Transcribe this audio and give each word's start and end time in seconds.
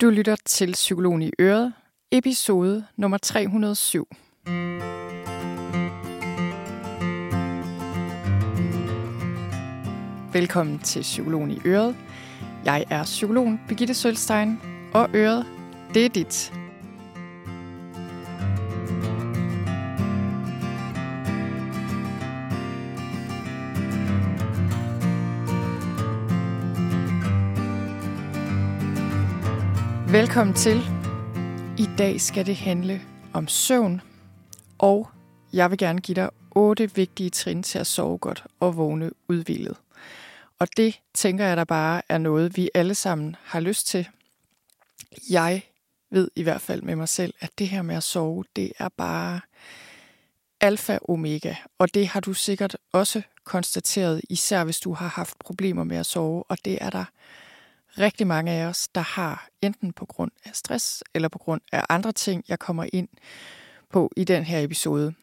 Du 0.00 0.10
lytter 0.10 0.36
til 0.44 0.72
Psykologen 0.72 1.22
i 1.22 1.30
Øret, 1.40 1.72
episode 2.10 2.84
nummer 2.96 3.18
307. 3.18 4.08
Velkommen 10.32 10.78
til 10.78 11.02
Psykologen 11.02 11.50
i 11.50 11.58
Øret. 11.64 11.96
Jeg 12.64 12.84
er 12.90 13.04
psykologen 13.04 13.60
Birgitte 13.68 13.94
Sølstein, 13.94 14.60
og 14.94 15.08
Øret, 15.14 15.46
det 15.94 16.04
er 16.04 16.08
dit. 16.08 16.57
Velkommen 30.18 30.56
til. 30.56 30.80
I 31.78 31.88
dag 31.98 32.20
skal 32.20 32.46
det 32.46 32.56
handle 32.56 33.00
om 33.32 33.48
søvn, 33.48 34.00
og 34.78 35.10
jeg 35.52 35.70
vil 35.70 35.78
gerne 35.78 36.00
give 36.00 36.14
dig 36.14 36.30
otte 36.50 36.94
vigtige 36.94 37.30
trin 37.30 37.62
til 37.62 37.78
at 37.78 37.86
sove 37.86 38.18
godt 38.18 38.44
og 38.60 38.76
vågne 38.76 39.10
udvildet. 39.28 39.76
Og 40.58 40.68
det 40.76 41.00
tænker 41.14 41.44
jeg 41.44 41.56
da 41.56 41.64
bare 41.64 42.02
er 42.08 42.18
noget, 42.18 42.56
vi 42.56 42.70
alle 42.74 42.94
sammen 42.94 43.36
har 43.42 43.60
lyst 43.60 43.86
til. 43.86 44.08
Jeg 45.30 45.62
ved 46.10 46.30
i 46.36 46.42
hvert 46.42 46.60
fald 46.60 46.82
med 46.82 46.96
mig 46.96 47.08
selv, 47.08 47.34
at 47.40 47.50
det 47.58 47.68
her 47.68 47.82
med 47.82 47.96
at 47.96 48.02
sove, 48.02 48.44
det 48.56 48.72
er 48.78 48.88
bare 48.88 49.40
alfa 50.60 50.98
omega. 51.08 51.54
Og 51.78 51.94
det 51.94 52.08
har 52.08 52.20
du 52.20 52.32
sikkert 52.32 52.76
også 52.92 53.22
konstateret, 53.44 54.20
især 54.28 54.64
hvis 54.64 54.80
du 54.80 54.92
har 54.92 55.08
haft 55.08 55.38
problemer 55.38 55.84
med 55.84 55.96
at 55.96 56.06
sove. 56.06 56.42
Og 56.48 56.58
det 56.64 56.78
er 56.80 56.90
der 56.90 57.04
rigtig 57.98 58.26
mange 58.26 58.52
af 58.52 58.66
os, 58.66 58.88
der 58.88 59.00
har 59.00 59.48
enten 59.62 59.92
på 59.92 60.06
grund 60.06 60.30
af 60.44 60.50
stress 60.54 61.04
eller 61.14 61.28
på 61.28 61.38
grund 61.38 61.60
af 61.72 61.84
andre 61.88 62.12
ting, 62.12 62.44
jeg 62.48 62.58
kommer 62.58 62.86
ind 62.92 63.08
på 63.90 64.10
i 64.16 64.24
den 64.24 64.44
her 64.44 64.60
episode. 64.60 65.14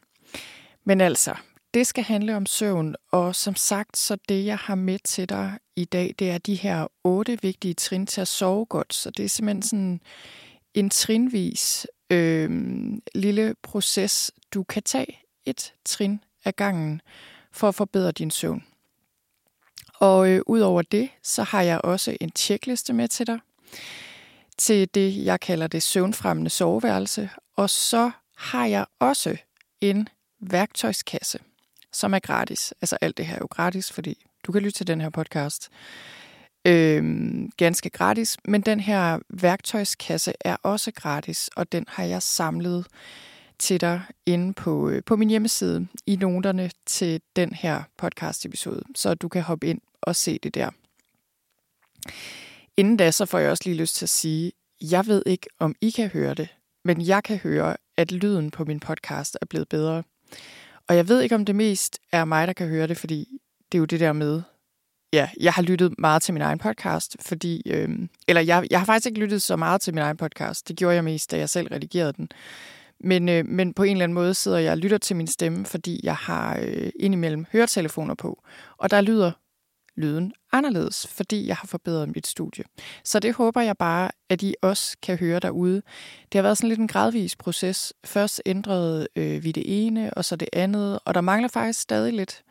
Men 0.83 1.01
altså, 1.01 1.35
det 1.73 1.87
skal 1.87 2.03
handle 2.03 2.35
om 2.35 2.45
søvn, 2.45 2.95
og 3.11 3.35
som 3.35 3.55
sagt, 3.55 3.97
så 3.97 4.17
det 4.29 4.45
jeg 4.45 4.57
har 4.57 4.75
med 4.75 4.99
til 4.99 5.29
dig 5.29 5.57
i 5.75 5.85
dag, 5.85 6.15
det 6.19 6.31
er 6.31 6.37
de 6.37 6.55
her 6.55 6.87
otte 7.03 7.41
vigtige 7.41 7.73
trin 7.73 8.07
til 8.07 8.21
at 8.21 8.27
sove 8.27 8.65
godt. 8.65 8.93
Så 8.93 9.09
det 9.09 9.25
er 9.25 9.29
simpelthen 9.29 9.61
sådan 9.61 10.01
en 10.73 10.89
trinvis 10.89 11.87
øh, 12.09 12.49
lille 13.15 13.55
proces, 13.63 14.31
du 14.53 14.63
kan 14.63 14.83
tage 14.83 15.19
et 15.45 15.73
trin 15.85 16.19
ad 16.45 16.51
gangen 16.51 17.01
for 17.51 17.67
at 17.67 17.75
forbedre 17.75 18.11
din 18.11 18.31
søvn. 18.31 18.63
Og 19.99 20.29
øh, 20.29 20.41
udover 20.47 20.81
det, 20.81 21.09
så 21.23 21.43
har 21.43 21.61
jeg 21.61 21.81
også 21.83 22.17
en 22.21 22.31
tjekliste 22.31 22.93
med 22.93 23.07
til 23.07 23.27
dig, 23.27 23.39
til 24.57 24.89
det, 24.93 25.25
jeg 25.25 25.39
kalder 25.39 25.67
det 25.67 25.83
søvnfremmende 25.83 26.49
soveværelse. 26.49 27.29
Og 27.55 27.69
så 27.69 28.11
har 28.37 28.65
jeg 28.65 28.85
også 28.99 29.37
en 29.81 30.09
værktøjskasse, 30.41 31.39
som 31.93 32.13
er 32.13 32.19
gratis. 32.19 32.73
Altså 32.81 32.97
alt 33.01 33.17
det 33.17 33.25
her 33.25 33.35
er 33.35 33.39
jo 33.41 33.47
gratis, 33.51 33.91
fordi 33.91 34.25
du 34.45 34.51
kan 34.51 34.61
lytte 34.61 34.77
til 34.77 34.87
den 34.87 35.01
her 35.01 35.09
podcast 35.09 35.69
øh, 36.65 37.03
ganske 37.57 37.89
gratis. 37.89 38.37
Men 38.45 38.61
den 38.61 38.79
her 38.79 39.19
værktøjskasse 39.29 40.33
er 40.39 40.55
også 40.63 40.91
gratis, 40.91 41.49
og 41.55 41.71
den 41.71 41.85
har 41.87 42.03
jeg 42.03 42.21
samlet 42.21 42.85
til 43.59 43.81
dig 43.81 44.01
inde 44.25 44.53
på, 44.53 44.89
øh, 44.89 45.03
på 45.05 45.15
min 45.15 45.29
hjemmeside 45.29 45.87
i 46.05 46.15
noterne 46.15 46.71
til 46.85 47.21
den 47.35 47.53
her 47.53 47.83
podcast-episode, 47.97 48.81
så 48.95 49.13
du 49.13 49.27
kan 49.27 49.41
hoppe 49.41 49.67
ind 49.67 49.81
og 50.01 50.15
se 50.15 50.39
det 50.43 50.55
der. 50.55 50.69
Inden 52.77 52.97
da, 52.97 53.11
så 53.11 53.25
får 53.25 53.39
jeg 53.39 53.51
også 53.51 53.63
lige 53.65 53.77
lyst 53.77 53.95
til 53.95 54.05
at 54.05 54.09
sige, 54.09 54.51
jeg 54.81 55.07
ved 55.07 55.23
ikke, 55.25 55.47
om 55.59 55.75
I 55.81 55.89
kan 55.89 56.09
høre 56.09 56.33
det, 56.33 56.47
men 56.85 57.01
jeg 57.01 57.23
kan 57.23 57.37
høre, 57.37 57.77
at 57.97 58.11
lyden 58.11 58.51
på 58.51 58.65
min 58.65 58.79
podcast 58.79 59.37
er 59.41 59.45
blevet 59.45 59.69
bedre. 59.69 60.03
Og 60.87 60.95
jeg 60.95 61.07
ved 61.07 61.21
ikke, 61.21 61.35
om 61.35 61.45
det 61.45 61.55
mest 61.55 61.99
er 62.11 62.25
mig, 62.25 62.47
der 62.47 62.53
kan 62.53 62.67
høre 62.67 62.87
det, 62.87 62.97
fordi 62.97 63.39
det 63.71 63.77
er 63.77 63.79
jo 63.79 63.85
det 63.85 63.99
der 63.99 64.13
med, 64.13 64.41
ja, 65.13 65.29
jeg 65.39 65.53
har 65.53 65.61
lyttet 65.61 65.99
meget 65.99 66.21
til 66.21 66.33
min 66.33 66.41
egen 66.41 66.59
podcast, 66.59 67.15
fordi, 67.21 67.61
øh, 67.65 67.89
eller 68.27 68.41
jeg, 68.41 68.67
jeg 68.71 68.79
har 68.79 68.85
faktisk 68.85 69.05
ikke 69.05 69.19
lyttet 69.19 69.41
så 69.41 69.55
meget 69.55 69.81
til 69.81 69.93
min 69.93 70.03
egen 70.03 70.17
podcast. 70.17 70.67
Det 70.67 70.77
gjorde 70.77 70.95
jeg 70.95 71.03
mest, 71.03 71.31
da 71.31 71.37
jeg 71.37 71.49
selv 71.49 71.67
redigerede 71.67 72.13
den. 72.13 72.29
Men, 72.99 73.29
øh, 73.29 73.45
men 73.45 73.73
på 73.73 73.83
en 73.83 73.91
eller 73.91 74.03
anden 74.03 74.13
måde 74.13 74.33
sidder 74.33 74.57
jeg 74.57 74.71
og 74.71 74.77
lytter 74.77 74.97
til 74.97 75.15
min 75.15 75.27
stemme, 75.27 75.65
fordi 75.65 75.99
jeg 76.03 76.15
har 76.15 76.59
øh, 76.61 76.89
indimellem 76.99 77.45
høretelefoner 77.51 78.13
på. 78.13 78.43
Og 78.77 78.91
der 78.91 79.01
lyder 79.01 79.31
lyden 79.97 80.33
anderledes, 80.51 81.07
fordi 81.07 81.47
jeg 81.47 81.55
har 81.55 81.67
forbedret 81.67 82.15
mit 82.15 82.27
studie. 82.27 82.63
Så 83.03 83.19
det 83.19 83.33
håber 83.33 83.61
jeg 83.61 83.77
bare, 83.77 84.11
at 84.29 84.43
I 84.43 84.55
også 84.61 84.97
kan 85.01 85.17
høre 85.17 85.39
derude. 85.39 85.81
Det 86.31 86.35
har 86.35 86.41
været 86.41 86.57
sådan 86.57 86.69
lidt 86.69 86.79
en 86.79 86.87
gradvis 86.87 87.35
proces. 87.35 87.93
Først 88.05 88.41
ændrede 88.45 89.07
øh, 89.15 89.43
vi 89.43 89.51
det 89.51 89.63
ene, 89.65 90.13
og 90.13 90.25
så 90.25 90.35
det 90.35 90.49
andet, 90.53 90.99
og 91.05 91.13
der 91.13 91.21
mangler 91.21 91.49
faktisk 91.49 91.79
stadig 91.79 92.13
lidt. 92.13 92.43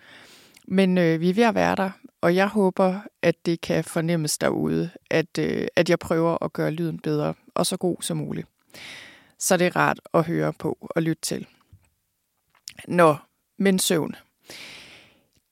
Men 0.69 0.99
øh, 0.99 1.21
vi 1.21 1.31
er 1.31 1.35
ved 1.35 1.45
at 1.45 1.55
være 1.55 1.77
der, 1.77 1.91
og 2.21 2.35
jeg 2.35 2.49
håber, 2.49 3.01
at 3.23 3.47
det 3.47 3.61
kan 3.61 3.85
fornemmes 3.85 4.39
derude, 4.39 4.91
at, 5.11 5.39
øh, 5.39 5.67
at 5.77 5.91
jeg 5.91 5.99
prøver 5.99 6.45
at 6.45 6.53
gøre 6.53 6.71
lyden 6.71 6.99
bedre 6.99 7.35
og 7.55 7.67
så 7.67 7.77
god 7.77 7.97
som 8.01 8.17
muligt 8.17 8.49
så 9.45 9.57
det 9.57 9.67
er 9.67 9.77
rart 9.77 10.01
at 10.15 10.27
høre 10.27 10.53
på 10.53 10.79
og 10.81 11.03
lytte 11.03 11.23
til. 11.23 11.47
Nå, 12.89 13.17
men 13.59 13.79
søvn. 13.79 14.17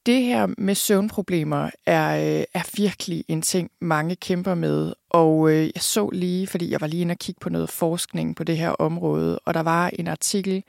Det 0.06 0.22
her 0.22 0.46
med 0.58 0.74
søvnproblemer 0.74 1.70
er, 1.86 2.38
øh, 2.38 2.44
er 2.54 2.76
virkelig 2.76 3.24
en 3.28 3.42
ting, 3.42 3.70
mange 3.80 4.16
kæmper 4.16 4.54
med. 4.54 4.92
Og 5.10 5.50
øh, 5.50 5.70
jeg 5.74 5.82
så 5.82 6.10
lige, 6.10 6.46
fordi 6.46 6.70
jeg 6.70 6.80
var 6.80 6.86
lige 6.86 7.00
inde 7.00 7.12
og 7.12 7.18
kigge 7.18 7.38
på 7.40 7.48
noget 7.48 7.70
forskning 7.70 8.36
på 8.36 8.44
det 8.44 8.56
her 8.56 8.70
område, 8.70 9.38
og 9.38 9.54
der 9.54 9.60
var 9.60 9.88
en 9.88 10.08
artikel 10.08 10.64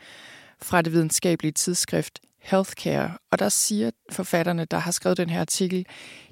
fra 0.61 0.81
det 0.81 0.93
videnskabelige 0.93 1.51
tidsskrift 1.51 2.19
Healthcare, 2.41 3.17
og 3.31 3.39
der 3.39 3.49
siger 3.49 3.91
forfatterne, 4.11 4.65
der 4.65 4.77
har 4.77 4.91
skrevet 4.91 5.17
den 5.17 5.29
her 5.29 5.39
artikel, 5.39 5.85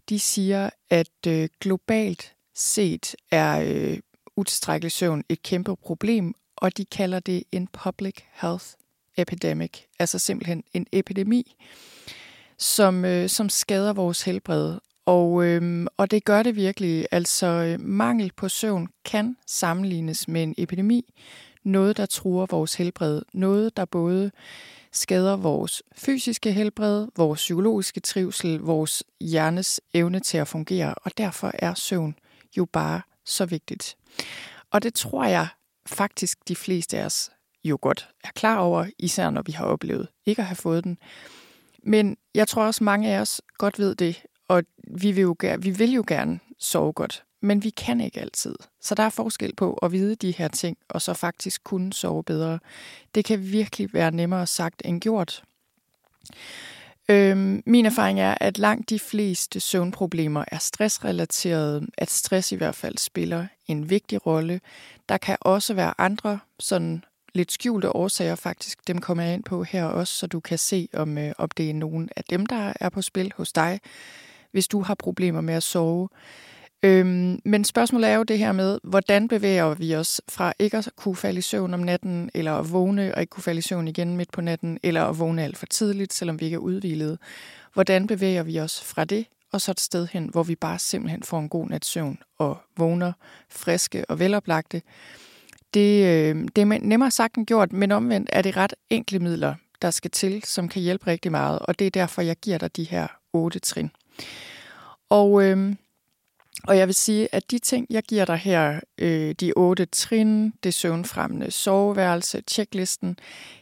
de 0.10 0.20
siger, 0.20 0.70
at 0.90 1.28
øh, 1.28 1.50
globalt 1.62 2.34
set 2.56 3.16
er 3.32 3.62
øh, 3.62 3.98
utilstrækkelig 4.38 4.92
søvn 4.92 5.24
et 5.30 5.44
kæmpe 5.44 5.76
problem, 5.76 6.34
og 6.62 6.78
de 6.78 6.86
kalder 6.86 7.20
det 7.20 7.44
en 7.52 7.68
public 7.68 8.16
health 8.34 8.66
epidemic, 9.18 9.72
altså 10.00 10.20
simpelthen 10.20 10.64
en 10.74 10.88
epidemi, 10.92 11.56
som, 12.58 13.06
øh, 13.06 13.30
som 13.30 13.50
skader 13.50 13.94
vores 13.94 14.22
helbred. 14.22 14.78
Og, 15.06 15.46
øh, 15.46 15.88
og 15.98 16.12
det 16.12 16.26
gør 16.26 16.44
det 16.44 16.56
virkelig. 16.56 17.08
Altså 17.12 17.48
øh, 17.48 17.80
mangel 17.80 18.32
på 18.38 18.50
søvn 18.50 18.88
kan 19.06 19.38
sammenlignes 19.48 20.28
med 20.28 20.44
en 20.44 20.56
epidemi. 20.58 21.14
Noget, 21.64 21.98
der 21.98 22.06
truer 22.06 22.46
vores 22.46 22.76
helbred. 22.76 23.22
Noget, 23.34 23.78
der 23.78 23.86
både 23.86 24.32
skader 24.92 25.36
vores 25.36 25.84
fysiske 25.96 26.52
helbred, 26.52 27.08
vores 27.16 27.40
psykologiske 27.40 28.00
trivsel, 28.00 28.60
vores 28.60 29.04
hjernes 29.22 29.82
evne 29.94 30.20
til 30.20 30.38
at 30.38 30.48
fungere. 30.48 30.94
Og 30.96 31.12
derfor 31.18 31.52
er 31.54 31.74
søvn 31.74 32.16
jo 32.58 32.66
bare 32.66 33.02
så 33.26 33.46
vigtigt. 33.46 33.98
Og 34.72 34.84
det 34.84 34.94
tror 34.94 35.26
jeg 35.26 35.48
faktisk 35.94 36.48
de 36.48 36.56
fleste 36.56 36.98
af 36.98 37.06
os 37.06 37.30
jo 37.64 37.78
godt 37.82 38.10
er 38.24 38.32
klar 38.36 38.58
over, 38.58 38.86
især 39.00 39.30
når 39.30 39.42
vi 39.42 39.52
har 39.52 39.66
oplevet 39.66 40.08
ikke 40.26 40.42
at 40.42 40.46
have 40.46 40.56
fået 40.56 40.84
den. 40.84 40.98
Men 41.84 42.18
jeg 42.36 42.48
tror 42.48 42.64
også, 42.64 42.84
mange 42.84 43.16
af 43.16 43.20
os 43.20 43.42
godt 43.58 43.80
ved 43.80 43.96
det, 43.96 44.22
og 44.48 44.64
vi 44.88 45.12
vil 45.12 45.22
jo, 45.22 45.36
vi 45.60 45.70
vil 45.70 45.92
jo 45.92 46.04
gerne 46.08 46.40
sove 46.60 46.94
godt, 46.94 47.24
men 47.42 47.64
vi 47.64 47.70
kan 47.70 48.02
ikke 48.02 48.22
altid. 48.22 48.56
Så 48.82 48.96
der 48.96 49.04
er 49.04 49.10
forskel 49.10 49.56
på 49.56 49.74
at 49.74 49.92
vide 49.92 50.16
de 50.16 50.32
her 50.32 50.48
ting, 50.48 50.78
og 50.90 51.02
så 51.02 51.14
faktisk 51.14 51.64
kunne 51.64 51.94
sove 51.94 52.24
bedre. 52.24 52.60
Det 53.16 53.26
kan 53.26 53.52
virkelig 53.52 53.94
være 53.94 54.12
nemmere 54.12 54.48
sagt 54.48 54.82
end 54.86 55.02
gjort. 55.02 55.44
Øhm, 57.10 57.64
min 57.66 57.86
erfaring 57.86 58.20
er, 58.20 58.36
at 58.42 58.58
langt 58.58 58.90
de 58.90 59.00
fleste 59.00 59.60
søvnproblemer 59.60 60.46
er 60.48 60.58
stressrelaterede, 60.58 61.88
at 61.98 62.10
stress 62.10 62.52
i 62.52 62.56
hvert 62.56 62.76
fald 62.76 62.98
spiller 62.98 63.48
en 63.68 63.90
vigtig 63.90 64.26
rolle. 64.26 64.62
Der 65.10 65.18
kan 65.18 65.38
også 65.42 65.74
være 65.74 65.94
andre 65.98 66.40
sådan 66.60 67.04
lidt 67.34 67.52
skjulte 67.52 67.96
årsager 67.96 68.36
faktisk. 68.36 68.88
Dem 68.88 69.02
kommer 69.02 69.24
jeg 69.24 69.34
ind 69.34 69.44
på 69.44 69.64
her 69.64 69.86
også, 69.86 70.14
så 70.14 70.28
du 70.28 70.40
kan 70.40 70.58
se, 70.58 70.88
om, 70.94 71.18
øh, 71.18 71.34
om 71.38 71.50
det 71.50 71.70
er 71.70 71.74
nogen 71.74 72.10
af 72.16 72.24
dem, 72.24 72.46
der 72.46 72.74
er 72.80 72.90
på 72.90 73.02
spil 73.02 73.34
hos 73.38 73.54
dig, 73.54 73.80
hvis 74.52 74.68
du 74.68 74.82
har 74.82 74.96
problemer 74.96 75.42
med 75.42 75.54
at 75.54 75.64
sove. 75.64 76.10
Øhm, 76.84 77.40
men 77.46 77.64
spørgsmålet 77.64 78.10
er 78.10 78.16
jo 78.16 78.24
det 78.24 78.38
her 78.38 78.52
med, 78.52 78.80
hvordan 78.84 79.28
bevæger 79.28 79.74
vi 79.74 79.96
os 79.96 80.22
fra 80.30 80.54
ikke 80.60 80.78
at 80.78 80.90
kunne 80.96 81.16
falde 81.16 81.38
i 81.38 81.42
søvn 81.42 81.74
om 81.74 81.80
natten, 81.80 82.30
eller 82.34 82.54
at 82.54 82.72
vågne 82.72 83.16
og 83.16 83.22
ikke 83.22 83.32
kunne 83.32 83.44
falde 83.44 83.60
i 83.60 83.62
søvn 83.62 83.88
igen 83.88 84.18
midt 84.18 84.32
på 84.32 84.42
natten, 84.42 84.80
eller 84.84 85.04
at 85.04 85.20
vågne 85.20 85.44
alt 85.44 85.58
for 85.58 85.66
tidligt, 85.66 86.14
selvom 86.14 86.40
vi 86.40 86.46
ikke 86.46 86.56
er 86.56 86.60
udvilede. 86.60 87.18
Hvordan 87.74 88.08
bevæger 88.08 88.44
vi 88.44 88.60
os 88.60 88.84
fra 88.84 89.06
det, 89.06 89.26
og 89.52 89.62
så 89.62 89.72
et 89.72 89.80
sted 89.80 90.08
hen, 90.12 90.30
hvor 90.32 90.44
vi 90.44 90.56
bare 90.56 90.80
simpelthen 90.80 91.24
får 91.24 91.40
en 91.40 91.50
god 91.50 91.68
nats 91.68 91.88
søvn 91.88 92.18
og 92.38 92.58
vågner 92.78 93.14
friske 93.50 94.06
og 94.10 94.20
veloplagte. 94.20 94.82
Det, 95.74 96.06
øh, 96.06 96.48
det 96.56 96.62
er 96.62 96.80
nemmere 96.82 97.12
sagt 97.12 97.36
end 97.36 97.46
gjort, 97.46 97.74
men 97.74 97.92
omvendt 97.92 98.30
er 98.34 98.42
det 98.42 98.58
ret 98.58 98.74
enkle 98.90 99.20
midler, 99.20 99.56
der 99.82 99.92
skal 99.92 100.12
til, 100.12 100.44
som 100.46 100.70
kan 100.70 100.82
hjælpe 100.82 101.08
rigtig 101.08 101.32
meget, 101.32 101.60
og 101.60 101.80
det 101.80 101.88
er 101.88 101.92
derfor, 101.92 102.22
jeg 102.22 102.36
giver 102.36 102.58
dig 102.58 102.76
de 102.76 102.84
her 102.84 103.08
otte 103.34 103.60
trin. 103.60 103.92
Og 105.10 105.44
øh, 105.44 105.76
og 106.68 106.78
jeg 106.78 106.88
vil 106.88 106.96
sige, 106.96 107.36
at 107.36 107.52
de 107.52 107.60
ting, 107.60 107.88
jeg 107.90 108.04
giver 108.04 108.26
dig 108.26 108.38
her, 108.38 108.80
øh, 108.98 109.36
de 109.40 109.54
otte 109.56 109.86
trin, 109.86 110.54
det 110.64 110.74
søvnfremmende 110.74 111.52
soveværelse, 111.52 112.44
checklisten, 112.48 113.18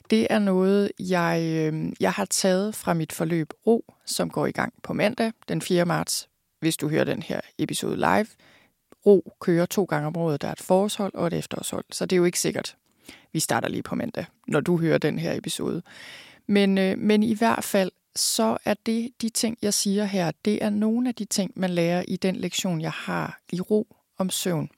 det 0.10 0.28
er 0.30 0.40
noget, 0.40 0.92
jeg, 1.00 1.42
øh, 1.44 1.92
jeg 2.00 2.12
har 2.12 2.26
taget 2.26 2.76
fra 2.76 2.94
mit 2.94 3.12
forløb 3.12 3.50
Ro, 3.68 3.94
som 4.06 4.30
går 4.30 4.46
i 4.46 4.52
gang 4.52 4.74
på 4.84 4.94
mandag 4.94 5.32
den 5.48 5.62
4. 5.62 5.86
marts, 5.86 6.30
hvis 6.60 6.78
du 6.78 6.90
hører 6.90 7.04
den 7.04 7.22
her 7.22 7.42
episode 7.58 7.96
live. 7.96 8.28
Ro 9.06 9.34
kører 9.42 9.66
to 9.66 9.84
gange 9.84 10.08
om 10.08 10.18
året, 10.18 10.42
der 10.42 10.48
er 10.48 10.52
et 10.52 10.62
forårshold 10.62 11.14
og 11.14 11.28
et 11.28 11.34
efterårshold, 11.34 11.86
så 11.92 12.06
det 12.06 12.16
er 12.16 12.18
jo 12.18 12.26
ikke 12.26 12.40
sikkert, 12.40 12.76
vi 13.34 13.40
starter 13.40 13.70
lige 13.70 13.84
på 13.84 13.96
mandag, 13.96 14.26
når 14.48 14.60
du 14.60 14.78
hører 14.78 14.98
den 14.98 15.20
her 15.20 15.34
episode. 15.34 15.82
Men, 16.48 16.78
øh, 16.78 16.98
men 16.98 17.24
i 17.24 17.34
hvert 17.34 17.64
fald, 17.64 17.92
så 18.20 18.58
er 18.66 18.74
det 18.86 19.12
de 19.22 19.30
ting, 19.30 19.58
jeg 19.62 19.74
siger 19.74 20.06
her, 20.06 20.32
det 20.46 20.64
er 20.64 20.70
nogle 20.70 21.10
af 21.10 21.16
de 21.16 21.26
ting, 21.26 21.52
man 21.56 21.70
lærer 21.70 22.04
i 22.08 22.16
den 22.16 22.36
lektion, 22.36 22.82
jeg 22.82 22.92
har 22.92 23.40
i 23.52 23.62
ro 23.62 23.96
om 24.18 24.30
søvn. 24.30 24.70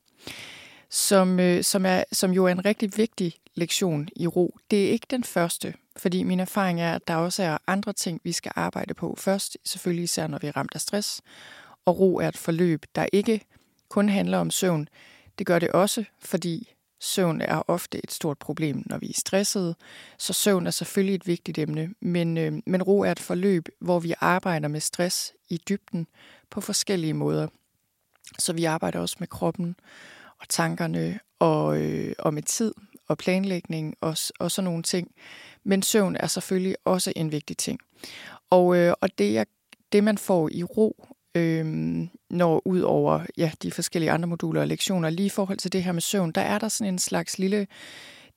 Som, 0.89 1.39
øh, 1.39 1.63
som, 1.63 1.85
er, 1.85 2.03
som 2.11 2.31
jo 2.31 2.45
er 2.45 2.51
en 2.51 2.65
rigtig 2.65 2.97
vigtig 2.97 3.33
lektion 3.55 4.07
i 4.15 4.27
ro. 4.27 4.57
Det 4.71 4.85
er 4.85 4.91
ikke 4.91 5.07
den 5.09 5.23
første, 5.23 5.73
fordi 5.97 6.23
min 6.23 6.39
erfaring 6.39 6.81
er, 6.81 6.95
at 6.95 7.07
der 7.07 7.15
også 7.15 7.43
er 7.43 7.57
andre 7.67 7.93
ting, 7.93 8.21
vi 8.23 8.31
skal 8.31 8.51
arbejde 8.55 8.93
på. 8.93 9.15
Først 9.17 9.57
selvfølgelig 9.65 10.03
især, 10.03 10.27
når 10.27 10.37
vi 10.37 10.47
er 10.47 10.57
ramt 10.57 10.75
af 10.75 10.81
stress. 10.81 11.21
Og 11.85 11.99
ro 11.99 12.17
er 12.17 12.27
et 12.27 12.37
forløb, 12.37 12.85
der 12.95 13.05
ikke 13.13 13.41
kun 13.89 14.09
handler 14.09 14.37
om 14.37 14.51
søvn. 14.51 14.87
Det 15.37 15.47
gør 15.47 15.59
det 15.59 15.69
også, 15.69 16.03
fordi 16.19 16.73
Søvn 17.03 17.41
er 17.41 17.63
ofte 17.67 18.03
et 18.03 18.11
stort 18.11 18.37
problem, 18.37 18.83
når 18.85 18.97
vi 18.97 19.09
er 19.09 19.13
stressede, 19.15 19.75
så 20.17 20.33
søvn 20.33 20.67
er 20.67 20.71
selvfølgelig 20.71 21.15
et 21.15 21.27
vigtigt 21.27 21.57
emne, 21.57 21.93
men, 21.99 22.37
øh, 22.37 22.53
men 22.65 22.83
ro 22.83 22.99
er 22.99 23.11
et 23.11 23.19
forløb, 23.19 23.69
hvor 23.79 23.99
vi 23.99 24.13
arbejder 24.19 24.67
med 24.67 24.79
stress 24.79 25.33
i 25.49 25.57
dybden 25.69 26.07
på 26.49 26.61
forskellige 26.61 27.13
måder. 27.13 27.47
Så 28.39 28.53
vi 28.53 28.65
arbejder 28.65 28.99
også 28.99 29.15
med 29.19 29.27
kroppen 29.27 29.75
og 30.39 30.49
tankerne 30.49 31.19
og, 31.39 31.81
øh, 31.81 32.13
og 32.19 32.33
med 32.33 32.43
tid 32.43 32.73
og 33.07 33.17
planlægning 33.17 33.95
og, 34.01 34.17
og 34.39 34.51
sådan 34.51 34.65
nogle 34.65 34.83
ting. 34.83 35.11
Men 35.63 35.83
søvn 35.83 36.15
er 36.15 36.27
selvfølgelig 36.27 36.75
også 36.85 37.13
en 37.15 37.31
vigtig 37.31 37.57
ting. 37.57 37.79
Og, 38.49 38.77
øh, 38.77 38.93
og 39.01 39.17
det, 39.17 39.33
jeg, 39.33 39.45
det, 39.91 40.03
man 40.03 40.17
får 40.17 40.49
i 40.51 40.63
ro, 40.63 41.07
øhm, 41.35 42.09
når 42.29 42.61
ud 42.65 42.79
over 42.79 43.25
ja, 43.37 43.51
de 43.63 43.71
forskellige 43.71 44.11
andre 44.11 44.27
moduler 44.27 44.61
og 44.61 44.67
lektioner. 44.67 45.09
Lige 45.09 45.25
i 45.25 45.29
forhold 45.29 45.57
til 45.57 45.73
det 45.73 45.83
her 45.83 45.91
med 45.91 46.01
søvn, 46.01 46.31
der 46.31 46.41
er 46.41 46.59
der 46.59 46.67
sådan 46.67 46.93
en 46.93 46.99
slags 46.99 47.39
lille... 47.39 47.67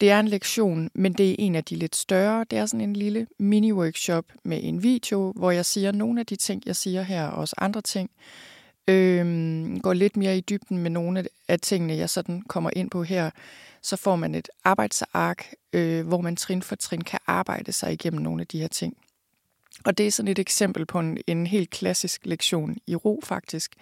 Det 0.00 0.10
er 0.10 0.20
en 0.20 0.28
lektion, 0.28 0.90
men 0.94 1.12
det 1.12 1.30
er 1.30 1.36
en 1.38 1.54
af 1.54 1.64
de 1.64 1.76
lidt 1.76 1.96
større. 1.96 2.44
Det 2.50 2.58
er 2.58 2.66
sådan 2.66 2.80
en 2.80 2.96
lille 2.96 3.26
mini-workshop 3.38 4.22
med 4.44 4.60
en 4.62 4.82
video, 4.82 5.32
hvor 5.36 5.50
jeg 5.50 5.64
siger 5.64 5.92
nogle 5.92 6.20
af 6.20 6.26
de 6.26 6.36
ting, 6.36 6.62
jeg 6.66 6.76
siger 6.76 7.02
her, 7.02 7.26
og 7.26 7.38
også 7.38 7.54
andre 7.58 7.80
ting. 7.80 8.10
Øhm, 8.88 9.80
går 9.80 9.92
lidt 9.92 10.16
mere 10.16 10.38
i 10.38 10.40
dybden 10.40 10.78
med 10.78 10.90
nogle 10.90 11.26
af 11.48 11.60
tingene, 11.60 11.96
jeg 11.96 12.10
sådan 12.10 12.42
kommer 12.48 12.70
ind 12.76 12.90
på 12.90 13.02
her. 13.02 13.30
Så 13.82 13.96
får 13.96 14.16
man 14.16 14.34
et 14.34 14.48
arbejdsark, 14.64 15.54
øh, 15.72 16.06
hvor 16.06 16.20
man 16.20 16.36
trin 16.36 16.62
for 16.62 16.76
trin 16.76 17.00
kan 17.00 17.18
arbejde 17.26 17.72
sig 17.72 17.92
igennem 17.92 18.22
nogle 18.22 18.40
af 18.40 18.46
de 18.46 18.60
her 18.60 18.68
ting. 18.68 18.96
Og 19.84 19.98
det 19.98 20.06
er 20.06 20.10
sådan 20.10 20.32
et 20.32 20.38
eksempel 20.38 20.86
på 20.86 21.00
en, 21.00 21.18
en 21.26 21.46
helt 21.46 21.70
klassisk 21.70 22.26
lektion 22.26 22.76
i 22.86 22.96
ro 22.96 23.20
faktisk. 23.24 23.74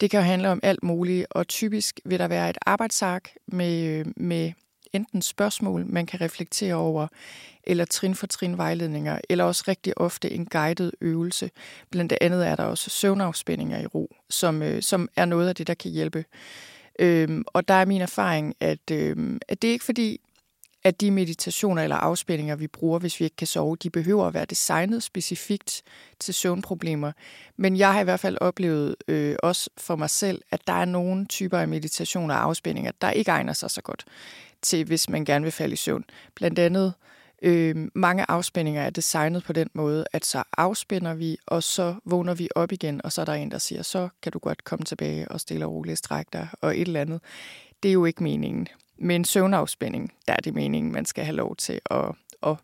Det 0.00 0.10
kan 0.10 0.20
jo 0.20 0.24
handle 0.24 0.48
om 0.48 0.60
alt 0.62 0.82
muligt, 0.82 1.26
og 1.30 1.48
typisk 1.48 2.00
vil 2.04 2.18
der 2.18 2.28
være 2.28 2.50
et 2.50 2.58
arbejdsark 2.66 3.30
med, 3.46 3.84
øh, 3.84 4.06
med 4.16 4.52
enten 4.92 5.22
spørgsmål, 5.22 5.86
man 5.86 6.06
kan 6.06 6.20
reflektere 6.20 6.74
over, 6.74 7.06
eller 7.64 7.84
trin 7.84 8.14
for 8.14 8.26
trin 8.26 8.56
vejledninger, 8.56 9.18
eller 9.28 9.44
også 9.44 9.64
rigtig 9.68 9.98
ofte 9.98 10.30
en 10.30 10.46
guided 10.46 10.92
øvelse. 11.00 11.50
Blandt 11.90 12.12
andet 12.20 12.46
er 12.46 12.56
der 12.56 12.64
også 12.64 12.90
søvnafspændinger 12.90 13.80
i 13.80 13.86
ro, 13.86 14.14
som, 14.30 14.62
øh, 14.62 14.82
som 14.82 15.08
er 15.16 15.24
noget 15.24 15.48
af 15.48 15.54
det, 15.54 15.66
der 15.66 15.74
kan 15.74 15.90
hjælpe. 15.90 16.24
Øhm, 16.98 17.44
og 17.46 17.68
der 17.68 17.74
er 17.74 17.84
min 17.84 18.00
erfaring, 18.00 18.54
at, 18.60 18.90
øhm, 18.90 19.38
at 19.48 19.62
det 19.62 19.68
er 19.68 19.72
ikke 19.72 19.84
fordi, 19.84 20.20
at 20.82 21.00
de 21.00 21.10
meditationer 21.10 21.82
eller 21.82 21.96
afspændinger, 21.96 22.56
vi 22.56 22.66
bruger, 22.66 22.98
hvis 22.98 23.20
vi 23.20 23.24
ikke 23.24 23.36
kan 23.36 23.46
sove, 23.46 23.76
de 23.76 23.90
behøver 23.90 24.26
at 24.26 24.34
være 24.34 24.44
designet 24.44 25.02
specifikt 25.02 25.82
til 26.18 26.34
søvnproblemer. 26.34 27.12
Men 27.56 27.76
jeg 27.76 27.92
har 27.92 28.00
i 28.00 28.04
hvert 28.04 28.20
fald 28.20 28.38
oplevet, 28.40 28.96
øh, 29.08 29.36
også 29.42 29.70
for 29.76 29.96
mig 29.96 30.10
selv, 30.10 30.42
at 30.50 30.60
der 30.66 30.72
er 30.72 30.84
nogle 30.84 31.26
typer 31.26 31.58
af 31.58 31.68
meditationer 31.68 32.34
og 32.34 32.42
afspændinger, 32.42 32.92
der 33.00 33.10
ikke 33.10 33.30
egner 33.30 33.52
sig 33.52 33.70
så 33.70 33.82
godt 33.82 34.04
til, 34.62 34.84
hvis 34.84 35.08
man 35.08 35.24
gerne 35.24 35.42
vil 35.42 35.52
falde 35.52 35.72
i 35.72 35.76
søvn. 35.76 36.04
Blandt 36.34 36.58
andet 36.58 36.94
øh, 37.42 37.88
mange 37.94 38.24
afspændinger 38.28 38.82
er 38.82 38.90
designet 38.90 39.44
på 39.44 39.52
den 39.52 39.70
måde, 39.74 40.04
at 40.12 40.26
så 40.26 40.42
afspænder 40.56 41.14
vi, 41.14 41.36
og 41.46 41.62
så 41.62 41.94
vågner 42.04 42.34
vi 42.34 42.48
op 42.54 42.72
igen, 42.72 43.00
og 43.04 43.12
så 43.12 43.20
er 43.20 43.24
der 43.24 43.32
en, 43.32 43.50
der 43.50 43.58
siger, 43.58 43.82
så 43.82 44.08
kan 44.22 44.32
du 44.32 44.38
godt 44.38 44.64
komme 44.64 44.84
tilbage 44.84 45.28
og 45.28 45.40
stille 45.40 45.66
og 45.66 45.72
roligt 45.72 45.98
strække 45.98 46.28
dig, 46.32 46.48
og 46.60 46.76
et 46.76 46.80
eller 46.80 47.00
andet. 47.00 47.20
Det 47.82 47.88
er 47.88 47.92
jo 47.92 48.04
ikke 48.04 48.22
meningen. 48.22 48.68
Med 49.00 49.16
en 49.16 49.24
søvnafspænding, 49.24 50.12
der 50.26 50.32
er 50.32 50.40
det 50.40 50.54
meningen, 50.54 50.92
man 50.92 51.04
skal 51.04 51.24
have 51.24 51.36
lov 51.36 51.56
til 51.56 51.80
at, 51.90 52.14
at 52.42 52.56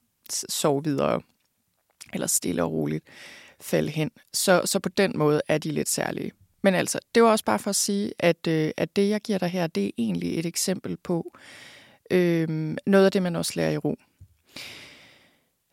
sove 0.48 0.84
videre, 0.84 1.20
eller 2.12 2.26
stille 2.26 2.62
og 2.62 2.72
roligt 2.72 3.04
falde 3.60 3.90
hen. 3.90 4.10
Så, 4.32 4.62
så 4.64 4.78
på 4.78 4.88
den 4.88 5.18
måde 5.18 5.42
er 5.48 5.58
de 5.58 5.70
lidt 5.70 5.88
særlige. 5.88 6.32
Men 6.62 6.74
altså, 6.74 6.98
det 7.14 7.22
var 7.22 7.30
også 7.30 7.44
bare 7.44 7.58
for 7.58 7.70
at 7.70 7.76
sige, 7.76 8.12
at, 8.18 8.46
øh, 8.46 8.70
at 8.76 8.96
det, 8.96 9.08
jeg 9.08 9.20
giver 9.20 9.38
dig 9.38 9.48
her, 9.48 9.66
det 9.66 9.86
er 9.86 9.90
egentlig 9.98 10.38
et 10.38 10.46
eksempel 10.46 10.96
på 10.96 11.32
øh, 12.10 12.76
noget 12.86 13.04
af 13.04 13.12
det, 13.12 13.22
man 13.22 13.36
også 13.36 13.52
lærer 13.56 13.70
i 13.70 13.76
ro. 13.76 13.96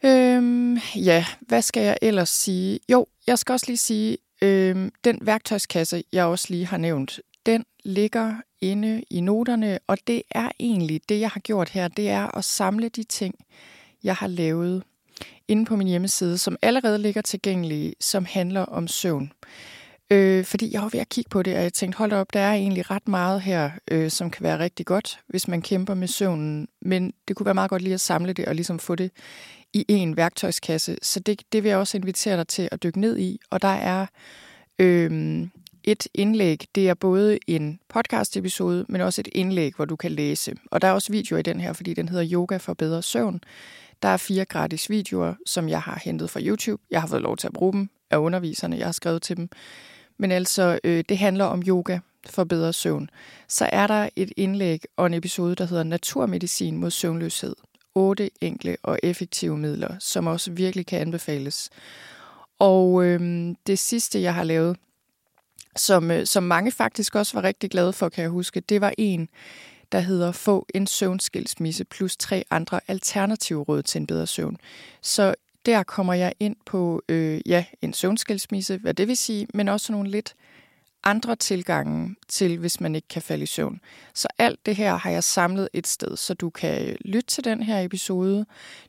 Øh, 0.06 0.78
ja, 1.06 1.26
hvad 1.42 1.62
skal 1.62 1.84
jeg 1.84 1.98
ellers 2.02 2.30
sige? 2.30 2.80
Jo, 2.90 3.08
jeg 3.28 3.40
skal 3.40 3.54
også 3.54 3.66
lige 3.68 3.78
sige, 3.78 4.18
øh, 4.42 4.92
den 5.04 5.20
værktøjskasse, 5.22 6.04
jeg 6.14 6.26
også 6.26 6.48
lige 6.50 6.66
har 6.66 6.78
nævnt, 6.78 7.20
den 7.46 7.66
ligger 7.84 8.36
inde 8.64 9.04
i 9.10 9.22
noterne, 9.22 9.80
og 9.88 9.98
det 10.08 10.22
er 10.32 10.50
egentlig 10.60 11.02
det, 11.10 11.20
jeg 11.20 11.30
har 11.30 11.40
gjort 11.40 11.70
her, 11.70 11.88
det 11.88 12.10
er 12.10 12.38
at 12.38 12.46
samle 12.46 12.90
de 12.90 13.04
ting, 13.04 13.36
jeg 14.04 14.16
har 14.16 14.28
lavet 14.28 14.84
inde 15.48 15.66
på 15.66 15.76
min 15.76 15.88
hjemmeside, 15.88 16.38
som 16.38 16.58
allerede 16.62 16.98
ligger 16.98 17.22
tilgængelige, 17.22 17.94
som 18.00 18.26
handler 18.26 18.62
om 18.62 18.88
søvn. 18.88 19.32
Øh, 20.12 20.46
fordi 20.46 20.74
jeg 20.74 20.82
var 20.82 20.90
ved 20.90 21.00
at 21.00 21.10
kigge 21.10 21.30
på 21.30 21.44
det, 21.44 21.56
og 21.56 21.64
jeg 21.64 21.74
tænkte, 21.74 21.98
hold 21.98 22.12
op, 22.12 22.34
der 22.34 22.40
er 22.40 22.54
egentlig 22.54 22.92
ret 22.92 23.08
meget 23.08 23.42
her, 23.42 23.72
øh, 23.92 24.12
som 24.12 24.32
kan 24.32 24.44
være 24.44 24.60
rigtig 24.60 24.86
godt, 24.86 25.20
hvis 25.28 25.48
man 25.48 25.62
kæmper 25.62 25.94
med 25.94 26.08
søvnen. 26.08 26.68
Men 26.82 27.14
det 27.28 27.36
kunne 27.36 27.46
være 27.46 27.54
meget 27.54 27.70
godt 27.70 27.82
lige 27.82 27.94
at 27.94 28.02
samle 28.02 28.34
det 28.34 28.46
og 28.46 28.56
ligesom 28.56 28.80
få 28.80 28.96
det 28.96 29.12
i 29.74 29.86
en 29.90 30.18
værktøjskasse. 30.18 30.98
Så 31.02 31.20
det, 31.20 31.42
det 31.52 31.64
vil 31.64 31.70
jeg 31.70 31.78
også 31.78 31.98
invitere 31.98 32.38
dig 32.38 32.48
til 32.48 32.70
at 32.72 32.84
dykke 32.84 33.00
ned 33.00 33.20
i. 33.20 33.40
Og 33.50 33.62
der 33.62 33.68
er 33.68 34.06
øh, 34.80 35.48
et 35.84 36.08
indlæg. 36.14 36.66
Det 36.76 36.90
er 36.90 36.94
både 36.94 37.40
en 37.48 37.80
podcast-episode, 37.90 38.86
men 38.90 39.02
også 39.02 39.22
et 39.22 39.28
indlæg, 39.32 39.74
hvor 39.76 39.86
du 39.86 39.96
kan 39.96 40.12
læse. 40.12 40.56
Og 40.72 40.82
der 40.82 40.88
er 40.88 40.92
også 40.92 41.12
videoer 41.12 41.40
i 41.40 41.44
den 41.44 41.62
her, 41.62 41.74
fordi 41.74 41.94
den 41.94 42.10
hedder 42.10 42.30
Yoga 42.32 42.58
for 42.58 42.74
bedre 42.74 43.02
søvn. 43.02 43.42
Der 44.02 44.10
er 44.10 44.18
fire 44.18 44.46
gratis 44.46 44.90
videoer, 44.90 45.34
som 45.46 45.70
jeg 45.70 45.82
har 45.82 46.02
hentet 46.04 46.30
fra 46.30 46.40
YouTube. 46.44 46.84
Jeg 46.92 47.02
har 47.02 47.08
fået 47.08 47.22
lov 47.22 47.38
til 47.38 47.48
at 47.48 47.54
bruge 47.54 47.74
dem 47.74 47.90
af 48.12 48.18
underviserne, 48.18 48.78
jeg 48.78 48.88
har 48.88 48.92
skrevet 48.92 49.22
til 49.22 49.38
dem. 49.38 49.50
Men 50.18 50.32
altså, 50.32 50.80
øh, 50.84 51.04
det 51.10 51.18
handler 51.18 51.46
om 51.46 51.64
yoga 51.68 52.00
for 52.30 52.44
bedre 52.44 52.74
søvn. 52.74 53.10
Så 53.48 53.70
er 53.72 53.88
der 53.88 54.10
et 54.16 54.32
indlæg 54.38 54.84
og 54.98 55.06
en 55.06 55.14
episode, 55.14 55.56
der 55.56 55.66
hedder 55.66 55.84
Naturmedicin 55.84 56.78
mod 56.78 56.92
søvnløshed. 56.92 57.56
Otte 57.96 58.30
enkle 58.42 58.78
og 58.84 59.00
effektive 59.04 59.58
midler, 59.58 59.96
som 60.00 60.28
også 60.28 60.52
virkelig 60.52 60.86
kan 60.86 61.00
anbefales. 61.00 61.70
Og 62.60 63.04
øh, 63.04 63.48
det 63.68 63.80
sidste, 63.80 64.22
jeg 64.22 64.34
har 64.34 64.44
lavet, 64.44 64.78
som, 65.76 66.12
øh, 66.12 66.26
som 66.26 66.44
mange 66.44 66.72
faktisk 66.72 67.16
også 67.16 67.34
var 67.34 67.44
rigtig 67.44 67.70
glade 67.70 67.94
for, 67.94 68.10
kan 68.10 68.22
jeg 68.22 68.30
huske. 68.30 68.60
Det 68.60 68.82
var 68.82 68.94
en, 68.98 69.30
der 69.92 70.00
hedder 70.00 70.32
Få 70.32 70.66
en 70.74 70.88
søvnskilsmisse 70.88 71.86
plus 71.86 72.18
tre 72.18 72.44
andre 72.50 72.80
alternative 72.88 73.64
råd 73.64 73.84
til 73.84 74.00
en 74.00 74.08
bedre 74.08 74.28
søvn. 74.28 74.58
Så 75.02 75.36
der 75.66 75.84
kommer 75.84 76.14
jeg 76.14 76.34
ind 76.40 76.56
på 76.66 77.02
øh, 77.10 77.42
ja, 77.46 77.66
en 77.82 77.94
søvnskilsmisse, 77.94 78.78
hvad 78.78 78.94
det 78.94 79.08
vil 79.08 79.18
sige, 79.18 79.48
men 79.54 79.70
også 79.70 79.92
nogle 79.92 80.10
lidt 80.10 80.36
andre 81.04 81.36
tilgange 81.36 82.16
til, 82.28 82.58
hvis 82.58 82.82
man 82.82 82.96
ikke 82.96 83.08
kan 83.08 83.22
falde 83.22 83.44
i 83.44 83.46
søvn. 83.46 83.80
Så 84.14 84.28
alt 84.38 84.66
det 84.66 84.76
her 84.76 84.96
har 84.96 85.10
jeg 85.10 85.24
samlet 85.24 85.70
et 85.74 85.88
sted, 85.88 86.18
så 86.18 86.34
du 86.34 86.50
kan 86.50 86.88
øh, 86.88 86.96
lytte 87.06 87.28
til 87.28 87.44
den 87.44 87.64
her 87.64 87.82
episode. 87.82 88.46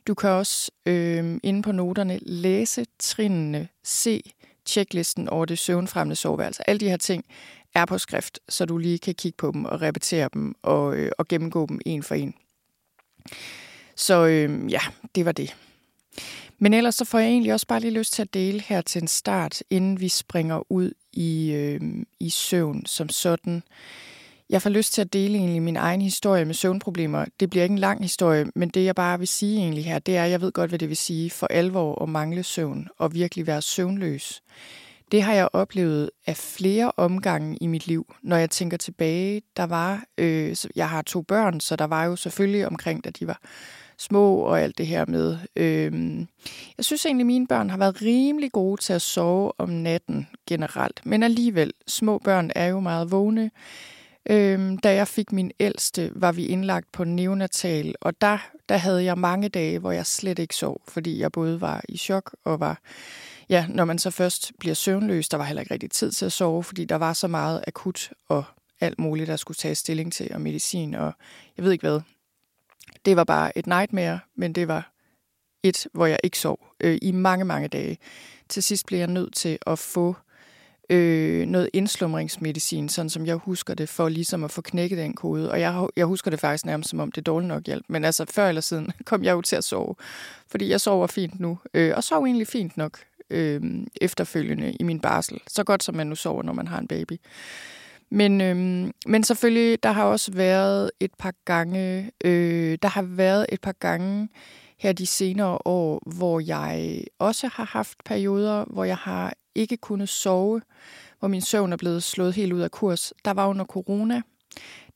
Du 0.07 0.13
kan 0.13 0.29
også 0.29 0.71
øh, 0.85 1.39
inde 1.43 1.61
på 1.61 1.71
noterne 1.71 2.19
læse 2.21 2.85
trinene, 2.99 3.67
se 3.83 4.33
checklisten 4.65 5.29
over 5.29 5.45
det 5.45 5.59
søvnfremmende 5.59 6.15
soveværelse. 6.15 6.69
Alle 6.69 6.79
de 6.79 6.89
her 6.89 6.97
ting 6.97 7.25
er 7.75 7.85
på 7.85 7.97
skrift, 7.97 8.39
så 8.49 8.65
du 8.65 8.77
lige 8.77 8.99
kan 8.99 9.15
kigge 9.15 9.35
på 9.37 9.51
dem 9.51 9.65
og 9.65 9.81
repetere 9.81 10.29
dem 10.33 10.55
og, 10.63 10.95
øh, 10.95 11.11
og 11.17 11.27
gennemgå 11.27 11.65
dem 11.65 11.79
en 11.85 12.03
for 12.03 12.15
en. 12.15 12.33
Så 13.95 14.25
øh, 14.25 14.71
ja, 14.71 14.79
det 15.15 15.25
var 15.25 15.31
det. 15.31 15.55
Men 16.59 16.73
ellers 16.73 16.95
så 16.95 17.05
får 17.05 17.19
jeg 17.19 17.29
egentlig 17.29 17.53
også 17.53 17.67
bare 17.67 17.79
lige 17.79 17.93
lyst 17.93 18.13
til 18.13 18.21
at 18.21 18.33
dele 18.33 18.61
her 18.61 18.81
til 18.81 19.01
en 19.01 19.07
start, 19.07 19.63
inden 19.69 19.99
vi 19.99 20.09
springer 20.09 20.71
ud 20.71 20.91
i, 21.13 21.51
øh, 21.51 21.81
i 22.19 22.29
søvn 22.29 22.85
som 22.85 23.09
sådan. 23.09 23.63
Jeg 24.49 24.61
får 24.61 24.69
lyst 24.69 24.93
til 24.93 25.01
at 25.01 25.13
dele 25.13 25.37
egentlig 25.37 25.61
min 25.61 25.75
egen 25.75 26.01
historie 26.01 26.45
med 26.45 26.53
søvnproblemer. 26.53 27.25
Det 27.39 27.49
bliver 27.49 27.63
ikke 27.63 27.73
en 27.73 27.79
lang 27.79 28.01
historie, 28.01 28.45
men 28.55 28.69
det 28.69 28.85
jeg 28.85 28.95
bare 28.95 29.19
vil 29.19 29.27
sige 29.27 29.57
egentlig 29.57 29.85
her, 29.85 29.99
det 29.99 30.17
er, 30.17 30.23
at 30.23 30.31
jeg 30.31 30.41
ved 30.41 30.51
godt, 30.51 30.71
hvad 30.71 30.79
det 30.79 30.89
vil 30.89 30.97
sige 30.97 31.29
for 31.29 31.47
alvor 31.47 32.03
at 32.03 32.09
mangle 32.09 32.43
søvn 32.43 32.87
og 32.97 33.13
virkelig 33.13 33.47
være 33.47 33.61
søvnløs. 33.61 34.41
Det 35.11 35.23
har 35.23 35.33
jeg 35.33 35.49
oplevet 35.53 36.09
af 36.27 36.37
flere 36.37 36.91
omgange 36.97 37.57
i 37.61 37.67
mit 37.67 37.87
liv. 37.87 38.15
Når 38.23 38.37
jeg 38.37 38.49
tænker 38.49 38.77
tilbage, 38.77 39.41
der 39.57 39.63
var, 39.63 40.03
øh, 40.17 40.55
jeg 40.75 40.89
har 40.89 41.01
to 41.01 41.21
børn, 41.21 41.59
så 41.59 41.75
der 41.75 41.85
var 41.85 42.05
jo 42.05 42.15
selvfølgelig 42.15 42.67
omkring, 42.67 43.03
da 43.03 43.09
de 43.09 43.27
var 43.27 43.39
små 43.97 44.35
og 44.35 44.61
alt 44.61 44.77
det 44.77 44.87
her 44.87 45.05
med. 45.05 45.37
Øh, 45.55 46.19
jeg 46.77 46.85
synes 46.85 47.05
egentlig, 47.05 47.23
at 47.23 47.27
mine 47.27 47.47
børn 47.47 47.69
har 47.69 47.77
været 47.77 48.01
rimelig 48.01 48.51
gode 48.51 48.81
til 48.81 48.93
at 48.93 49.01
sove 49.01 49.51
om 49.57 49.69
natten 49.69 50.27
generelt. 50.47 51.01
Men 51.05 51.23
alligevel, 51.23 51.71
små 51.87 52.17
børn 52.17 52.51
er 52.55 52.65
jo 52.65 52.79
meget 52.79 53.11
vågne. 53.11 53.51
Øhm, 54.29 54.77
da 54.77 54.95
jeg 54.95 55.07
fik 55.07 55.31
min 55.31 55.51
ældste, 55.59 56.11
var 56.15 56.31
vi 56.31 56.45
indlagt 56.45 56.91
på 56.91 57.03
neonatal, 57.03 57.95
og 58.01 58.21
der, 58.21 58.37
der 58.69 58.77
havde 58.77 59.03
jeg 59.03 59.17
mange 59.17 59.49
dage, 59.49 59.79
hvor 59.79 59.91
jeg 59.91 60.05
slet 60.05 60.39
ikke 60.39 60.55
sov, 60.55 60.81
fordi 60.87 61.19
jeg 61.19 61.31
både 61.31 61.61
var 61.61 61.83
i 61.89 61.97
chok 61.97 62.35
og 62.43 62.59
var, 62.59 62.81
ja, 63.49 63.67
når 63.69 63.85
man 63.85 63.99
så 63.99 64.11
først 64.11 64.51
bliver 64.59 64.75
søvnløs, 64.75 65.29
der 65.29 65.37
var 65.37 65.43
heller 65.43 65.61
ikke 65.61 65.73
rigtig 65.73 65.91
tid 65.91 66.11
til 66.11 66.25
at 66.25 66.31
sove, 66.31 66.63
fordi 66.63 66.85
der 66.85 66.95
var 66.95 67.13
så 67.13 67.27
meget 67.27 67.63
akut 67.67 68.11
og 68.29 68.43
alt 68.81 68.99
muligt, 68.99 69.27
der 69.27 69.35
skulle 69.35 69.55
tage 69.55 69.75
stilling 69.75 70.13
til, 70.13 70.33
og 70.33 70.41
medicin, 70.41 70.93
og 70.93 71.13
jeg 71.57 71.65
ved 71.65 71.71
ikke 71.71 71.87
hvad. 71.87 72.01
Det 73.05 73.15
var 73.15 73.23
bare 73.23 73.57
et 73.57 73.67
nightmare, 73.67 74.19
men 74.37 74.53
det 74.53 74.67
var 74.67 74.91
et, 75.63 75.87
hvor 75.93 76.05
jeg 76.05 76.19
ikke 76.23 76.39
sov 76.39 76.59
øh, 76.79 76.97
i 77.01 77.11
mange, 77.11 77.45
mange 77.45 77.67
dage. 77.67 77.97
Til 78.49 78.63
sidst 78.63 78.85
blev 78.85 78.99
jeg 78.99 79.07
nødt 79.07 79.35
til 79.35 79.57
at 79.67 79.79
få 79.79 80.15
øh, 80.89 81.45
noget 81.45 81.69
indslumringsmedicin, 81.73 82.89
sådan 82.89 83.09
som 83.09 83.25
jeg 83.25 83.35
husker 83.35 83.73
det, 83.73 83.89
for 83.89 84.09
ligesom 84.09 84.43
at 84.43 84.51
få 84.51 84.61
knækket 84.61 84.97
den 84.97 85.13
kode. 85.13 85.51
Og 85.51 85.59
jeg, 85.59 85.87
jeg 85.95 86.05
husker 86.05 86.31
det 86.31 86.39
faktisk 86.39 86.65
nærmest, 86.65 86.89
som 86.89 86.99
om 86.99 87.11
det 87.11 87.21
er 87.21 87.23
dårligt 87.23 87.47
nok 87.47 87.65
hjælp. 87.65 87.85
Men 87.87 88.05
altså, 88.05 88.25
før 88.29 88.49
eller 88.49 88.61
siden 88.61 88.91
kom 89.05 89.23
jeg 89.23 89.31
jo 89.31 89.41
til 89.41 89.55
at 89.55 89.63
sove, 89.63 89.95
fordi 90.47 90.69
jeg 90.69 90.81
sover 90.81 91.07
fint 91.07 91.39
nu. 91.39 91.59
Øh, 91.73 91.93
og 91.95 92.03
sov 92.03 92.23
egentlig 92.23 92.47
fint 92.47 92.77
nok 92.77 92.99
øh, 93.29 93.61
efterfølgende 94.01 94.73
i 94.73 94.83
min 94.83 94.99
barsel. 94.99 95.39
Så 95.47 95.63
godt 95.63 95.83
som 95.83 95.95
man 95.95 96.07
nu 96.07 96.15
sover, 96.15 96.43
når 96.43 96.53
man 96.53 96.67
har 96.67 96.79
en 96.79 96.87
baby. 96.87 97.13
Men, 98.09 98.41
øhm, 98.41 98.91
men 99.05 99.23
selvfølgelig, 99.23 99.83
der 99.83 99.91
har 99.91 100.03
også 100.03 100.31
været 100.31 100.91
et 100.99 101.11
par 101.19 101.33
gange, 101.45 102.11
øh, 102.25 102.77
der 102.81 102.87
har 102.87 103.01
været 103.01 103.45
et 103.49 103.61
par 103.61 103.71
gange 103.71 104.29
her 104.77 104.93
de 104.93 105.05
senere 105.05 105.57
år, 105.65 106.03
hvor 106.17 106.39
jeg 106.39 107.01
også 107.19 107.47
har 107.47 107.65
haft 107.65 107.97
perioder, 108.05 108.65
hvor 108.65 108.83
jeg 108.83 108.97
har 108.97 109.33
ikke 109.55 109.77
kunne 109.77 110.07
sove, 110.07 110.61
hvor 111.19 111.27
min 111.27 111.41
søvn 111.41 111.73
er 111.73 111.77
blevet 111.77 112.03
slået 112.03 112.33
helt 112.33 112.53
ud 112.53 112.61
af 112.61 112.71
kurs. 112.71 113.13
Der 113.25 113.31
var 113.31 113.47
under 113.47 113.65
corona, 113.65 114.21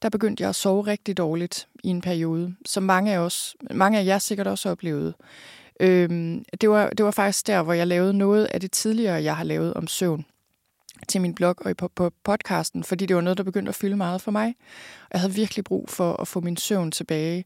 der 0.02 0.10
begyndte 0.10 0.42
jeg 0.42 0.50
at 0.50 0.56
sove 0.56 0.82
rigtig 0.82 1.18
dårligt 1.18 1.68
i 1.84 1.88
en 1.88 2.02
periode, 2.02 2.56
som 2.66 2.84
mange 2.84 3.14
af, 3.14 3.18
os, 3.20 3.56
mange 3.72 4.00
af 4.00 4.06
jer 4.06 4.18
sikkert 4.18 4.48
også 4.48 4.70
oplevede. 4.70 5.14
Øhm, 5.80 6.46
det, 6.62 6.70
var, 6.70 6.90
det 6.90 7.06
var 7.06 7.12
faktisk 7.12 7.48
der, 7.48 7.62
hvor 7.62 7.74
jeg 7.74 7.88
lavede 7.88 8.14
noget 8.14 8.46
af 8.46 8.60
det 8.60 8.72
tidligere, 8.72 9.24
jeg 9.24 9.38
har 9.38 9.44
lavet 9.44 9.74
om 9.74 9.88
søvn 9.88 10.26
til 11.08 11.22
min 11.22 11.36
blog 11.36 11.56
og 11.58 11.78
på, 11.78 11.88
på 11.88 12.12
podcasten, 12.24 12.84
fordi 12.84 13.06
det 13.06 13.16
var 13.16 13.22
noget, 13.22 13.38
der 13.38 13.44
begyndte 13.44 13.70
at 13.70 13.76
fylde 13.76 13.96
meget 13.96 14.22
for 14.22 14.32
mig. 14.32 14.56
Jeg 15.14 15.22
havde 15.22 15.34
virkelig 15.34 15.64
brug 15.66 15.90
for 15.90 16.22
at 16.22 16.28
få 16.28 16.40
min 16.40 16.58
søvn 16.58 16.92
tilbage. 16.92 17.46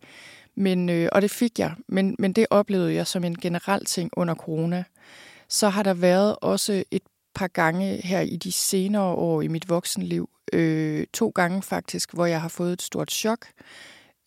Men, 0.55 0.89
øh, 0.89 1.09
og 1.11 1.21
det 1.21 1.31
fik 1.31 1.59
jeg, 1.59 1.73
men, 1.87 2.15
men 2.19 2.33
det 2.33 2.45
oplevede 2.49 2.93
jeg 2.93 3.07
som 3.07 3.23
en 3.23 3.37
generel 3.37 3.85
ting 3.85 4.09
under 4.13 4.35
corona. 4.35 4.83
Så 5.53 5.69
har 5.69 5.83
der 5.83 5.93
været 5.93 6.35
også 6.41 6.83
et 6.91 7.03
par 7.35 7.47
gange 7.47 8.01
her 8.03 8.19
i 8.19 8.35
de 8.35 8.51
senere 8.51 9.03
år 9.03 9.41
i 9.41 9.47
mit 9.47 9.69
voksenliv, 9.69 10.29
øh, 10.53 11.07
to 11.13 11.29
gange 11.29 11.61
faktisk, 11.61 12.13
hvor 12.13 12.25
jeg 12.25 12.41
har 12.41 12.47
fået 12.47 12.73
et 12.73 12.81
stort 12.81 13.11
chok. 13.11 13.47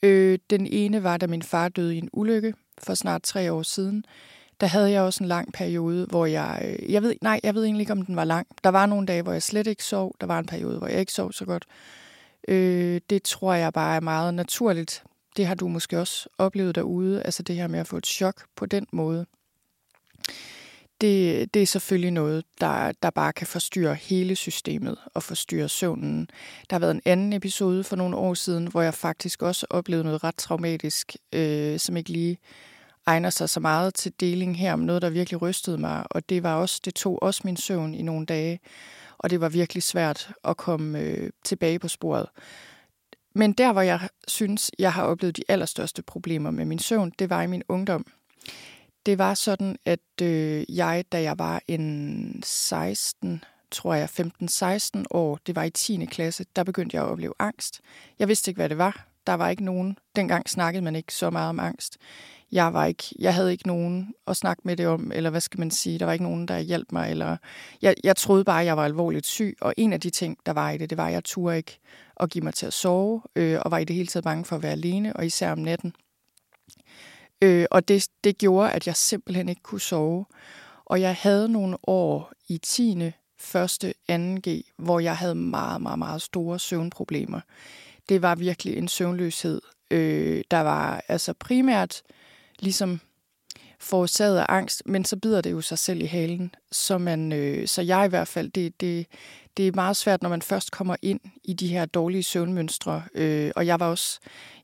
Øh, 0.02 0.38
den 0.50 0.66
ene 0.66 1.02
var, 1.02 1.16
da 1.16 1.26
min 1.26 1.42
far 1.42 1.68
døde 1.68 1.94
i 1.94 1.98
en 1.98 2.08
ulykke 2.12 2.54
for 2.78 2.94
snart 2.94 3.22
tre 3.22 3.52
år 3.52 3.62
siden. 3.62 4.04
Der 4.60 4.66
havde 4.66 4.90
jeg 4.90 5.02
også 5.02 5.24
en 5.24 5.28
lang 5.28 5.52
periode, 5.52 6.06
hvor 6.06 6.26
jeg... 6.26 6.62
Øh, 6.64 6.92
jeg 6.92 7.02
ved, 7.02 7.14
nej, 7.22 7.40
jeg 7.42 7.54
ved 7.54 7.64
egentlig 7.64 7.82
ikke, 7.82 7.92
om 7.92 8.02
den 8.02 8.16
var 8.16 8.24
lang. 8.24 8.46
Der 8.64 8.70
var 8.70 8.86
nogle 8.86 9.06
dage, 9.06 9.22
hvor 9.22 9.32
jeg 9.32 9.42
slet 9.42 9.66
ikke 9.66 9.84
sov. 9.84 10.14
Der 10.20 10.26
var 10.26 10.38
en 10.38 10.46
periode, 10.46 10.78
hvor 10.78 10.86
jeg 10.86 11.00
ikke 11.00 11.12
sov 11.12 11.32
så 11.32 11.44
godt. 11.44 11.64
Øh, 12.48 13.00
det 13.10 13.22
tror 13.22 13.54
jeg 13.54 13.72
bare 13.72 13.96
er 13.96 14.00
meget 14.00 14.34
naturligt 14.34 15.04
det 15.36 15.46
har 15.46 15.54
du 15.54 15.68
måske 15.68 16.00
også 16.00 16.28
oplevet 16.38 16.74
derude, 16.74 17.22
altså 17.22 17.42
det 17.42 17.56
her 17.56 17.66
med 17.66 17.78
at 17.78 17.86
få 17.86 17.96
et 17.96 18.06
chok 18.06 18.44
på 18.56 18.66
den 18.66 18.86
måde. 18.92 19.26
Det, 21.00 21.54
det 21.54 21.62
er 21.62 21.66
selvfølgelig 21.66 22.10
noget, 22.10 22.44
der, 22.60 22.92
der 23.02 23.10
bare 23.10 23.32
kan 23.32 23.46
forstyrre 23.46 23.94
hele 23.94 24.36
systemet 24.36 24.98
og 25.14 25.22
forstyrre 25.22 25.68
søvnen. 25.68 26.28
Der 26.70 26.74
har 26.74 26.80
været 26.80 26.94
en 26.94 27.02
anden 27.04 27.32
episode 27.32 27.84
for 27.84 27.96
nogle 27.96 28.16
år 28.16 28.34
siden, 28.34 28.66
hvor 28.66 28.82
jeg 28.82 28.94
faktisk 28.94 29.42
også 29.42 29.66
oplevede 29.70 30.04
noget 30.04 30.24
ret 30.24 30.36
traumatisk, 30.36 31.16
øh, 31.32 31.78
som 31.78 31.96
ikke 31.96 32.10
lige 32.10 32.38
egner 33.06 33.30
sig 33.30 33.48
så 33.48 33.60
meget 33.60 33.94
til 33.94 34.12
deling 34.20 34.58
her, 34.58 34.72
om 34.72 34.78
noget, 34.78 35.02
der 35.02 35.10
virkelig 35.10 35.42
rystede 35.42 35.78
mig. 35.78 36.04
Og 36.10 36.28
det 36.28 36.42
var 36.42 36.54
også, 36.54 36.80
det 36.84 36.94
tog 36.94 37.22
også 37.22 37.40
min 37.44 37.56
søvn 37.56 37.94
i 37.94 38.02
nogle 38.02 38.26
dage, 38.26 38.60
og 39.18 39.30
det 39.30 39.40
var 39.40 39.48
virkelig 39.48 39.82
svært 39.82 40.32
at 40.44 40.56
komme 40.56 40.98
øh, 40.98 41.30
tilbage 41.44 41.78
på 41.78 41.88
sporet. 41.88 42.26
Men 43.34 43.52
der, 43.52 43.72
hvor 43.72 43.80
jeg 43.80 44.08
synes, 44.28 44.70
jeg 44.78 44.92
har 44.92 45.02
oplevet 45.02 45.36
de 45.36 45.42
allerstørste 45.48 46.02
problemer 46.02 46.50
med 46.50 46.64
min 46.64 46.78
søvn, 46.78 47.12
det 47.18 47.30
var 47.30 47.42
i 47.42 47.46
min 47.46 47.62
ungdom. 47.68 48.06
Det 49.06 49.18
var 49.18 49.34
sådan, 49.34 49.76
at 49.84 50.22
øh, 50.22 50.76
jeg, 50.76 51.04
da 51.12 51.22
jeg 51.22 51.38
var 51.38 51.62
en 51.68 52.42
16, 52.44 53.44
tror 53.70 53.94
jeg, 53.94 54.08
15-16 55.00 55.04
år, 55.10 55.38
det 55.46 55.56
var 55.56 55.62
i 55.62 55.70
10. 55.70 56.04
klasse, 56.04 56.44
der 56.56 56.64
begyndte 56.64 56.96
jeg 56.96 57.04
at 57.04 57.10
opleve 57.10 57.34
angst. 57.38 57.80
Jeg 58.18 58.28
vidste 58.28 58.50
ikke, 58.50 58.58
hvad 58.58 58.68
det 58.68 58.78
var. 58.78 59.06
Der 59.26 59.34
var 59.34 59.48
ikke 59.48 59.64
nogen. 59.64 59.98
Dengang 60.16 60.48
snakkede 60.48 60.84
man 60.84 60.96
ikke 60.96 61.14
så 61.14 61.30
meget 61.30 61.48
om 61.48 61.60
angst. 61.60 61.96
Jeg, 62.52 62.72
var 62.72 62.84
ikke, 62.84 63.04
jeg 63.18 63.34
havde 63.34 63.52
ikke 63.52 63.66
nogen 63.66 64.14
at 64.26 64.36
snakke 64.36 64.62
med 64.64 64.76
det 64.76 64.86
om, 64.86 65.12
eller 65.14 65.30
hvad 65.30 65.40
skal 65.40 65.60
man 65.60 65.70
sige, 65.70 65.98
der 65.98 66.04
var 66.04 66.12
ikke 66.12 66.24
nogen, 66.24 66.48
der 66.48 66.58
hjalp 66.58 66.92
mig. 66.92 67.10
Eller 67.10 67.36
jeg, 67.82 67.94
jeg 68.04 68.16
troede 68.16 68.44
bare, 68.44 68.60
at 68.60 68.66
jeg 68.66 68.76
var 68.76 68.84
alvorligt 68.84 69.26
syg, 69.26 69.56
og 69.60 69.74
en 69.76 69.92
af 69.92 70.00
de 70.00 70.10
ting, 70.10 70.38
der 70.46 70.52
var 70.52 70.70
i 70.70 70.78
det, 70.78 70.90
det 70.90 70.98
var, 70.98 71.06
at 71.06 71.12
jeg 71.12 71.24
turde 71.24 71.56
ikke 71.56 71.78
at 72.20 72.30
give 72.30 72.44
mig 72.44 72.54
til 72.54 72.66
at 72.66 72.72
sove, 72.72 73.22
øh, 73.36 73.58
og 73.64 73.70
var 73.70 73.78
i 73.78 73.84
det 73.84 73.96
hele 73.96 74.06
taget 74.06 74.24
bange 74.24 74.44
for 74.44 74.56
at 74.56 74.62
være 74.62 74.72
alene, 74.72 75.16
og 75.16 75.26
især 75.26 75.52
om 75.52 75.58
natten. 75.58 75.94
Øh, 77.42 77.66
og 77.70 77.88
det, 77.88 78.08
det 78.24 78.38
gjorde, 78.38 78.72
at 78.72 78.86
jeg 78.86 78.96
simpelthen 78.96 79.48
ikke 79.48 79.62
kunne 79.62 79.80
sove. 79.80 80.26
Og 80.84 81.00
jeg 81.00 81.16
havde 81.16 81.48
nogle 81.48 81.76
år 81.82 82.32
i 82.48 82.58
10. 82.58 83.10
første 83.38 83.94
2G, 84.12 84.74
hvor 84.78 85.00
jeg 85.00 85.16
havde 85.16 85.34
meget, 85.34 85.80
meget, 85.82 85.98
meget 85.98 86.22
store 86.22 86.58
søvnproblemer. 86.58 87.40
Det 88.08 88.22
var 88.22 88.34
virkelig 88.34 88.76
en 88.76 88.88
søvnløshed. 88.88 89.60
Øh, 89.90 90.44
der 90.50 90.60
var 90.60 91.04
altså 91.08 91.32
primært 91.32 92.02
ligesom 92.58 93.00
forårsaget 93.78 94.38
af 94.38 94.46
angst, 94.48 94.82
men 94.86 95.04
så 95.04 95.16
bider 95.16 95.40
det 95.40 95.52
jo 95.52 95.60
sig 95.60 95.78
selv 95.78 96.02
i 96.02 96.06
halen. 96.06 96.54
Så, 96.72 96.98
man, 96.98 97.32
øh, 97.32 97.66
så 97.66 97.82
jeg 97.82 98.06
i 98.06 98.08
hvert 98.08 98.28
fald, 98.28 98.50
det, 98.50 98.80
det, 98.80 99.06
det 99.56 99.68
er 99.68 99.72
meget 99.74 99.96
svært, 99.96 100.22
når 100.22 100.30
man 100.30 100.42
først 100.42 100.70
kommer 100.70 100.96
ind 101.02 101.20
i 101.44 101.52
de 101.52 101.66
her 101.66 101.84
dårlige 101.86 102.22
søvnmønstre. 102.22 103.02
Øh, 103.14 103.50
og 103.56 103.66
jeg 103.66 103.80
var 103.80 103.86
også, 103.86 104.18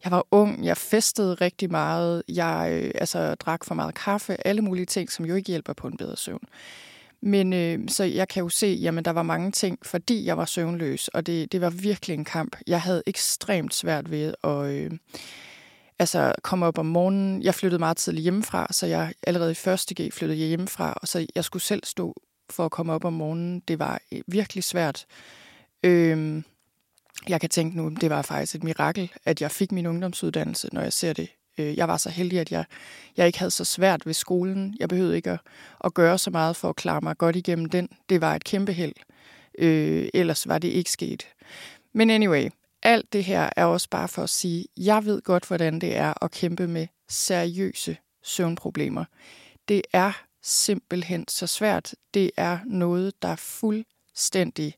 jeg 0.05 0.13
var 0.13 0.27
ung, 0.31 0.65
jeg 0.65 0.77
festede 0.77 1.35
rigtig 1.35 1.71
meget, 1.71 2.23
jeg 2.29 2.69
øh, 2.73 2.91
altså, 2.95 3.35
drak 3.35 3.65
for 3.65 3.75
meget 3.75 3.95
kaffe, 3.95 4.47
alle 4.47 4.63
mulige 4.63 4.87
ting, 4.87 5.11
som 5.11 5.25
jo 5.25 5.35
ikke 5.35 5.49
hjælper 5.49 5.73
på 5.73 5.87
en 5.87 5.97
bedre 5.97 6.17
søvn. 6.17 6.45
Men 7.21 7.53
øh, 7.53 7.79
så 7.89 8.05
jeg 8.05 8.29
kan 8.29 8.43
jo 8.43 8.49
se, 8.49 8.67
jamen 8.67 9.05
der 9.05 9.11
var 9.11 9.23
mange 9.23 9.51
ting, 9.51 9.79
fordi 9.83 10.25
jeg 10.25 10.37
var 10.37 10.45
søvnløs, 10.45 11.09
og 11.09 11.27
det, 11.27 11.53
det 11.53 11.61
var 11.61 11.71
virkelig 11.71 12.15
en 12.15 12.25
kamp. 12.25 12.57
Jeg 12.67 12.81
havde 12.81 13.03
ekstremt 13.07 13.75
svært 13.75 14.11
ved 14.11 14.35
at 14.45 14.65
øh, 14.67 14.91
altså, 16.03 16.33
komme 16.43 16.67
op 16.67 16.79
om 16.79 16.87
morgenen. 16.87 17.43
Jeg 17.43 17.55
flyttede 17.55 17.79
meget 17.79 17.97
tidligt 17.97 18.23
hjemmefra, 18.23 18.67
så 18.71 18.87
jeg 18.87 19.13
allerede 19.27 19.51
i 19.51 19.55
første 19.55 19.95
G 19.95 20.13
flyttede 20.13 20.41
jeg 20.41 20.49
hjemmefra, 20.49 20.93
og 21.03 21.09
så 21.09 21.27
jeg 21.35 21.45
skulle 21.45 21.63
selv 21.63 21.83
stå 21.85 22.15
for 22.51 22.65
at 22.65 22.71
komme 22.71 22.93
op 22.93 23.05
om 23.05 23.13
morgenen. 23.13 23.61
Det 23.69 23.79
var 23.79 24.01
øh, 24.13 24.21
virkelig 24.27 24.65
svært. 24.65 25.07
Øhm, 25.83 26.45
jeg 27.29 27.41
kan 27.41 27.51
tænke 27.51 27.77
nu, 27.77 27.89
det 27.89 28.11
var 28.11 28.23
faktisk 28.23 28.55
et 28.55 28.65
mirakel, 28.65 29.13
at 29.25 29.43
jeg 29.43 29.51
fik 29.51 29.73
min 29.73 29.87
ungdomsuddannelse, 29.87 30.69
når 30.73 30.81
jeg 30.81 30.93
ser 30.93 31.13
det 31.13 31.29
Øh, 31.59 31.77
jeg 31.77 31.89
var 31.89 31.97
så 31.97 32.11
heldig, 32.11 32.39
at 32.39 32.53
jeg, 32.53 32.65
jeg 33.17 33.27
ikke 33.27 33.39
havde 33.39 33.51
så 33.51 33.65
svært 33.65 34.07
ved 34.07 34.15
skolen. 34.15 34.77
Jeg 34.81 34.89
behøvede 34.89 35.17
ikke 35.17 35.31
at, 35.31 35.41
at 35.85 35.95
gøre 35.95 36.19
så 36.19 36.31
meget 36.31 36.57
for 36.57 36.69
at 36.69 36.77
klare 36.77 37.01
mig 37.01 37.19
godt 37.19 37.37
igennem 37.37 37.69
den. 37.69 37.89
Det 38.09 38.21
var 38.21 38.35
et 38.35 38.45
kæmpe 38.45 38.73
held. 38.73 38.95
Øh, 39.59 40.09
ellers 40.15 40.49
var 40.49 40.59
det 40.59 40.69
ikke 40.69 40.91
sket. 40.91 41.29
Men 41.93 42.11
anyway, 42.11 42.49
alt 42.83 43.13
det 43.13 43.25
her 43.25 43.51
er 43.57 43.65
også 43.65 43.89
bare 43.91 44.09
for 44.09 44.23
at 44.23 44.31
sige, 44.31 44.67
jeg 44.77 45.05
ved 45.05 45.23
godt, 45.23 45.47
hvordan 45.47 45.79
det 45.79 45.97
er 45.97 46.25
at 46.25 46.31
kæmpe 46.31 46.67
med 46.67 46.87
seriøse 47.09 47.97
søvnproblemer. 48.23 49.05
Det 49.69 49.83
er 49.93 50.13
simpelthen 50.43 51.29
så 51.29 51.47
svært. 51.47 51.95
Det 52.15 52.31
er 52.37 52.59
noget, 52.67 53.23
der 53.23 53.37
fuldstændig 53.37 54.75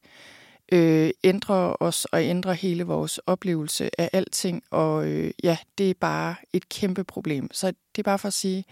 øh, 0.73 1.11
ændrer 1.25 1.83
os 1.83 2.05
og 2.05 2.25
ændrer 2.25 2.53
hele 2.53 2.85
vores 2.85 3.19
oplevelse 3.19 4.01
af 4.01 4.11
alting. 4.13 4.63
Og 4.71 5.07
øh, 5.07 5.31
ja, 5.43 5.59
det 5.79 5.91
er 5.91 5.95
bare 6.01 6.35
et 6.53 6.69
kæmpe 6.69 7.05
problem. 7.05 7.49
Så 7.53 7.67
det 7.67 7.99
er 7.99 8.03
bare 8.03 8.19
for 8.19 8.29
at 8.29 8.35
sige, 8.35 8.65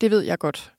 det 0.00 0.10
ved 0.10 0.20
jeg 0.20 0.38
godt. 0.38 0.72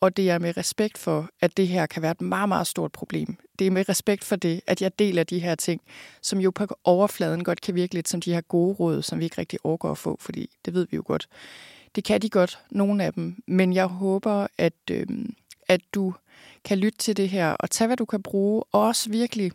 Og 0.00 0.16
det 0.16 0.30
er 0.30 0.38
med 0.38 0.56
respekt 0.56 0.98
for, 0.98 1.28
at 1.40 1.56
det 1.56 1.68
her 1.68 1.86
kan 1.86 2.02
være 2.02 2.10
et 2.10 2.20
meget, 2.20 2.48
meget 2.48 2.66
stort 2.66 2.92
problem. 2.92 3.36
Det 3.58 3.66
er 3.66 3.70
med 3.70 3.88
respekt 3.88 4.24
for 4.24 4.36
det, 4.36 4.60
at 4.66 4.82
jeg 4.82 4.98
deler 4.98 5.24
de 5.24 5.38
her 5.38 5.54
ting, 5.54 5.80
som 6.22 6.40
jo 6.40 6.50
på 6.50 6.66
overfladen 6.84 7.44
godt 7.44 7.60
kan 7.60 7.74
virke 7.74 7.94
lidt 7.94 8.08
som 8.08 8.20
de 8.20 8.32
her 8.32 8.40
gode 8.40 8.74
råd, 8.74 9.02
som 9.02 9.18
vi 9.18 9.24
ikke 9.24 9.38
rigtig 9.38 9.58
overgår 9.64 9.90
at 9.90 9.98
få, 9.98 10.16
fordi 10.20 10.50
det 10.64 10.74
ved 10.74 10.86
vi 10.90 10.96
jo 10.96 11.02
godt. 11.06 11.28
Det 11.94 12.04
kan 12.04 12.22
de 12.22 12.30
godt, 12.30 12.58
nogle 12.70 13.04
af 13.04 13.12
dem, 13.12 13.42
men 13.46 13.72
jeg 13.72 13.86
håber, 13.86 14.46
at, 14.58 14.72
øh, 14.90 15.06
at 15.68 15.80
du 15.94 16.14
kan 16.64 16.78
lytte 16.78 16.98
til 16.98 17.16
det 17.16 17.28
her 17.28 17.50
og 17.50 17.70
tage, 17.70 17.86
hvad 17.86 17.96
du 17.96 18.04
kan 18.04 18.22
bruge, 18.22 18.64
og 18.72 18.82
også 18.82 19.10
virkelig, 19.10 19.52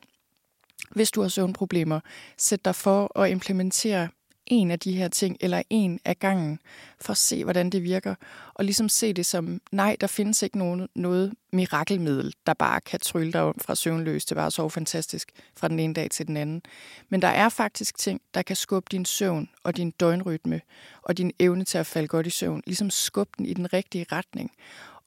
hvis 0.91 1.11
du 1.11 1.21
har 1.21 1.29
søvnproblemer, 1.29 1.99
sæt 2.37 2.65
dig 2.65 2.75
for 2.75 3.19
at 3.19 3.31
implementere 3.31 4.07
en 4.47 4.71
af 4.71 4.79
de 4.79 4.91
her 4.91 5.07
ting, 5.07 5.37
eller 5.39 5.61
en 5.69 5.99
af 6.05 6.19
gangen, 6.19 6.59
for 7.01 7.11
at 7.11 7.17
se, 7.17 7.43
hvordan 7.43 7.69
det 7.69 7.83
virker. 7.83 8.15
Og 8.53 8.65
ligesom 8.65 8.89
se 8.89 9.13
det 9.13 9.25
som, 9.25 9.61
nej, 9.71 9.97
der 10.01 10.07
findes 10.07 10.41
ikke 10.41 10.57
nogen, 10.57 10.87
noget 10.95 11.33
mirakelmiddel, 11.51 12.33
der 12.45 12.53
bare 12.53 12.81
kan 12.81 12.99
trylle 12.99 13.33
dig 13.33 13.41
om 13.41 13.55
fra 13.61 13.75
søvnløs 13.75 14.25
til 14.25 14.35
bare 14.35 14.51
sove 14.51 14.71
fantastisk 14.71 15.31
fra 15.57 15.67
den 15.67 15.79
ene 15.79 15.93
dag 15.93 16.11
til 16.11 16.27
den 16.27 16.37
anden. 16.37 16.61
Men 17.09 17.21
der 17.21 17.27
er 17.27 17.49
faktisk 17.49 17.97
ting, 17.97 18.21
der 18.33 18.41
kan 18.41 18.55
skubbe 18.55 18.87
din 18.91 19.05
søvn 19.05 19.49
og 19.63 19.77
din 19.77 19.91
døgnrytme 19.91 20.61
og 21.01 21.17
din 21.17 21.31
evne 21.39 21.63
til 21.63 21.77
at 21.77 21.85
falde 21.85 22.07
godt 22.07 22.27
i 22.27 22.29
søvn, 22.29 22.63
ligesom 22.65 22.89
skubbe 22.89 23.31
den 23.37 23.45
i 23.45 23.53
den 23.53 23.73
rigtige 23.73 24.05
retning. 24.11 24.51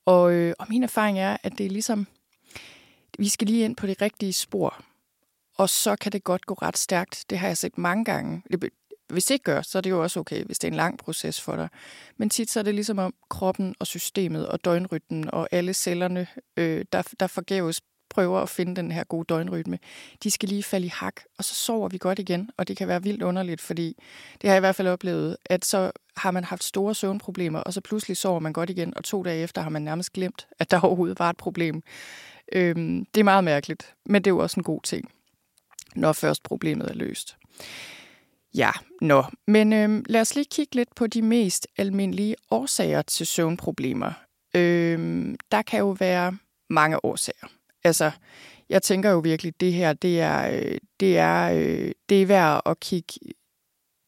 Og, 0.05 0.33
øh, 0.33 0.55
og 0.59 0.67
min 0.69 0.83
erfaring 0.83 1.19
er, 1.19 1.37
at 1.43 1.59
det 1.59 1.67
er 1.67 1.71
ligesom, 1.71 2.07
vi 3.19 3.29
skal 3.29 3.47
lige 3.47 3.65
ind 3.65 3.77
på 3.77 3.87
det 3.87 4.03
rigtige 4.03 4.33
spor. 4.33 4.85
Og 5.57 5.69
så 5.69 5.97
kan 5.97 6.13
det 6.13 6.25
godt 6.25 6.47
gå 6.47 6.55
ret 6.55 6.79
stærkt. 6.79 7.25
Det 7.31 7.39
har 7.39 7.47
jeg 7.47 7.57
set 7.57 7.79
mange 7.79 8.05
gange. 8.05 8.43
Det, 8.53 8.71
hvis 9.09 9.25
det 9.25 9.35
ikke 9.35 9.45
gør, 9.45 9.63
så 9.63 9.79
er 9.79 9.83
det 9.83 9.91
jo 9.91 10.03
også 10.03 10.21
okay, 10.21 10.45
hvis 10.45 10.59
det 10.59 10.69
er 10.69 10.73
en 10.73 10.77
lang 10.77 10.99
proces 10.99 11.41
for 11.41 11.57
dig. 11.57 11.69
Men 12.17 12.31
tit 12.31 12.51
så 12.51 12.59
er 12.59 12.65
det 12.65 12.75
ligesom 12.75 12.99
om 12.99 13.15
kroppen 13.31 13.75
og 13.79 13.87
systemet 13.87 14.49
og 14.49 14.65
døgnrytmen 14.65 15.31
og 15.33 15.49
alle 15.51 15.75
cellerne, 15.75 16.27
øh, 16.57 16.85
der, 16.93 17.03
der 17.21 17.27
forgæves 17.27 17.81
prøver 18.09 18.41
at 18.41 18.49
finde 18.49 18.77
den 18.77 18.93
her 18.93 19.05
gode 19.05 19.25
døgnrytme, 19.25 19.79
de 20.23 20.31
skal 20.31 20.49
lige 20.49 20.63
falde 20.63 20.87
i 20.87 20.93
hak, 20.95 21.21
og 21.39 21.45
så 21.45 21.55
sover 21.55 21.89
vi 21.89 21.99
godt 21.99 22.19
igen, 22.19 22.51
og 22.57 22.69
det 22.69 22.77
kan 22.77 22.89
være 22.89 23.03
vildt 23.03 23.23
underligt, 23.23 23.61
fordi 23.61 23.97
det 24.43 24.49
har 24.49 24.55
jeg 24.55 24.59
i 24.59 24.61
hvert 24.61 24.77
fald 24.77 24.89
oplevet, 24.89 25.37
at 25.45 25.65
så 25.65 25.93
har 26.17 26.31
man 26.31 26.45
haft 26.45 26.65
store 26.65 26.95
søvnproblemer, 26.95 27.59
og 27.59 27.73
så 27.73 27.81
pludselig 27.81 28.17
sover 28.17 28.41
man 28.41 28.53
godt 28.53 28.71
igen, 28.71 28.97
og 28.97 29.05
to 29.05 29.23
dage 29.23 29.43
efter 29.43 29.63
har 29.63 29.71
man 29.71 29.83
nærmest 29.83 30.13
glemt, 30.13 30.47
at 30.59 30.71
der 30.71 30.81
overhovedet 30.87 31.19
var 31.19 31.31
et 31.31 31.37
problem. 31.37 31.83
Øhm, 32.53 33.07
det 33.15 33.21
er 33.21 33.25
meget 33.25 33.45
mærkeligt, 33.45 33.95
men 34.07 34.23
det 34.23 34.31
er 34.31 34.35
jo 34.35 34.39
også 34.39 34.61
en 34.61 34.65
god 34.65 34.81
ting, 34.83 35.11
når 35.95 36.13
først 36.13 36.43
problemet 36.43 36.91
er 36.91 36.95
løst. 36.95 37.37
Ja, 38.57 38.71
nå. 39.01 39.25
Men 39.47 39.73
øhm, 39.73 40.05
lad 40.09 40.21
os 40.21 40.35
lige 40.35 40.47
kigge 40.51 40.75
lidt 40.75 40.95
på 40.95 41.07
de 41.07 41.23
mest 41.23 41.67
almindelige 41.77 42.37
årsager 42.51 43.03
til 43.03 43.27
søvnproblemer. 43.27 44.13
Øhm, 44.55 45.37
der 45.53 45.63
kan 45.63 45.79
jo 45.79 45.97
være 45.99 46.37
mange 46.71 47.05
årsager. 47.05 47.47
Altså, 47.85 48.11
jeg 48.69 48.83
tænker 48.83 49.11
jo 49.11 49.19
virkelig, 49.19 49.61
det 49.61 49.73
her, 49.73 49.93
det 49.93 50.21
er, 50.21 50.51
øh, 50.51 50.79
det 51.01 51.19
er, 51.19 51.53
øh, 51.53 51.93
det 52.09 52.23
er 52.23 52.27
værd 52.27 52.63
at 52.67 52.81
kigge 52.81 53.15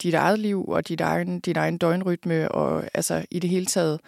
dit 0.03 0.15
eget 0.15 0.39
liv 0.39 0.65
og 0.69 0.89
dit 0.89 1.01
egen, 1.01 1.41
din 1.41 1.57
egen 1.57 1.79
døgnrytme 1.79 2.53
og 2.53 2.85
altså 2.95 3.27
i 3.31 3.39
det 3.39 3.51
hele 3.51 3.67
taget 3.67 4.01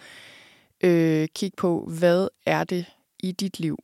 øh, 0.83 1.27
kigge 1.35 1.55
på, 1.55 1.89
hvad 1.97 2.27
er 2.45 2.63
det 2.63 2.85
i 3.19 3.31
dit 3.31 3.59
liv, 3.59 3.77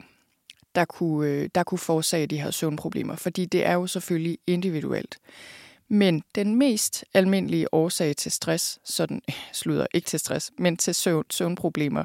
der 0.76 0.86
kunne, 0.86 1.30
øh, 1.30 1.50
der 1.56 1.64
kunne 1.64 1.80
forårsage 1.80 2.28
de 2.28 2.42
her 2.42 2.52
søvnproblemer. 2.52 3.16
Fordi 3.16 3.46
det 3.46 3.66
er 3.66 3.74
jo 3.74 3.88
selvfølgelig 3.88 4.38
individuelt. 4.48 5.18
Men 5.90 6.24
den 6.36 6.56
mest 6.56 7.06
almindelige 7.14 7.74
årsag 7.74 8.16
til 8.16 8.32
stress, 8.32 8.80
sådan 8.84 9.22
slutter 9.54 9.88
ikke 9.94 10.06
til 10.06 10.20
stress, 10.20 10.52
men 10.58 10.78
til 10.78 10.96
søvn, 10.96 11.24
søvnproblemer, 11.30 12.04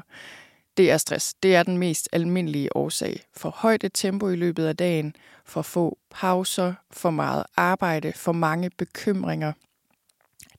det 0.77 0.91
er 0.91 0.97
stress. 0.97 1.33
Det 1.33 1.55
er 1.55 1.63
den 1.63 1.77
mest 1.77 2.09
almindelige 2.11 2.75
årsag. 2.75 3.23
For 3.37 3.49
højt 3.49 3.85
tempo 3.93 4.29
i 4.29 4.35
løbet 4.35 4.65
af 4.65 4.77
dagen, 4.77 5.15
for 5.45 5.61
få 5.61 5.97
pauser, 6.11 6.73
for 6.91 7.09
meget 7.09 7.43
arbejde, 7.55 8.13
for 8.15 8.31
mange 8.31 8.69
bekymringer. 8.69 9.53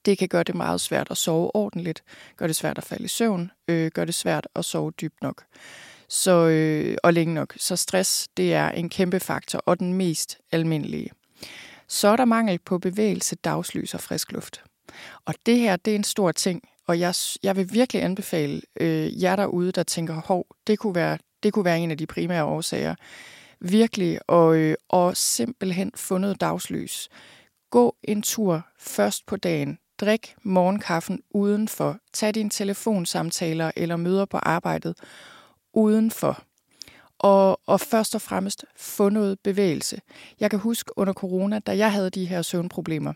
Det 0.05 0.19
kan 0.19 0.29
gøre 0.29 0.43
det 0.43 0.55
meget 0.55 0.81
svært 0.81 1.11
at 1.11 1.17
sove 1.17 1.57
ordentligt, 1.57 2.05
gør 2.37 2.47
det 2.47 2.57
svært 2.57 2.79
at 2.79 2.85
falde 2.85 3.05
i 3.05 3.09
søvn, 3.09 3.51
øh, 3.69 3.91
gør 3.91 4.05
det 4.05 4.15
svært 4.15 4.49
at 4.55 4.65
sove 4.65 4.91
dybt 4.91 5.23
nok 5.23 5.45
så, 6.09 6.49
øh, 6.49 6.97
og 7.03 7.13
længe 7.13 7.35
nok. 7.35 7.55
Så 7.57 7.77
stress, 7.77 8.29
det 8.37 8.55
er 8.55 8.71
en 8.71 8.89
kæmpe 8.89 9.21
faktor, 9.21 9.59
og 9.59 9.79
den 9.79 9.93
mest 9.93 10.39
almindelige 10.53 11.11
så 11.89 12.09
er 12.09 12.17
der 12.17 12.25
mangel 12.25 12.59
på 12.59 12.79
bevægelse, 12.79 13.37
dagslys 13.37 13.95
og 13.95 14.01
frisk 14.01 14.33
luft. 14.33 14.65
Og 15.25 15.35
det 15.47 15.59
her, 15.59 15.77
det 15.77 15.91
er 15.91 15.97
en 15.97 16.05
stor 16.05 16.33
ting, 16.33 16.63
og 16.87 17.01
jeg, 17.01 17.15
jeg 17.43 17.57
vil 17.57 17.73
virkelig 17.73 18.03
anbefale 18.03 18.63
øh, 18.81 19.23
jer 19.23 19.37
derude, 19.37 19.73
der 19.73 19.83
tænker, 19.83 20.15
hov, 20.15 20.47
det 20.67 20.79
kunne 20.79 20.95
være, 20.95 21.19
det 21.43 21.53
kunne 21.53 21.65
være 21.65 21.79
en 21.79 21.91
af 21.91 21.99
de 21.99 22.07
primære 22.07 22.45
årsager. 22.45 22.95
Virkelig, 23.61 24.19
og, 24.29 24.57
øh, 24.57 24.75
og 24.89 25.17
simpelthen 25.17 25.93
få 25.97 26.19
noget 26.19 26.41
dagslys. 26.41 27.09
Gå 27.71 27.97
en 28.03 28.23
tur 28.23 28.67
først 28.79 29.27
på 29.27 29.37
dagen. 29.37 29.79
Drik 30.01 30.35
morgenkaffen 30.43 31.21
udenfor. 31.31 31.99
Tag 32.13 32.35
dine 32.35 32.51
telefonsamtaler 32.51 33.71
eller 33.77 33.97
møder 33.97 34.25
på 34.25 34.37
arbejdet 34.37 34.95
udenfor 35.75 36.43
og, 37.25 37.61
og 37.67 37.81
først 37.81 38.15
og 38.15 38.23
fremmest 38.23 38.65
få 38.77 39.09
noget 39.09 39.41
bevægelse. 39.41 40.01
Jeg 40.41 40.51
kan 40.51 40.59
huske 40.59 40.99
under 40.99 41.13
corona, 41.13 41.59
da 41.59 41.77
jeg 41.77 41.93
havde 41.93 42.11
de 42.11 42.25
her 42.25 42.43
søvnproblemer, 42.43 43.13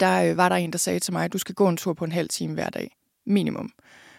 der 0.00 0.30
øh, 0.30 0.36
var 0.36 0.48
der 0.48 0.56
en, 0.56 0.72
der 0.72 0.78
sagde 0.78 1.00
til 1.00 1.12
mig, 1.12 1.24
at 1.24 1.32
du 1.32 1.38
skal 1.38 1.54
gå 1.54 1.68
en 1.68 1.76
tur 1.76 1.92
på 1.92 2.04
en 2.04 2.12
halv 2.12 2.28
time 2.28 2.54
hver 2.54 2.70
dag. 2.70 2.96
Minimum. 3.26 3.70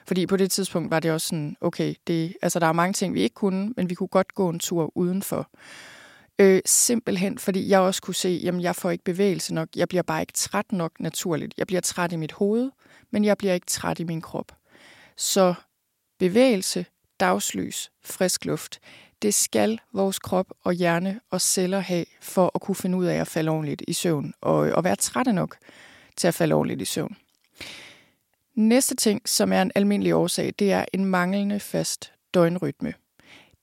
Fordi 0.07 0.25
på 0.25 0.37
det 0.37 0.51
tidspunkt 0.51 0.91
var 0.91 0.99
det 0.99 1.11
også 1.11 1.27
sådan, 1.27 1.55
okay, 1.61 1.95
det, 2.07 2.35
altså 2.41 2.59
der 2.59 2.67
er 2.67 2.71
mange 2.71 2.93
ting, 2.93 3.13
vi 3.13 3.21
ikke 3.21 3.33
kunne, 3.33 3.73
men 3.77 3.89
vi 3.89 3.95
kunne 3.95 4.07
godt 4.07 4.35
gå 4.35 4.49
en 4.49 4.59
tur 4.59 4.91
udenfor. 4.95 5.49
Øh, 6.39 6.61
simpelthen, 6.65 7.37
fordi 7.37 7.69
jeg 7.69 7.79
også 7.79 8.01
kunne 8.01 8.15
se, 8.15 8.41
jamen 8.43 8.61
jeg 8.61 8.75
får 8.75 8.91
ikke 8.91 9.03
bevægelse 9.03 9.53
nok, 9.53 9.69
jeg 9.75 9.87
bliver 9.87 10.03
bare 10.03 10.21
ikke 10.21 10.33
træt 10.33 10.71
nok 10.71 10.91
naturligt. 10.99 11.53
Jeg 11.57 11.67
bliver 11.67 11.81
træt 11.81 12.11
i 12.11 12.15
mit 12.15 12.31
hoved, 12.31 12.71
men 13.11 13.25
jeg 13.25 13.37
bliver 13.37 13.53
ikke 13.53 13.67
træt 13.67 13.99
i 13.99 14.03
min 14.03 14.21
krop. 14.21 14.51
Så 15.17 15.53
bevægelse, 16.19 16.85
dagslys, 17.23 17.91
frisk 18.03 18.45
luft. 18.45 18.79
Det 19.21 19.33
skal 19.33 19.79
vores 19.93 20.19
krop 20.19 20.45
og 20.63 20.73
hjerne 20.73 21.19
og 21.31 21.41
celler 21.41 21.79
have 21.79 22.05
for 22.21 22.51
at 22.55 22.61
kunne 22.61 22.75
finde 22.75 22.97
ud 22.97 23.05
af 23.05 23.15
at 23.15 23.27
falde 23.27 23.51
ordentligt 23.51 23.83
i 23.87 23.93
søvn 23.93 24.33
og, 24.41 24.67
øh, 24.67 24.73
og 24.75 24.83
være 24.83 24.95
trætte 24.95 25.33
nok 25.33 25.57
til 26.15 26.27
at 26.27 26.33
falde 26.33 26.55
ordentligt 26.55 26.81
i 26.81 26.85
søvn. 26.85 27.17
Næste 28.55 28.95
ting, 28.95 29.21
som 29.29 29.53
er 29.53 29.61
en 29.61 29.71
almindelig 29.75 30.15
årsag, 30.15 30.53
det 30.59 30.71
er 30.71 30.85
en 30.93 31.05
manglende 31.05 31.59
fast 31.59 32.11
døgnrytme. 32.33 32.93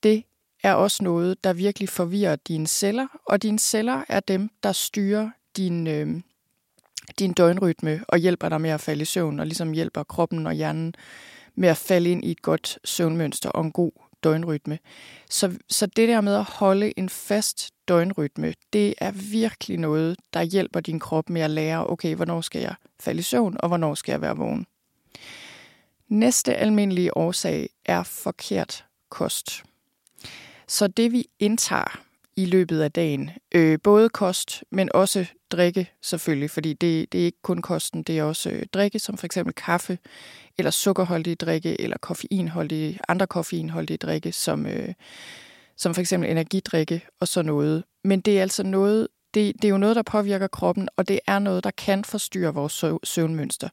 Det 0.02 0.24
er 0.62 0.74
også 0.74 1.04
noget, 1.04 1.44
der 1.44 1.52
virkelig 1.52 1.88
forvirrer 1.88 2.36
dine 2.36 2.66
celler, 2.66 3.06
og 3.26 3.42
dine 3.42 3.58
celler 3.58 4.04
er 4.08 4.20
dem, 4.20 4.50
der 4.62 4.72
styrer 4.72 5.30
din, 5.56 5.86
øh, 5.86 6.20
din 7.18 7.32
døgnrytme 7.32 8.04
og 8.08 8.18
hjælper 8.18 8.48
dig 8.48 8.60
med 8.60 8.70
at 8.70 8.80
falde 8.80 9.02
i 9.02 9.04
søvn, 9.04 9.40
og 9.40 9.46
ligesom 9.46 9.72
hjælper 9.72 10.02
kroppen 10.02 10.46
og 10.46 10.52
hjernen 10.52 10.94
med 11.60 11.68
at 11.68 11.76
falde 11.76 12.10
ind 12.10 12.24
i 12.24 12.30
et 12.30 12.42
godt 12.42 12.78
søvnmønster 12.84 13.50
og 13.50 13.64
en 13.64 13.72
god 13.72 13.92
døgnrytme. 14.24 14.78
Så, 15.30 15.58
så 15.68 15.86
det 15.86 16.08
der 16.08 16.20
med 16.20 16.34
at 16.34 16.44
holde 16.44 16.98
en 16.98 17.08
fast 17.08 17.70
døgnrytme, 17.88 18.54
det 18.72 18.94
er 18.98 19.10
virkelig 19.10 19.78
noget, 19.78 20.16
der 20.34 20.42
hjælper 20.42 20.80
din 20.80 20.98
krop 20.98 21.30
med 21.30 21.42
at 21.42 21.50
lære, 21.50 21.86
okay, 21.86 22.14
hvornår 22.14 22.40
skal 22.40 22.60
jeg 22.60 22.74
falde 23.00 23.18
i 23.18 23.22
søvn, 23.22 23.56
og 23.58 23.68
hvornår 23.68 23.94
skal 23.94 24.12
jeg 24.12 24.20
være 24.20 24.36
vågen. 24.36 24.66
Næste 26.08 26.54
almindelige 26.54 27.16
årsag 27.16 27.68
er 27.84 28.02
forkert 28.02 28.84
kost. 29.08 29.62
Så 30.68 30.86
det 30.86 31.12
vi 31.12 31.26
indtager 31.38 32.00
i 32.42 32.46
løbet 32.46 32.80
af 32.80 32.92
dagen, 32.92 33.30
øh, 33.54 33.78
både 33.82 34.08
kost, 34.08 34.64
men 34.70 34.90
også 34.94 35.26
drikke 35.50 35.90
selvfølgelig, 36.02 36.50
fordi 36.50 36.72
det, 36.72 37.12
det 37.12 37.20
er 37.20 37.24
ikke 37.24 37.42
kun 37.42 37.62
kosten, 37.62 38.02
det 38.02 38.18
er 38.18 38.22
også 38.22 38.50
øh, 38.50 38.66
drikke, 38.74 38.98
som 38.98 39.16
for 39.16 39.26
eksempel 39.26 39.54
kaffe, 39.54 39.98
eller 40.58 40.70
sukkerholdige 40.70 41.36
drikke, 41.36 41.80
eller 41.80 41.96
koffeinholdige, 41.98 42.98
andre 43.08 43.26
koffeinholdige 43.26 43.96
drikke, 43.96 44.32
som, 44.32 44.66
øh, 44.66 44.94
som 45.76 45.94
for 45.94 46.00
eksempel 46.00 46.30
energidrikke 46.30 47.06
og 47.20 47.28
sådan 47.28 47.46
noget. 47.46 47.84
Men 48.04 48.20
det 48.20 48.38
er 48.38 48.42
altså 48.42 48.62
noget, 48.62 49.08
det, 49.34 49.54
det 49.56 49.64
er 49.64 49.68
jo 49.68 49.78
noget, 49.78 49.96
der 49.96 50.02
påvirker 50.02 50.46
kroppen, 50.46 50.88
og 50.96 51.08
det 51.08 51.20
er 51.26 51.38
noget, 51.38 51.64
der 51.64 51.70
kan 51.70 52.04
forstyrre 52.04 52.54
vores 52.54 52.84
søvnmønster. 53.04 53.68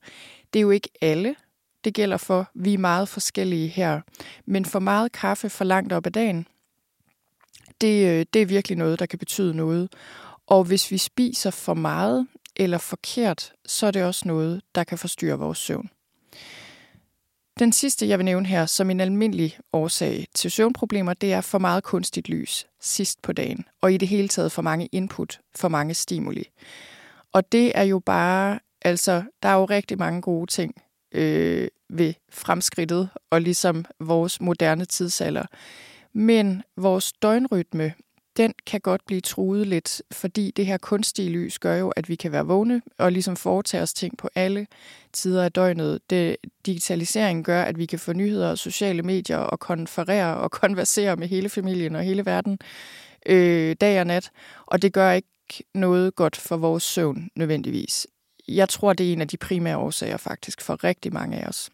Det 0.54 0.60
er 0.60 0.62
jo 0.62 0.72
ikke 0.72 0.90
alle, 1.02 1.36
det 1.84 1.94
gælder 1.94 2.18
for, 2.18 2.52
vi 2.56 2.74
er 2.74 2.78
meget 2.78 3.10
forskellige 3.10 3.68
her. 3.68 4.02
Men 4.46 4.66
for 4.66 4.80
meget 4.80 5.12
kaffe 5.12 5.50
for 5.50 5.64
langt 5.64 5.94
op 5.94 6.06
ad 6.06 6.12
dagen, 6.12 6.48
det, 7.82 8.08
øh, 8.08 8.26
det 8.34 8.42
er 8.42 8.46
virkelig 8.46 8.78
noget, 8.78 9.00
der 9.00 9.06
kan 9.06 9.20
betyde 9.20 9.56
noget. 9.56 9.90
Og 10.48 10.64
hvis 10.64 10.92
vi 10.92 10.98
spiser 10.98 11.52
for 11.52 11.74
meget 11.74 12.28
eller 12.56 12.78
forkert, 12.78 13.54
så 13.66 13.88
er 13.88 13.92
det 13.92 14.04
også 14.04 14.28
noget, 14.28 14.62
der 14.76 14.84
kan 14.84 14.98
forstyrre 14.98 15.40
vores 15.40 15.58
søvn. 15.58 15.90
Den 17.60 17.72
sidste, 17.72 18.08
jeg 18.08 18.20
vil 18.20 18.26
nævne 18.26 18.48
her 18.48 18.66
som 18.66 18.90
en 18.90 19.00
almindelig 19.00 19.58
årsag 19.74 20.26
til 20.36 20.52
søvnproblemer, 20.52 21.14
det 21.14 21.34
er 21.34 21.42
for 21.42 21.58
meget 21.58 21.84
kunstigt 21.84 22.30
lys 22.30 22.68
sidst 22.82 23.22
på 23.22 23.32
dagen, 23.34 23.66
og 23.82 23.94
i 23.94 23.98
det 23.98 24.08
hele 24.08 24.28
taget 24.28 24.52
for 24.52 24.62
mange 24.62 24.86
input, 24.86 25.40
for 25.56 25.68
mange 25.68 25.94
stimuli. 25.94 26.50
Og 27.34 27.52
det 27.52 27.72
er 27.76 27.84
jo 27.84 28.00
bare, 28.00 28.60
altså, 28.82 29.24
der 29.44 29.50
er 29.50 29.54
jo 29.54 29.66
rigtig 29.66 29.98
mange 29.98 30.22
gode 30.22 30.52
ting 30.52 30.82
øh, 31.12 31.68
ved 31.90 32.14
fremskridtet 32.32 33.10
og 33.30 33.42
ligesom 33.42 33.86
vores 34.00 34.42
moderne 34.42 34.86
tidsalder. 34.86 35.46
Men 36.18 36.64
vores 36.78 37.14
døgnrytme, 37.14 37.94
den 38.38 38.54
kan 38.66 38.82
godt 38.82 39.02
blive 39.08 39.22
truet 39.22 39.68
lidt, 39.68 40.02
fordi 40.12 40.52
det 40.56 40.66
her 40.66 40.78
kunstige 40.78 41.30
lys 41.30 41.60
gør 41.60 41.76
jo, 41.76 41.90
at 41.90 42.10
vi 42.10 42.16
kan 42.16 42.32
være 42.32 42.46
vågne 42.46 42.82
og 42.98 43.12
ligesom 43.12 43.36
foretage 43.36 43.84
os 43.84 43.94
ting 43.94 44.18
på 44.18 44.30
alle 44.36 44.68
tider 45.14 45.44
af 45.44 45.52
døgnet. 45.52 46.00
Det, 46.10 46.38
digitaliseringen 46.66 47.44
gør, 47.44 47.62
at 47.62 47.78
vi 47.78 47.86
kan 47.86 48.00
få 48.00 48.14
nyheder 48.14 48.50
og 48.50 48.58
sociale 48.58 49.04
medier 49.04 49.38
og 49.38 49.60
konferere 49.60 50.38
og 50.38 50.52
konversere 50.62 51.16
med 51.16 51.28
hele 51.28 51.50
familien 51.50 51.96
og 51.96 52.04
hele 52.04 52.26
verden 52.26 52.60
øh, 53.26 53.76
dag 53.82 54.00
og 54.00 54.08
nat, 54.08 54.32
og 54.66 54.82
det 54.82 54.94
gør 54.94 55.12
ikke 55.12 55.64
noget 55.74 56.16
godt 56.16 56.36
for 56.36 56.58
vores 56.58 56.84
søvn 56.84 57.30
nødvendigvis. 57.36 58.08
Jeg 58.48 58.70
tror, 58.70 58.94
det 58.94 59.10
er 59.10 59.14
en 59.14 59.22
af 59.22 59.28
de 59.28 59.38
primære 59.38 59.78
årsager 59.78 60.18
faktisk 60.18 60.62
for 60.62 60.84
rigtig 60.84 61.14
mange 61.14 61.38
af 61.38 61.48
os. 61.48 61.70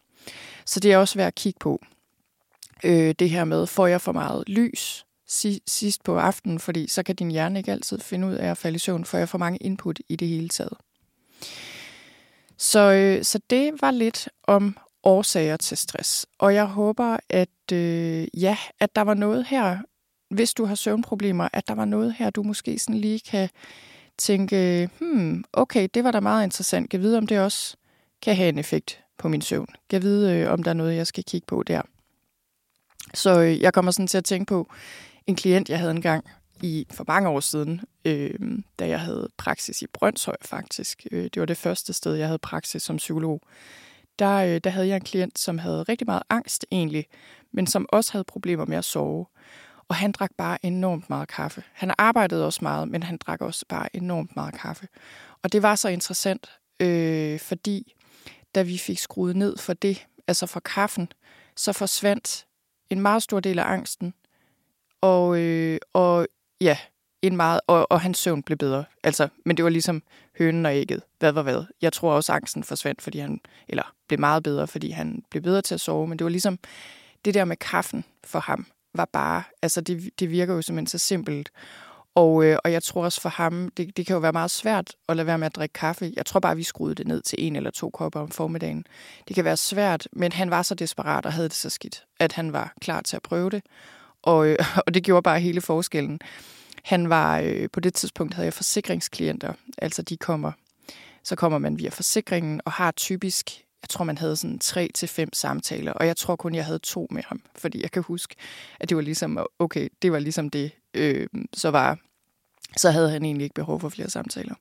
Så 0.66 0.80
det 0.80 0.92
er 0.92 0.98
også 0.98 1.18
værd 1.18 1.26
at 1.26 1.34
kigge 1.34 1.58
på. 1.60 1.80
Øh, 2.84 3.14
det 3.18 3.30
her 3.30 3.44
med, 3.44 3.66
får 3.66 3.86
jeg 3.86 4.00
for 4.00 4.12
meget 4.12 4.48
lys 4.48 5.04
sidst 5.66 6.04
på 6.04 6.18
aftenen, 6.18 6.58
fordi 6.58 6.88
så 6.88 7.02
kan 7.02 7.16
din 7.16 7.30
hjerne 7.30 7.58
ikke 7.58 7.72
altid 7.72 7.98
finde 8.00 8.26
ud 8.26 8.32
af 8.32 8.50
at 8.50 8.58
falde 8.58 8.76
i 8.76 8.78
søvn, 8.78 9.04
får 9.04 9.18
jeg 9.18 9.28
for 9.28 9.38
mange 9.38 9.58
input 9.58 9.98
i 10.08 10.16
det 10.16 10.28
hele 10.28 10.48
taget. 10.48 10.76
Så, 12.58 12.92
øh, 12.92 13.24
så 13.24 13.40
det 13.50 13.72
var 13.80 13.90
lidt 13.90 14.28
om 14.42 14.76
årsager 15.02 15.56
til 15.56 15.76
stress. 15.76 16.26
Og 16.38 16.54
jeg 16.54 16.64
håber, 16.64 17.16
at 17.28 17.72
øh, 17.72 18.26
ja, 18.34 18.56
at 18.80 18.96
der 18.96 19.02
var 19.02 19.14
noget 19.14 19.46
her, 19.46 19.78
hvis 20.30 20.54
du 20.54 20.64
har 20.64 20.74
søvnproblemer, 20.74 21.48
at 21.52 21.68
der 21.68 21.74
var 21.74 21.84
noget 21.84 22.14
her, 22.18 22.30
du 22.30 22.42
måske 22.42 22.78
sådan 22.78 23.00
lige 23.00 23.20
kan 23.20 23.48
tænke, 24.18 24.88
hmm, 24.98 25.44
okay, 25.52 25.88
det 25.94 26.04
var 26.04 26.10
da 26.10 26.20
meget 26.20 26.44
interessant. 26.44 26.90
Kan 26.90 27.00
vide, 27.00 27.18
om 27.18 27.26
det 27.26 27.40
også 27.40 27.76
kan 28.22 28.36
have 28.36 28.48
en 28.48 28.58
effekt 28.58 29.00
på 29.18 29.28
min 29.28 29.40
søvn. 29.40 29.68
Kan 29.90 30.02
vide, 30.02 30.38
øh, 30.38 30.52
om 30.52 30.62
der 30.62 30.70
er 30.70 30.74
noget, 30.74 30.96
jeg 30.96 31.06
skal 31.06 31.24
kigge 31.24 31.46
på 31.46 31.62
der. 31.62 31.82
Så 33.14 33.40
øh, 33.40 33.60
jeg 33.60 33.72
kommer 33.72 33.90
sådan 33.90 34.06
til 34.06 34.18
at 34.18 34.24
tænke 34.24 34.46
på 34.46 34.72
en 35.26 35.36
klient, 35.36 35.68
jeg 35.68 35.78
havde 35.78 35.90
engang 35.90 36.24
i 36.62 36.86
for 36.90 37.04
mange 37.08 37.28
år 37.28 37.40
siden, 37.40 37.80
øh, 38.04 38.34
da 38.78 38.88
jeg 38.88 39.00
havde 39.00 39.28
praksis 39.36 39.82
i 39.82 39.86
Brøndshøj 39.86 40.36
faktisk. 40.42 41.06
Øh, 41.10 41.24
det 41.24 41.40
var 41.40 41.46
det 41.46 41.56
første 41.56 41.92
sted, 41.92 42.14
jeg 42.14 42.26
havde 42.26 42.38
praksis 42.38 42.82
som 42.82 42.96
psykolog. 42.96 43.40
Der, 44.18 44.36
øh, 44.36 44.60
der 44.64 44.70
havde 44.70 44.88
jeg 44.88 44.96
en 44.96 45.04
klient, 45.04 45.38
som 45.38 45.58
havde 45.58 45.82
rigtig 45.82 46.06
meget 46.06 46.22
angst 46.30 46.66
egentlig, 46.72 47.06
men 47.52 47.66
som 47.66 47.86
også 47.92 48.12
havde 48.12 48.24
problemer 48.24 48.64
med 48.64 48.76
at 48.76 48.84
sove. 48.84 49.26
Og 49.88 49.96
han 49.96 50.12
drak 50.12 50.30
bare 50.38 50.66
enormt 50.66 51.10
meget 51.10 51.28
kaffe. 51.28 51.62
Han 51.72 51.92
arbejdede 51.98 52.46
også 52.46 52.58
meget, 52.62 52.88
men 52.88 53.02
han 53.02 53.16
drak 53.16 53.40
også 53.40 53.64
bare 53.68 53.96
enormt 53.96 54.36
meget 54.36 54.54
kaffe. 54.54 54.88
Og 55.42 55.52
det 55.52 55.62
var 55.62 55.74
så 55.74 55.88
interessant, 55.88 56.50
øh, 56.80 57.40
fordi 57.40 57.94
da 58.54 58.62
vi 58.62 58.78
fik 58.78 58.98
skruet 58.98 59.36
ned 59.36 59.56
for 59.56 59.72
det, 59.72 60.06
altså 60.28 60.46
for 60.46 60.60
kaffen, 60.60 61.08
så 61.56 61.72
forsvandt 61.72 62.46
en 62.90 63.00
meget 63.00 63.22
stor 63.22 63.40
del 63.40 63.58
af 63.58 63.64
angsten. 63.64 64.14
Og, 65.00 65.38
øh, 65.38 65.78
og 65.92 66.26
ja, 66.60 66.78
en 67.22 67.36
meget, 67.36 67.60
og, 67.66 67.92
og 67.92 68.00
hans 68.00 68.18
søvn 68.18 68.42
blev 68.42 68.58
bedre. 68.58 68.84
Altså, 69.02 69.28
men 69.44 69.56
det 69.56 69.64
var 69.64 69.70
ligesom 69.70 70.02
hønen 70.38 70.66
og 70.66 70.76
ægget. 70.76 71.02
Hvad 71.18 71.32
var 71.32 71.42
hvad? 71.42 71.64
Jeg 71.82 71.92
tror 71.92 72.12
også, 72.12 72.32
angsten 72.32 72.64
forsvandt, 72.64 73.02
fordi 73.02 73.18
han, 73.18 73.40
eller 73.68 73.94
blev 74.08 74.20
meget 74.20 74.42
bedre, 74.42 74.66
fordi 74.66 74.90
han 74.90 75.24
blev 75.30 75.42
bedre 75.42 75.62
til 75.62 75.74
at 75.74 75.80
sove. 75.80 76.06
Men 76.06 76.18
det 76.18 76.24
var 76.24 76.30
ligesom 76.30 76.58
det 77.24 77.34
der 77.34 77.44
med 77.44 77.56
kaffen 77.56 78.04
for 78.24 78.38
ham 78.38 78.66
var 78.94 79.04
bare, 79.04 79.42
altså 79.62 79.80
det, 79.80 80.10
det 80.20 80.30
virker 80.30 80.54
jo 80.54 80.62
simpelthen 80.62 80.86
så 80.86 80.98
simpelt. 80.98 81.50
Og, 82.14 82.44
øh, 82.44 82.58
og 82.64 82.72
jeg 82.72 82.82
tror 82.82 83.04
også 83.04 83.20
for 83.20 83.28
ham, 83.28 83.68
det, 83.76 83.96
det 83.96 84.06
kan 84.06 84.14
jo 84.14 84.20
være 84.20 84.32
meget 84.32 84.50
svært 84.50 84.96
at 85.08 85.16
lade 85.16 85.26
være 85.26 85.38
med 85.38 85.46
at 85.46 85.56
drikke 85.56 85.72
kaffe. 85.72 86.12
Jeg 86.16 86.26
tror 86.26 86.40
bare, 86.40 86.56
vi 86.56 86.62
skruede 86.62 86.94
det 86.94 87.06
ned 87.06 87.22
til 87.22 87.46
en 87.46 87.56
eller 87.56 87.70
to 87.70 87.90
kopper 87.90 88.20
om 88.20 88.30
formiddagen. 88.30 88.84
Det 89.28 89.34
kan 89.34 89.44
være 89.44 89.56
svært, 89.56 90.08
men 90.12 90.32
han 90.32 90.50
var 90.50 90.62
så 90.62 90.74
desperat 90.74 91.26
og 91.26 91.32
havde 91.32 91.48
det 91.48 91.56
så 91.56 91.70
skidt, 91.70 92.04
at 92.20 92.32
han 92.32 92.52
var 92.52 92.74
klar 92.80 93.00
til 93.00 93.16
at 93.16 93.22
prøve 93.22 93.50
det. 93.50 93.62
Og, 94.22 94.48
øh, 94.48 94.58
og 94.86 94.94
det 94.94 95.04
gjorde 95.04 95.22
bare 95.22 95.40
hele 95.40 95.60
forskellen. 95.60 96.20
Han 96.84 97.08
var, 97.08 97.40
øh, 97.40 97.68
på 97.72 97.80
det 97.80 97.94
tidspunkt 97.94 98.34
havde 98.34 98.46
jeg 98.46 98.54
forsikringsklienter, 98.54 99.52
altså 99.78 100.02
de 100.02 100.16
kommer, 100.16 100.52
så 101.22 101.36
kommer 101.36 101.58
man 101.58 101.78
via 101.78 101.88
forsikringen 101.88 102.60
og 102.64 102.72
har 102.72 102.90
typisk 102.90 103.63
jeg 103.84 103.88
tror, 103.88 104.04
man 104.04 104.18
havde 104.18 104.36
sådan 104.36 104.58
tre 104.58 104.90
til 104.94 105.08
fem 105.08 105.32
samtaler, 105.32 105.92
og 105.92 106.06
jeg 106.06 106.16
tror 106.16 106.36
kun, 106.36 106.54
jeg 106.54 106.64
havde 106.64 106.78
to 106.78 107.06
med 107.10 107.22
ham, 107.26 107.42
fordi 107.56 107.82
jeg 107.82 107.90
kan 107.90 108.02
huske, 108.02 108.34
at 108.80 108.88
det 108.88 108.96
var 108.96 109.02
ligesom, 109.02 109.46
okay, 109.58 109.88
det 110.02 110.12
var 110.12 110.18
ligesom 110.18 110.50
det, 110.50 110.70
øh, 110.94 111.26
så 111.52 111.70
var, 111.70 111.98
så 112.76 112.90
havde 112.90 113.10
han 113.10 113.24
egentlig 113.24 113.44
ikke 113.44 113.54
behov 113.54 113.80
for 113.80 113.88
flere 113.88 114.10
samtaler. 114.10 114.54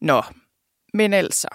Nå, 0.00 0.22
men 0.94 1.12
altså, 1.12 1.48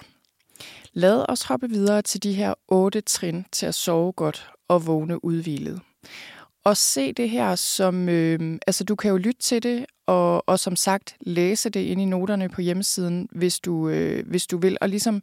lad 0.92 1.24
os 1.28 1.42
hoppe 1.42 1.70
videre 1.70 2.02
til 2.02 2.22
de 2.22 2.32
her 2.32 2.54
otte 2.68 3.00
trin 3.00 3.46
til 3.52 3.66
at 3.66 3.74
sove 3.74 4.12
godt 4.12 4.50
og 4.68 4.86
vågne 4.86 5.24
udvilet. 5.24 5.80
Og 6.64 6.76
se 6.76 7.12
det 7.12 7.30
her 7.30 7.54
som, 7.54 8.08
øh, 8.08 8.58
altså 8.66 8.84
du 8.84 8.94
kan 8.94 9.10
jo 9.10 9.16
lytte 9.16 9.40
til 9.40 9.62
det, 9.62 9.86
og, 10.06 10.48
og 10.48 10.58
som 10.58 10.76
sagt 10.76 11.16
læse 11.20 11.70
det 11.70 11.80
ind 11.80 12.00
i 12.00 12.04
noterne 12.04 12.48
på 12.48 12.60
hjemmesiden, 12.60 13.28
hvis 13.32 13.60
du, 13.60 13.88
øh, 13.88 14.26
hvis 14.26 14.46
du 14.46 14.58
vil, 14.58 14.78
og 14.80 14.88
ligesom 14.88 15.22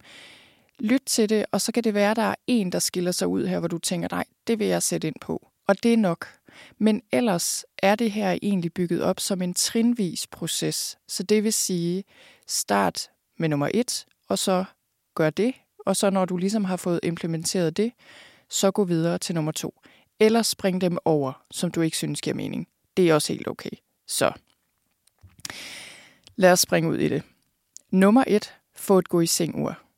lyt 0.82 1.02
til 1.06 1.30
det, 1.30 1.46
og 1.52 1.62
så 1.62 1.72
kan 1.72 1.84
det 1.84 1.94
være, 1.94 2.12
at 2.12 2.18
der 2.18 2.24
er 2.24 2.36
en, 2.48 2.72
der 2.72 2.80
skiller 2.80 3.12
sig 3.12 3.28
ud 3.28 3.46
her, 3.48 3.60
hvor 3.60 3.68
du 3.68 3.78
tænker, 3.78 4.08
nej, 4.12 4.26
det 4.48 4.60
vil 4.60 4.68
jeg 4.68 4.84
sætte 4.84 5.08
ind 5.08 5.16
på. 5.22 5.48
Og 5.68 5.84
det 5.84 5.94
er 5.94 5.98
nok. 5.98 6.28
Men 6.78 7.02
ellers 7.12 7.66
er 7.78 7.96
det 7.96 8.12
her 8.12 8.38
egentlig 8.42 8.74
bygget 8.74 9.02
op 9.02 9.20
som 9.20 9.42
en 9.42 9.54
trinvis 9.54 10.28
proces. 10.28 10.98
Så 11.08 11.24
det 11.24 11.44
vil 11.44 11.54
sige, 11.54 12.04
start 12.48 13.10
med 13.40 13.50
nummer 13.50 13.70
et, 13.74 14.06
og 14.30 14.40
så 14.40 14.66
gør 15.16 15.30
det. 15.30 15.54
Og 15.86 15.96
så 15.96 16.10
når 16.10 16.26
du 16.26 16.38
ligesom 16.38 16.66
har 16.66 16.78
fået 16.78 17.00
implementeret 17.04 17.78
det, 17.78 17.92
så 18.50 18.72
gå 18.72 18.84
videre 18.84 19.18
til 19.18 19.36
nummer 19.36 19.52
to. 19.52 19.82
Eller 20.20 20.42
spring 20.42 20.82
dem 20.82 20.98
over, 21.06 21.44
som 21.52 21.72
du 21.72 21.82
ikke 21.82 21.98
synes 21.98 22.22
giver 22.22 22.36
mening. 22.36 22.68
Det 22.98 23.10
er 23.10 23.14
også 23.14 23.34
helt 23.34 23.48
okay. 23.48 23.70
Så 24.08 24.32
lad 26.36 26.52
os 26.52 26.60
springe 26.60 26.90
ud 26.90 26.98
i 26.98 27.08
det. 27.08 27.24
Nummer 27.92 28.24
et, 28.28 28.54
få 28.76 29.00
et 29.00 29.10
gå 29.10 29.22
i 29.22 29.26
seng 29.26 29.56
ur. 29.64 29.91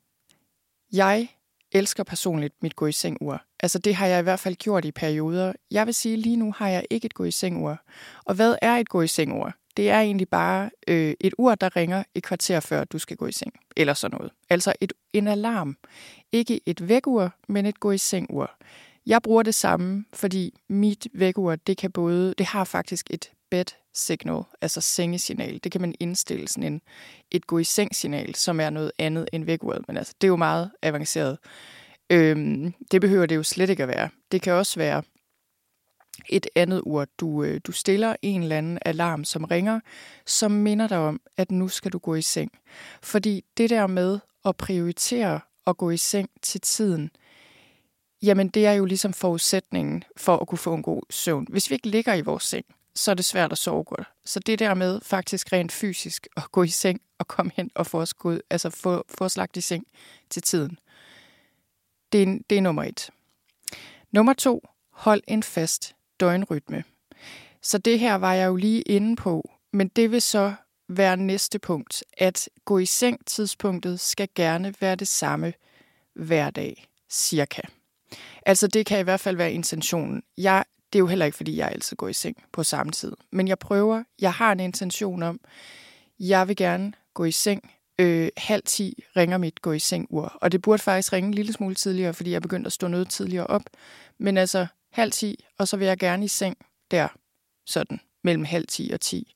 Jeg 0.93 1.29
elsker 1.71 2.03
personligt 2.03 2.53
mit 2.61 2.75
gå 2.75 2.87
i 2.87 2.91
seng 2.91 3.17
ur. 3.21 3.41
Altså 3.59 3.79
det 3.79 3.95
har 3.95 4.07
jeg 4.07 4.19
i 4.19 4.23
hvert 4.23 4.39
fald 4.39 4.55
gjort 4.55 4.85
i 4.85 4.91
perioder. 4.91 5.53
Jeg 5.71 5.85
vil 5.85 5.93
sige, 5.93 6.17
lige 6.17 6.37
nu 6.37 6.53
har 6.57 6.69
jeg 6.69 6.85
ikke 6.89 7.05
et 7.05 7.13
gå 7.13 7.23
i 7.23 7.31
seng 7.31 7.63
ur. 7.63 7.77
Og 8.25 8.35
hvad 8.35 8.55
er 8.61 8.75
et 8.75 8.89
gå 8.89 9.01
i 9.01 9.07
seng 9.07 9.33
ur? 9.33 9.53
Det 9.77 9.89
er 9.89 9.99
egentlig 9.99 10.29
bare 10.29 10.69
øh, 10.87 11.13
et 11.19 11.33
ur, 11.37 11.55
der 11.55 11.75
ringer 11.75 12.03
et 12.15 12.23
kvarter 12.23 12.59
før 12.59 12.83
du 12.83 12.97
skal 12.97 13.17
gå 13.17 13.27
i 13.27 13.31
seng. 13.31 13.53
Eller 13.77 13.93
sådan 13.93 14.17
noget. 14.17 14.31
Altså 14.49 14.73
et, 14.81 14.93
en 15.13 15.27
alarm. 15.27 15.77
Ikke 16.31 16.61
et 16.65 16.87
vækkeur, 16.87 17.29
men 17.47 17.65
et 17.65 17.79
gå 17.79 17.91
i 17.91 17.97
seng 17.97 18.27
ur. 18.29 18.51
Jeg 19.05 19.21
bruger 19.21 19.43
det 19.43 19.55
samme, 19.55 20.05
fordi 20.13 20.59
mit 20.69 21.07
vækkeur, 21.13 21.55
det 21.55 21.77
kan 21.77 21.91
både, 21.91 22.33
det 22.37 22.45
har 22.45 22.63
faktisk 22.63 23.07
et 23.09 23.31
bed 23.51 23.65
signal, 23.93 24.43
altså 24.61 24.81
sengesignal. 24.81 25.59
Det 25.63 25.71
kan 25.71 25.81
man 25.81 25.95
indstille 25.99 26.47
sådan 26.47 26.73
en, 26.73 26.81
et 27.31 27.47
gå 27.47 27.57
i 27.57 27.63
seng 27.63 27.95
signal, 27.95 28.35
som 28.35 28.59
er 28.59 28.69
noget 28.69 28.91
andet 28.99 29.29
end 29.33 29.45
vækkeuret, 29.45 29.87
men 29.87 29.97
altså, 29.97 30.13
det 30.21 30.27
er 30.27 30.29
jo 30.29 30.35
meget 30.35 30.71
avanceret. 30.81 31.37
Øhm, 32.09 32.73
det 32.91 33.01
behøver 33.01 33.25
det 33.25 33.35
jo 33.35 33.43
slet 33.43 33.69
ikke 33.69 33.83
at 33.83 33.89
være. 33.89 34.09
Det 34.31 34.41
kan 34.41 34.53
også 34.53 34.79
være 34.79 35.03
et 36.29 36.47
andet 36.55 36.81
ur. 36.85 37.05
Du, 37.19 37.43
øh, 37.43 37.61
du 37.63 37.71
stiller 37.71 38.15
en 38.21 38.43
eller 38.43 38.57
anden 38.57 38.79
alarm, 38.85 39.23
som 39.23 39.43
ringer, 39.43 39.79
som 40.25 40.51
minder 40.51 40.87
dig 40.87 40.97
om, 40.97 41.21
at 41.37 41.51
nu 41.51 41.67
skal 41.67 41.91
du 41.91 41.97
gå 41.97 42.15
i 42.15 42.21
seng. 42.21 42.51
Fordi 43.01 43.45
det 43.57 43.69
der 43.69 43.87
med 43.87 44.19
at 44.45 44.57
prioritere 44.57 45.39
at 45.67 45.77
gå 45.77 45.89
i 45.89 45.97
seng 45.97 46.29
til 46.41 46.61
tiden, 46.61 47.09
jamen 48.21 48.47
det 48.47 48.65
er 48.65 48.71
jo 48.71 48.85
ligesom 48.85 49.13
forudsætningen 49.13 50.03
for 50.17 50.37
at 50.37 50.47
kunne 50.47 50.57
få 50.57 50.73
en 50.73 50.83
god 50.83 51.01
søvn. 51.09 51.47
Hvis 51.49 51.69
vi 51.69 51.75
ikke 51.75 51.87
ligger 51.87 52.13
i 52.13 52.21
vores 52.21 52.43
seng, 52.43 52.65
så 52.95 53.11
er 53.11 53.15
det 53.15 53.25
svært 53.25 53.51
at 53.51 53.57
sove 53.57 53.83
godt. 53.83 54.07
Så 54.25 54.39
det 54.39 54.59
der 54.59 54.73
med 54.73 55.01
faktisk 55.01 55.53
rent 55.53 55.71
fysisk 55.71 56.27
at 56.37 56.51
gå 56.51 56.63
i 56.63 56.67
seng 56.67 57.01
og 57.19 57.27
komme 57.27 57.51
hen 57.55 57.71
og 57.75 57.87
få 57.87 58.01
os, 58.01 58.13
gået, 58.13 58.41
altså 58.49 58.69
få, 58.69 59.05
få 59.17 59.25
os 59.25 59.37
lagt 59.37 59.57
i 59.57 59.61
seng 59.61 59.87
til 60.29 60.41
tiden, 60.41 60.79
det 62.11 62.23
er, 62.23 62.39
det 62.49 62.57
er 62.57 62.61
nummer 62.61 62.83
et. 62.83 63.09
Nummer 64.11 64.33
to, 64.33 64.63
hold 64.91 65.21
en 65.27 65.43
fast 65.43 65.95
døgnrytme. 66.19 66.83
Så 67.61 67.77
det 67.77 67.99
her 67.99 68.15
var 68.15 68.33
jeg 68.33 68.47
jo 68.47 68.55
lige 68.55 68.81
inde 68.81 69.15
på, 69.15 69.51
men 69.71 69.87
det 69.87 70.11
vil 70.11 70.21
så 70.21 70.53
være 70.87 71.17
næste 71.17 71.59
punkt, 71.59 72.03
at 72.17 72.49
gå 72.65 72.77
i 72.77 72.85
seng 72.85 73.25
tidspunktet 73.25 73.99
skal 73.99 74.27
gerne 74.35 74.73
være 74.79 74.95
det 74.95 75.07
samme 75.07 75.53
hver 76.13 76.49
dag, 76.49 76.87
cirka. 77.09 77.61
Altså 78.45 78.67
det 78.67 78.85
kan 78.85 78.99
i 78.99 79.03
hvert 79.03 79.19
fald 79.19 79.37
være 79.37 79.53
intentionen. 79.53 80.23
Jeg 80.37 80.63
det 80.93 80.99
er 80.99 81.01
jo 81.01 81.07
heller 81.07 81.25
ikke, 81.25 81.37
fordi 81.37 81.57
jeg 81.57 81.69
altid 81.71 81.97
går 81.97 82.07
i 82.07 82.13
seng 82.13 82.43
på 82.51 82.63
samme 82.63 82.91
tid. 82.91 83.11
Men 83.31 83.47
jeg 83.47 83.59
prøver, 83.59 84.03
jeg 84.21 84.33
har 84.33 84.51
en 84.51 84.59
intention 84.59 85.23
om, 85.23 85.39
jeg 86.19 86.47
vil 86.47 86.55
gerne 86.55 86.93
gå 87.13 87.23
i 87.23 87.31
seng. 87.31 87.71
Øh, 87.99 88.29
halv 88.37 88.63
ti 88.65 89.03
ringer 89.17 89.37
mit 89.37 89.61
gå 89.61 89.71
i 89.71 89.79
seng 89.79 90.07
ur. 90.09 90.37
Og 90.41 90.51
det 90.51 90.61
burde 90.61 90.83
faktisk 90.83 91.13
ringe 91.13 91.27
en 91.27 91.33
lille 91.33 91.53
smule 91.53 91.75
tidligere, 91.75 92.13
fordi 92.13 92.31
jeg 92.31 92.41
begyndte 92.41 92.67
at 92.67 92.73
stå 92.73 92.87
noget 92.87 93.09
tidligere 93.09 93.47
op. 93.47 93.61
Men 94.19 94.37
altså 94.37 94.67
halv 94.91 95.11
ti, 95.11 95.45
og 95.57 95.67
så 95.67 95.77
vil 95.77 95.87
jeg 95.87 95.97
gerne 95.97 96.25
i 96.25 96.27
seng 96.27 96.57
der, 96.91 97.07
sådan, 97.65 97.99
mellem 98.23 98.45
halv 98.45 98.67
ti 98.67 98.91
og 98.93 99.01
ti. 99.01 99.33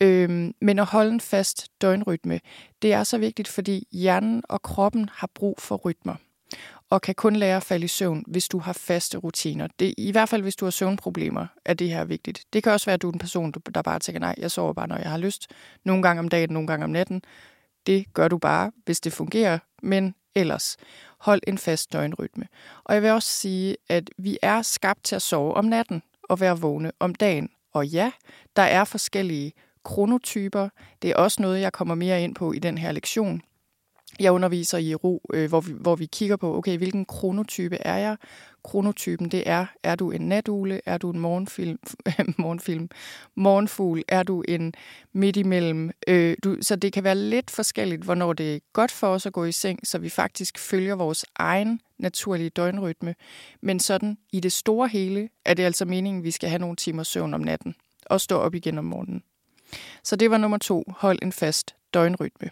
Øh, 0.00 0.52
men 0.60 0.78
at 0.78 0.86
holde 0.86 1.10
en 1.10 1.20
fast 1.20 1.70
døgnrytme, 1.80 2.40
det 2.82 2.92
er 2.92 3.04
så 3.04 3.18
vigtigt, 3.18 3.48
fordi 3.48 3.88
hjernen 3.92 4.42
og 4.48 4.62
kroppen 4.62 5.08
har 5.12 5.30
brug 5.34 5.60
for 5.60 5.76
rytmer 5.76 6.14
og 6.90 7.02
kan 7.02 7.14
kun 7.14 7.36
lære 7.36 7.56
at 7.56 7.62
falde 7.62 7.84
i 7.84 7.88
søvn, 7.88 8.24
hvis 8.26 8.48
du 8.48 8.58
har 8.58 8.72
faste 8.72 9.18
rutiner. 9.18 9.68
Det, 9.78 9.94
I 9.98 10.12
hvert 10.12 10.28
fald, 10.28 10.42
hvis 10.42 10.56
du 10.56 10.64
har 10.64 10.70
søvnproblemer, 10.70 11.46
er 11.64 11.74
det 11.74 11.88
her 11.88 12.04
vigtigt. 12.04 12.44
Det 12.52 12.62
kan 12.62 12.72
også 12.72 12.86
være, 12.86 12.94
at 12.94 13.02
du 13.02 13.08
er 13.08 13.12
en 13.12 13.18
person, 13.18 13.52
der 13.74 13.82
bare 13.82 13.98
tænker, 13.98 14.20
nej, 14.20 14.34
jeg 14.38 14.50
sover 14.50 14.72
bare, 14.72 14.88
når 14.88 14.96
jeg 14.96 15.10
har 15.10 15.18
lyst. 15.18 15.46
Nogle 15.84 16.02
gange 16.02 16.20
om 16.20 16.28
dagen, 16.28 16.50
nogle 16.50 16.66
gange 16.66 16.84
om 16.84 16.90
natten. 16.90 17.22
Det 17.86 18.14
gør 18.14 18.28
du 18.28 18.38
bare, 18.38 18.72
hvis 18.84 19.00
det 19.00 19.12
fungerer, 19.12 19.58
men 19.82 20.14
ellers 20.34 20.76
hold 21.18 21.40
en 21.46 21.58
fast 21.58 21.92
døgnrytme. 21.92 22.48
Og 22.84 22.94
jeg 22.94 23.02
vil 23.02 23.10
også 23.10 23.28
sige, 23.28 23.76
at 23.88 24.10
vi 24.18 24.38
er 24.42 24.62
skabt 24.62 25.04
til 25.04 25.16
at 25.16 25.22
sove 25.22 25.54
om 25.54 25.64
natten 25.64 26.02
og 26.22 26.40
være 26.40 26.60
vågne 26.60 26.92
om 27.00 27.14
dagen. 27.14 27.48
Og 27.72 27.86
ja, 27.86 28.12
der 28.56 28.62
er 28.62 28.84
forskellige 28.84 29.52
kronotyper. 29.84 30.68
Det 31.02 31.10
er 31.10 31.16
også 31.16 31.42
noget, 31.42 31.60
jeg 31.60 31.72
kommer 31.72 31.94
mere 31.94 32.24
ind 32.24 32.34
på 32.34 32.52
i 32.52 32.58
den 32.58 32.78
her 32.78 32.92
lektion. 32.92 33.42
Jeg 34.20 34.32
underviser 34.32 34.78
i 34.78 34.94
ro, 34.94 35.22
øh, 35.34 35.48
hvor, 35.48 35.60
vi, 35.60 35.72
hvor 35.72 35.96
vi 35.96 36.06
kigger 36.06 36.36
på, 36.36 36.56
okay, 36.56 36.76
hvilken 36.76 37.04
kronotype 37.04 37.76
er 37.76 37.96
jeg? 37.96 38.16
Kronotypen, 38.64 39.28
det 39.28 39.42
er, 39.46 39.66
er 39.82 39.94
du 39.94 40.10
en 40.10 40.28
natugle? 40.28 40.80
Er 40.86 40.98
du 40.98 41.10
en 41.10 41.18
morgenfilm? 41.18 41.78
morgenfilm? 42.38 42.88
Morgenfugl? 43.34 44.02
Er 44.08 44.22
du 44.22 44.42
en 44.48 44.74
midt 45.12 45.36
imellem? 45.36 45.90
Øh, 46.08 46.36
du, 46.44 46.56
så 46.60 46.76
det 46.76 46.92
kan 46.92 47.04
være 47.04 47.14
lidt 47.14 47.50
forskelligt, 47.50 48.02
hvornår 48.02 48.32
det 48.32 48.54
er 48.54 48.58
godt 48.72 48.92
for 48.92 49.06
os 49.06 49.26
at 49.26 49.32
gå 49.32 49.44
i 49.44 49.52
seng, 49.52 49.86
så 49.86 49.98
vi 49.98 50.08
faktisk 50.08 50.58
følger 50.58 50.94
vores 50.94 51.24
egen 51.36 51.80
naturlige 51.98 52.50
døgnrytme. 52.50 53.14
Men 53.60 53.80
sådan 53.80 54.18
i 54.32 54.40
det 54.40 54.52
store 54.52 54.88
hele 54.88 55.28
er 55.44 55.54
det 55.54 55.62
altså 55.62 55.84
meningen, 55.84 56.20
at 56.20 56.24
vi 56.24 56.30
skal 56.30 56.48
have 56.48 56.60
nogle 56.60 56.76
timer 56.76 57.02
søvn 57.02 57.34
om 57.34 57.40
natten 57.40 57.74
og 58.06 58.20
stå 58.20 58.36
op 58.36 58.54
igen 58.54 58.78
om 58.78 58.84
morgenen. 58.84 59.22
Så 60.02 60.16
det 60.16 60.30
var 60.30 60.38
nummer 60.38 60.58
to. 60.58 60.84
Hold 60.88 61.18
en 61.22 61.32
fast 61.32 61.74
døgnrytme. 61.94 62.50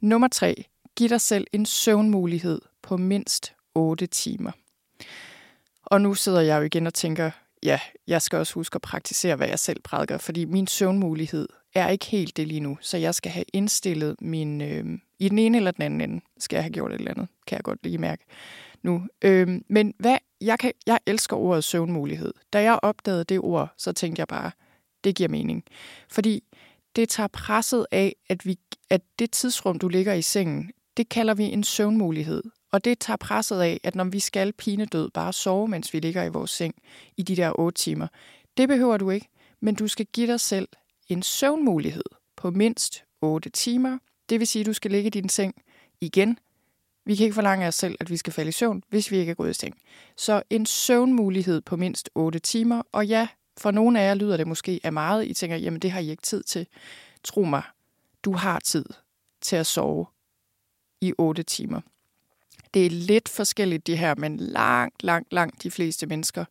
Nummer 0.00 0.28
3. 0.28 0.64
Giv 0.96 1.08
dig 1.08 1.20
selv 1.20 1.46
en 1.52 1.66
søvnmulighed 1.66 2.60
på 2.82 2.96
mindst 2.96 3.54
8 3.74 4.06
timer. 4.06 4.50
Og 5.82 6.00
nu 6.00 6.14
sidder 6.14 6.40
jeg 6.40 6.58
jo 6.58 6.62
igen 6.62 6.86
og 6.86 6.94
tænker, 6.94 7.30
ja, 7.62 7.80
jeg 8.06 8.22
skal 8.22 8.38
også 8.38 8.54
huske 8.54 8.74
at 8.74 8.82
praktisere, 8.82 9.36
hvad 9.36 9.48
jeg 9.48 9.58
selv 9.58 9.80
prædiker, 9.82 10.18
fordi 10.18 10.44
min 10.44 10.66
søvnmulighed 10.66 11.48
er 11.74 11.88
ikke 11.88 12.06
helt 12.06 12.36
det 12.36 12.48
lige 12.48 12.60
nu, 12.60 12.78
så 12.80 12.96
jeg 12.96 13.14
skal 13.14 13.32
have 13.32 13.44
indstillet 13.52 14.16
min... 14.20 14.60
Øh, 14.60 14.98
I 15.18 15.28
den 15.28 15.38
ene 15.38 15.56
eller 15.56 15.70
den 15.70 15.82
anden 15.82 16.00
ende 16.00 16.20
skal 16.38 16.56
jeg 16.56 16.64
have 16.64 16.72
gjort 16.72 16.92
et 16.92 16.98
eller 16.98 17.10
andet, 17.10 17.28
kan 17.46 17.56
jeg 17.56 17.64
godt 17.64 17.78
lige 17.82 17.98
mærke 17.98 18.24
nu. 18.82 19.02
Øh, 19.24 19.60
men 19.68 19.94
hvad, 19.98 20.18
jeg, 20.40 20.58
kan, 20.58 20.72
jeg 20.86 20.98
elsker 21.06 21.36
ordet 21.36 21.64
søvnmulighed. 21.64 22.34
Da 22.52 22.62
jeg 22.62 22.78
opdagede 22.82 23.24
det 23.24 23.38
ord, 23.40 23.74
så 23.76 23.92
tænkte 23.92 24.20
jeg 24.20 24.28
bare, 24.28 24.50
det 25.04 25.16
giver 25.16 25.28
mening. 25.28 25.64
Fordi 26.10 26.44
det 26.96 27.08
tager 27.08 27.26
presset 27.26 27.86
af, 27.90 28.16
at, 28.28 28.46
vi, 28.46 28.58
at 28.90 29.00
det 29.18 29.30
tidsrum, 29.30 29.78
du 29.78 29.88
ligger 29.88 30.14
i 30.14 30.22
sengen, 30.22 30.70
det 30.96 31.08
kalder 31.08 31.34
vi 31.34 31.44
en 31.44 31.64
søvnmulighed. 31.64 32.42
Og 32.72 32.84
det 32.84 32.98
tager 32.98 33.16
presset 33.16 33.60
af, 33.60 33.80
at 33.84 33.94
når 33.94 34.04
vi 34.04 34.20
skal 34.20 34.52
pinedød 34.52 35.10
bare 35.10 35.32
sove, 35.32 35.68
mens 35.68 35.94
vi 35.94 36.00
ligger 36.00 36.24
i 36.24 36.28
vores 36.28 36.50
seng 36.50 36.74
i 37.16 37.22
de 37.22 37.36
der 37.36 37.60
otte 37.60 37.82
timer, 37.82 38.06
det 38.56 38.68
behøver 38.68 38.96
du 38.96 39.10
ikke, 39.10 39.28
men 39.60 39.74
du 39.74 39.88
skal 39.88 40.06
give 40.06 40.26
dig 40.26 40.40
selv 40.40 40.68
en 41.08 41.22
søvnmulighed 41.22 42.04
på 42.36 42.50
mindst 42.50 43.04
8 43.20 43.50
timer. 43.50 43.98
Det 44.28 44.40
vil 44.40 44.46
sige, 44.46 44.60
at 44.60 44.66
du 44.66 44.72
skal 44.72 44.90
ligge 44.90 45.06
i 45.06 45.10
din 45.10 45.28
seng 45.28 45.54
igen. 46.00 46.38
Vi 47.04 47.16
kan 47.16 47.24
ikke 47.24 47.34
forlange 47.34 47.64
af 47.64 47.68
os 47.68 47.74
selv, 47.74 47.96
at 48.00 48.10
vi 48.10 48.16
skal 48.16 48.32
falde 48.32 48.48
i 48.48 48.52
søvn, 48.52 48.82
hvis 48.88 49.10
vi 49.10 49.16
ikke 49.16 49.30
er 49.30 49.34
gået 49.34 49.50
i 49.50 49.54
seng. 49.54 49.74
Så 50.16 50.42
en 50.50 50.66
søvnmulighed 50.66 51.60
på 51.60 51.76
mindst 51.76 52.10
8 52.14 52.38
timer, 52.38 52.82
og 52.92 53.06
ja, 53.06 53.28
for 53.58 53.70
nogle 53.70 54.00
af 54.00 54.08
jer 54.08 54.14
lyder 54.14 54.36
det 54.36 54.46
måske 54.46 54.80
af 54.84 54.92
meget. 54.92 55.26
I 55.26 55.34
tænker, 55.34 55.56
jamen 55.56 55.80
det 55.80 55.90
har 55.90 56.00
I 56.00 56.10
ikke 56.10 56.22
tid 56.22 56.42
til. 56.42 56.66
Tro 57.24 57.44
mig, 57.44 57.62
du 58.24 58.32
har 58.32 58.58
tid 58.58 58.84
til 59.40 59.56
at 59.56 59.66
sove 59.66 60.06
i 61.00 61.12
8 61.18 61.42
timer. 61.42 61.80
Det 62.74 62.86
er 62.86 62.90
lidt 62.90 63.28
forskelligt 63.28 63.86
det 63.86 63.98
her, 63.98 64.14
men 64.14 64.36
langt, 64.36 65.02
langt, 65.02 65.32
langt 65.32 65.62
de 65.62 65.70
fleste 65.70 66.06
mennesker 66.06 66.44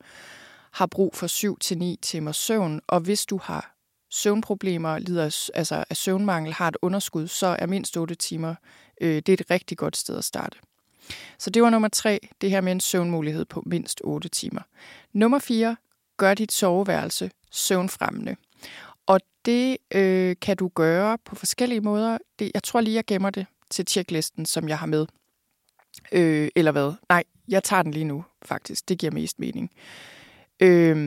har 0.71 0.86
brug 0.86 1.15
for 1.15 1.93
7-9 1.93 1.99
timer 2.01 2.32
søvn, 2.32 2.82
og 2.88 2.99
hvis 2.99 3.25
du 3.25 3.39
har 3.43 3.75
søvnproblemer, 4.10 4.99
lider 4.99 5.49
altså 5.53 5.84
af 5.89 5.97
søvnmangel, 5.97 6.53
har 6.53 6.67
et 6.67 6.77
underskud, 6.82 7.27
så 7.27 7.47
er 7.60 7.65
mindst 7.65 7.97
8 7.97 8.15
timer 8.15 8.56
øh, 9.01 9.15
det 9.15 9.30
er 9.30 9.34
et 9.34 9.51
rigtig 9.51 9.77
godt 9.77 9.97
sted 9.97 10.17
at 10.17 10.23
starte. 10.23 10.58
Så 11.38 11.49
det 11.49 11.63
var 11.63 11.69
nummer 11.69 11.88
tre, 11.88 12.19
det 12.41 12.49
her 12.49 12.62
med 12.62 12.71
en 12.71 12.80
søvnmulighed 12.80 13.45
på 13.45 13.63
mindst 13.65 14.01
8 14.03 14.30
timer. 14.30 14.62
Nummer 15.13 15.39
4, 15.39 15.75
gør 16.17 16.34
dit 16.34 16.51
soveværelse 16.51 17.32
søvnfremmende. 17.51 18.36
Det 19.47 19.77
øh, 19.91 20.36
kan 20.41 20.57
du 20.57 20.67
gøre 20.67 21.17
på 21.25 21.36
forskellige 21.36 21.81
måder. 21.81 22.17
Det, 22.39 22.51
jeg 22.53 22.63
tror 22.63 22.81
lige, 22.81 22.95
jeg 22.95 23.05
gemmer 23.05 23.29
det 23.29 23.45
til 23.69 23.86
tjeklisten, 23.86 24.45
som 24.45 24.69
jeg 24.69 24.79
har 24.79 24.86
med. 24.86 25.05
Øh, 26.12 26.49
eller 26.55 26.71
hvad? 26.71 26.93
Nej, 27.10 27.23
jeg 27.47 27.63
tager 27.63 27.83
den 27.83 27.91
lige 27.91 28.05
nu, 28.05 28.25
faktisk. 28.45 28.89
Det 28.89 28.99
giver 28.99 29.12
mest 29.12 29.39
mening. 29.39 29.71
Øh, 30.60 30.97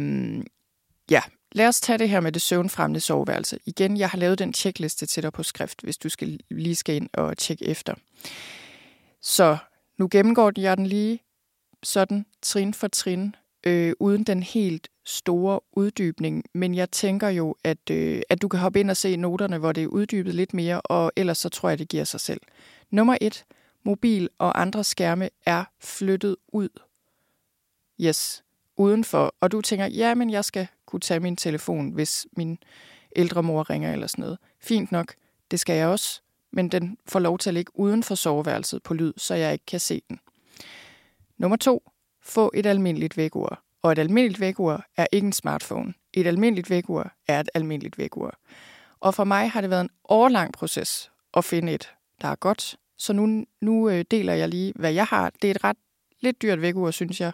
ja, 1.10 1.22
lad 1.52 1.68
os 1.68 1.80
tage 1.80 1.98
det 1.98 2.08
her 2.08 2.20
med 2.20 2.32
det 2.32 2.42
søvnfremmende 2.42 3.00
soveværelse. 3.00 3.58
Igen, 3.66 3.96
jeg 3.96 4.08
har 4.08 4.18
lavet 4.18 4.38
den 4.38 4.52
tjekliste 4.52 5.06
til 5.06 5.22
dig 5.22 5.32
på 5.32 5.42
skrift, 5.42 5.82
hvis 5.82 5.98
du 5.98 6.08
skal, 6.08 6.40
lige 6.50 6.76
skal 6.76 6.94
ind 6.94 7.08
og 7.12 7.38
tjekke 7.38 7.64
efter. 7.64 7.94
Så 9.22 9.58
nu 9.98 10.08
gennemgår 10.10 10.52
jeg 10.56 10.76
den 10.76 10.86
lige 10.86 11.20
sådan, 11.82 12.26
trin 12.42 12.74
for 12.74 12.88
trin, 12.88 13.34
øh, 13.66 13.92
uden 14.00 14.24
den 14.24 14.42
helt 14.42 14.88
store 15.04 15.60
uddybning. 15.72 16.44
Men 16.54 16.74
jeg 16.74 16.90
tænker 16.90 17.28
jo, 17.28 17.56
at, 17.64 17.90
øh, 17.90 18.22
at 18.28 18.42
du 18.42 18.48
kan 18.48 18.60
hoppe 18.60 18.80
ind 18.80 18.90
og 18.90 18.96
se 18.96 19.16
noterne, 19.16 19.58
hvor 19.58 19.72
det 19.72 19.82
er 19.82 19.86
uddybet 19.86 20.34
lidt 20.34 20.54
mere, 20.54 20.80
og 20.80 21.12
ellers 21.16 21.38
så 21.38 21.48
tror 21.48 21.68
jeg, 21.68 21.78
det 21.78 21.88
giver 21.88 22.04
sig 22.04 22.20
selv. 22.20 22.40
Nummer 22.90 23.16
et. 23.20 23.44
Mobil 23.82 24.28
og 24.38 24.60
andre 24.60 24.84
skærme 24.84 25.28
er 25.46 25.64
flyttet 25.78 26.36
ud. 26.48 26.68
Yes, 28.00 28.44
udenfor. 28.76 29.34
Og 29.40 29.52
du 29.52 29.60
tænker, 29.60 29.86
ja, 29.86 30.14
men 30.14 30.30
jeg 30.30 30.44
skal 30.44 30.66
kunne 30.86 31.00
tage 31.00 31.20
min 31.20 31.36
telefon, 31.36 31.90
hvis 31.90 32.26
min 32.36 32.58
ældre 33.16 33.42
mor 33.42 33.70
ringer 33.70 33.92
eller 33.92 34.06
sådan 34.06 34.22
noget. 34.22 34.38
Fint 34.60 34.92
nok, 34.92 35.14
det 35.50 35.60
skal 35.60 35.76
jeg 35.76 35.88
også, 35.88 36.22
men 36.52 36.68
den 36.68 36.98
får 37.06 37.18
lov 37.18 37.38
til 37.38 37.50
at 37.50 37.54
ligge 37.54 37.72
uden 37.74 38.02
for 38.02 38.14
soveværelset 38.14 38.82
på 38.82 38.94
lyd, 38.94 39.12
så 39.16 39.34
jeg 39.34 39.52
ikke 39.52 39.66
kan 39.66 39.80
se 39.80 40.02
den. 40.08 40.20
Nummer 41.38 41.56
to. 41.56 41.90
Få 42.30 42.50
et 42.54 42.66
almindeligt 42.66 43.16
vækord. 43.16 43.62
Og 43.82 43.92
et 43.92 43.98
almindeligt 43.98 44.40
vækord 44.40 44.84
er 44.96 45.06
ikke 45.12 45.26
en 45.26 45.32
smartphone. 45.32 45.94
Et 46.14 46.26
almindeligt 46.26 46.70
vækord 46.70 47.12
er 47.28 47.40
et 47.40 47.48
almindeligt 47.54 47.98
vækord. 47.98 48.34
Og 49.00 49.14
for 49.14 49.24
mig 49.24 49.50
har 49.50 49.60
det 49.60 49.70
været 49.70 49.80
en 49.80 49.90
årlang 50.08 50.52
proces 50.52 51.10
at 51.34 51.44
finde 51.44 51.72
et, 51.72 51.90
der 52.22 52.28
er 52.28 52.34
godt. 52.34 52.76
Så 52.98 53.12
nu, 53.12 53.44
nu 53.60 53.88
øh, 53.88 54.04
deler 54.10 54.34
jeg 54.34 54.48
lige, 54.48 54.72
hvad 54.76 54.92
jeg 54.92 55.06
har. 55.06 55.32
Det 55.42 55.50
er 55.50 55.54
et 55.54 55.64
ret 55.64 55.76
lidt 56.20 56.42
dyrt 56.42 56.62
vækord, 56.62 56.92
synes 56.92 57.20
jeg. 57.20 57.32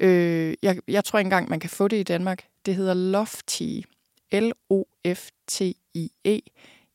Øh, 0.00 0.54
jeg. 0.62 0.78
Jeg 0.88 1.04
tror 1.04 1.18
engang, 1.18 1.48
man 1.48 1.60
kan 1.60 1.70
få 1.70 1.88
det 1.88 1.96
i 1.96 2.02
Danmark. 2.02 2.44
Det 2.66 2.74
hedder 2.74 2.94
Lofti. 2.94 3.84
L-O-F-T-I-E. 4.32 6.40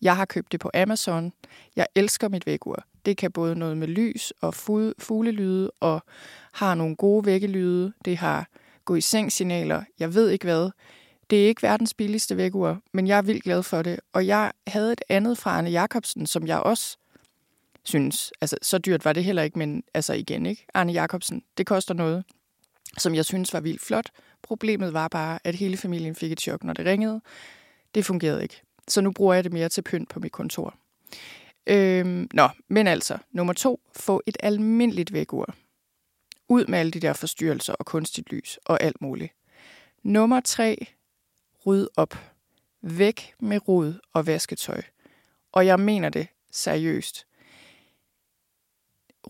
Jeg 0.03 0.15
har 0.15 0.25
købt 0.25 0.51
det 0.51 0.59
på 0.59 0.71
Amazon. 0.73 1.33
Jeg 1.75 1.87
elsker 1.95 2.29
mit 2.29 2.45
vækkeur. 2.45 2.85
Det 3.05 3.17
kan 3.17 3.31
både 3.31 3.55
noget 3.55 3.77
med 3.77 3.87
lys 3.87 4.33
og 4.41 4.53
fuglelyde, 4.99 5.71
og 5.79 6.03
har 6.51 6.75
nogle 6.75 6.95
gode 6.95 7.25
vækkelyde. 7.25 7.93
Det 8.05 8.17
har 8.17 8.47
gå 8.85 8.95
i 8.95 9.01
seng 9.01 9.31
signaler. 9.31 9.83
Jeg 9.99 10.13
ved 10.13 10.29
ikke 10.29 10.45
hvad. 10.45 10.69
Det 11.29 11.43
er 11.43 11.47
ikke 11.47 11.63
verdens 11.63 11.93
billigste 11.93 12.37
vækkeur, 12.37 12.81
men 12.93 13.07
jeg 13.07 13.17
er 13.17 13.21
vildt 13.21 13.43
glad 13.43 13.63
for 13.63 13.81
det. 13.81 13.99
Og 14.13 14.27
jeg 14.27 14.51
havde 14.67 14.91
et 14.91 15.01
andet 15.09 15.37
fra 15.37 15.51
Arne 15.51 15.69
Jacobsen, 15.69 16.27
som 16.27 16.47
jeg 16.47 16.59
også 16.59 16.97
synes, 17.83 18.31
altså 18.41 18.57
så 18.61 18.77
dyrt 18.77 19.05
var 19.05 19.13
det 19.13 19.23
heller 19.23 19.43
ikke, 19.43 19.59
men 19.59 19.83
altså 19.93 20.13
igen 20.13 20.45
ikke. 20.45 20.65
Arne 20.73 20.91
Jacobsen, 20.93 21.43
det 21.57 21.65
koster 21.65 21.93
noget, 21.93 22.23
som 22.97 23.15
jeg 23.15 23.25
synes 23.25 23.53
var 23.53 23.59
vildt 23.59 23.81
flot. 23.81 24.09
Problemet 24.41 24.93
var 24.93 25.07
bare, 25.07 25.39
at 25.43 25.55
hele 25.55 25.77
familien 25.77 26.15
fik 26.15 26.31
et 26.31 26.41
chok, 26.41 26.63
når 26.63 26.73
det 26.73 26.85
ringede. 26.85 27.21
Det 27.95 28.05
fungerede 28.05 28.43
ikke. 28.43 28.61
Så 28.87 29.01
nu 29.01 29.11
bruger 29.11 29.33
jeg 29.33 29.43
det 29.43 29.53
mere 29.53 29.69
til 29.69 29.81
pynt 29.81 30.09
på 30.09 30.19
mit 30.19 30.31
kontor. 30.31 30.75
Øhm, 31.67 32.29
nå, 32.33 32.49
men 32.67 32.87
altså, 32.87 33.17
nummer 33.31 33.53
to, 33.53 33.79
få 33.95 34.21
et 34.25 34.37
almindeligt 34.39 35.13
vækkeur. 35.13 35.55
Ud 36.49 36.65
med 36.65 36.79
alle 36.79 36.91
de 36.91 36.99
der 36.99 37.13
forstyrrelser 37.13 37.73
og 37.73 37.85
kunstigt 37.85 38.31
lys 38.31 38.59
og 38.65 38.83
alt 38.83 39.01
muligt. 39.01 39.33
Nummer 40.03 40.39
tre, 40.39 40.87
ryd 41.65 41.87
op. 41.97 42.17
Væk 42.81 43.33
med 43.39 43.67
rod 43.67 43.93
og 44.13 44.27
vasketøj. 44.27 44.81
Og 45.51 45.65
jeg 45.65 45.79
mener 45.79 46.09
det 46.09 46.27
seriøst. 46.51 47.25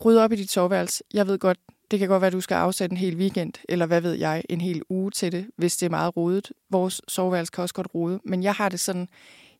Ryd 0.04 0.16
op 0.16 0.32
i 0.32 0.36
dit 0.36 0.50
soveværelse. 0.50 1.04
Jeg 1.14 1.26
ved 1.26 1.38
godt, 1.38 1.58
det 1.90 1.98
kan 1.98 2.08
godt 2.08 2.20
være, 2.20 2.26
at 2.26 2.32
du 2.32 2.40
skal 2.40 2.54
afsætte 2.54 2.92
en 2.92 2.96
hel 2.96 3.16
weekend, 3.16 3.52
eller 3.68 3.86
hvad 3.86 4.00
ved 4.00 4.12
jeg, 4.12 4.42
en 4.48 4.60
hel 4.60 4.82
uge 4.88 5.10
til 5.10 5.32
det, 5.32 5.50
hvis 5.56 5.76
det 5.76 5.86
er 5.86 5.90
meget 5.90 6.16
rodet. 6.16 6.52
Vores 6.70 7.00
soveværelse 7.08 7.50
kan 7.50 7.62
også 7.62 7.74
godt 7.74 7.94
rode, 7.94 8.20
men 8.24 8.42
jeg 8.42 8.54
har 8.54 8.68
det 8.68 8.80
sådan, 8.80 9.08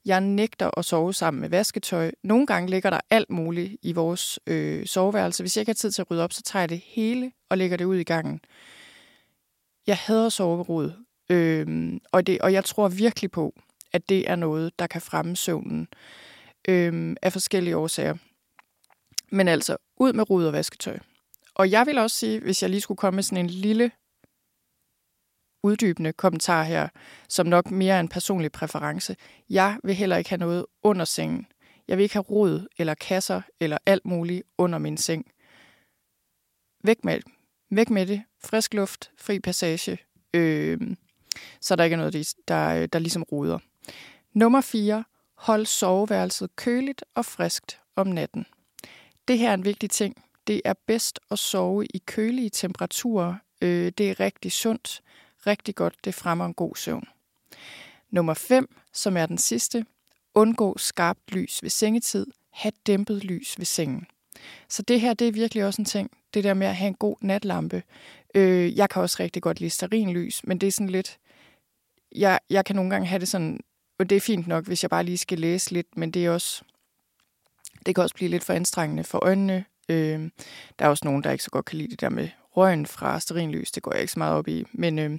jeg 0.05 0.21
nægter 0.21 0.79
at 0.79 0.85
sove 0.85 1.14
sammen 1.14 1.40
med 1.40 1.49
vasketøj. 1.49 2.11
Nogle 2.23 2.47
gange 2.47 2.71
ligger 2.71 2.90
der 2.90 3.01
alt 3.11 3.31
muligt 3.31 3.77
i 3.83 3.93
vores 3.93 4.38
øh, 4.47 4.87
soveværelse. 4.87 5.43
Hvis 5.43 5.57
jeg 5.57 5.61
ikke 5.61 5.71
har 5.71 5.75
tid 5.75 5.90
til 5.90 6.03
at 6.03 6.11
rydde 6.11 6.25
op, 6.25 6.33
så 6.33 6.43
tager 6.43 6.61
jeg 6.62 6.69
det 6.69 6.83
hele 6.87 7.33
og 7.49 7.59
lægger 7.59 7.77
det 7.77 7.85
ud 7.85 7.97
i 7.97 8.05
gangen. 8.05 8.40
Jeg 9.87 9.97
hader 9.97 10.29
soverod, 10.29 10.93
øh, 11.31 11.93
og, 12.12 12.27
det, 12.27 12.38
og 12.38 12.53
jeg 12.53 12.64
tror 12.64 12.88
virkelig 12.88 13.31
på, 13.31 13.55
at 13.93 14.09
det 14.09 14.31
er 14.31 14.37
noget, 14.37 14.79
der 14.79 14.87
kan 14.87 15.01
fremme 15.01 15.37
søvnen 15.37 15.88
øh, 16.69 17.17
af 17.23 17.33
forskellige 17.33 17.77
årsager. 17.77 18.14
Men 19.31 19.49
altså, 19.49 19.77
ud 19.97 20.12
med 20.12 20.31
rod 20.31 20.47
og 20.47 20.53
vasketøj. 20.53 20.99
Og 21.55 21.71
jeg 21.71 21.87
vil 21.87 21.99
også 21.99 22.17
sige, 22.17 22.40
hvis 22.40 22.62
jeg 22.62 22.71
lige 22.71 22.81
skulle 22.81 22.99
komme 22.99 23.17
med 23.17 23.23
sådan 23.23 23.45
en 23.45 23.51
lille 23.51 23.90
uddybende 25.64 26.12
kommentar 26.12 26.62
her, 26.62 26.88
som 27.29 27.46
nok 27.46 27.70
mere 27.70 27.94
er 27.94 28.00
en 28.00 28.09
personlig 28.09 28.53
præference. 28.53 29.16
Jeg 29.50 29.79
vil 29.85 29.94
heller 29.94 30.16
ikke 30.16 30.31
have 30.31 30.38
noget 30.38 30.66
under 30.83 31.05
sengen. 31.05 31.46
Jeg 31.88 31.96
vil 31.96 32.03
ikke 32.03 32.14
have 32.14 32.22
rod 32.22 32.66
eller 32.79 32.94
kasser 32.94 33.42
eller 33.61 33.79
alt 33.87 34.07
muligt 34.07 34.42
under 34.59 34.79
min 34.79 34.96
seng. 34.96 35.27
Væk 36.85 37.05
med, 37.05 37.20
væk 37.70 37.90
med 37.90 38.07
det. 38.07 38.22
Frisk 38.44 38.74
luft, 38.74 39.11
fri 39.18 39.40
passage. 39.40 39.98
Øh, 40.35 40.81
så 41.61 41.77
der 41.77 41.85
ikke 41.85 41.94
er 41.94 41.98
noget, 41.98 42.35
der, 42.48 42.87
der 42.87 42.98
ligesom 42.98 43.22
ruder. 43.22 43.59
Nummer 44.33 44.61
4. 44.61 45.05
Hold 45.35 45.66
soveværelset 45.66 46.57
køligt 46.57 47.05
og 47.14 47.24
friskt 47.24 47.81
om 47.96 48.07
natten. 48.07 48.46
Det 49.29 49.38
her 49.38 49.50
er 49.50 49.55
en 49.55 49.64
vigtig 49.64 49.90
ting. 49.90 50.24
Det 50.46 50.61
er 50.64 50.74
bedst 50.87 51.20
at 51.31 51.38
sove 51.38 51.87
i 51.87 51.98
kølige 52.07 52.50
temperaturer. 52.50 53.35
Øh, 53.62 53.92
det 53.98 54.11
er 54.11 54.20
rigtig 54.20 54.53
sundt, 54.53 55.03
rigtig 55.47 55.75
godt. 55.75 55.95
Det 56.05 56.15
fremmer 56.15 56.47
en 56.47 56.55
god 56.55 56.77
søvn. 56.77 57.05
Nummer 58.11 58.35
5, 58.35 58.77
som 58.93 59.17
er 59.17 59.27
den 59.27 59.39
sidste. 59.39 59.87
Undgå 60.35 60.79
skarpt 60.79 61.33
lys 61.33 61.63
ved 61.63 61.71
sengetid. 61.71 62.27
Ha' 62.51 62.71
dæmpet 62.87 63.25
lys 63.25 63.59
ved 63.59 63.67
sengen. 63.67 64.07
Så 64.69 64.83
det 64.83 65.01
her, 65.01 65.15
det 65.15 65.29
er 65.29 65.33
virkelig 65.33 65.65
også 65.65 65.83
en 65.83 65.87
ting. 65.87 66.11
Det 66.35 66.45
der 66.45 66.55
med 66.55 66.67
at 66.67 66.77
have 66.77 66.89
en 66.89 66.95
god 66.95 67.17
natlampe. 67.21 67.83
Øh, 68.35 68.77
jeg 68.77 68.91
kan 68.91 69.03
også 69.03 69.17
rigtig 69.21 69.43
godt 69.43 69.61
lide 69.61 69.71
starinlys, 69.71 70.45
men 70.45 70.59
det 70.59 70.67
er 70.67 70.71
sådan 70.71 70.91
lidt... 70.91 71.19
Jeg, 72.15 72.41
jeg 72.51 72.65
kan 72.65 72.77
nogle 72.77 72.91
gange 72.91 73.07
have 73.07 73.19
det 73.19 73.29
sådan... 73.29 73.61
Og 73.99 74.11
det 74.11 74.17
er 74.17 74.21
fint 74.21 74.47
nok, 74.47 74.67
hvis 74.67 74.83
jeg 74.83 74.91
bare 74.91 75.05
lige 75.05 75.19
skal 75.19 75.39
læse 75.39 75.71
lidt, 75.71 75.97
men 75.97 76.11
det 76.11 76.27
er 76.27 76.31
også... 76.31 76.63
Det 77.87 77.95
kan 77.95 78.03
også 78.03 78.15
blive 78.15 78.31
lidt 78.31 78.45
for 78.45 78.53
anstrengende 78.53 79.05
for 79.05 79.25
øjnene. 79.25 79.65
Øh, 79.89 80.31
der 80.79 80.85
er 80.85 80.89
også 80.89 81.05
nogen, 81.05 81.25
der 81.25 81.31
ikke 81.31 81.45
så 81.45 81.51
godt 81.51 81.65
kan 81.65 81.79
lide 81.79 81.91
det 81.91 82.01
der 82.01 82.09
med 82.09 82.29
røgen 82.57 82.87
fra 82.87 83.21
sterinlys. 83.21 83.71
Det 83.71 83.83
går 83.83 83.93
jeg 83.93 84.01
ikke 84.01 84.12
så 84.12 84.19
meget 84.19 84.35
op 84.35 84.49
i. 84.49 84.64
Men 84.73 84.99
øh, 84.99 85.19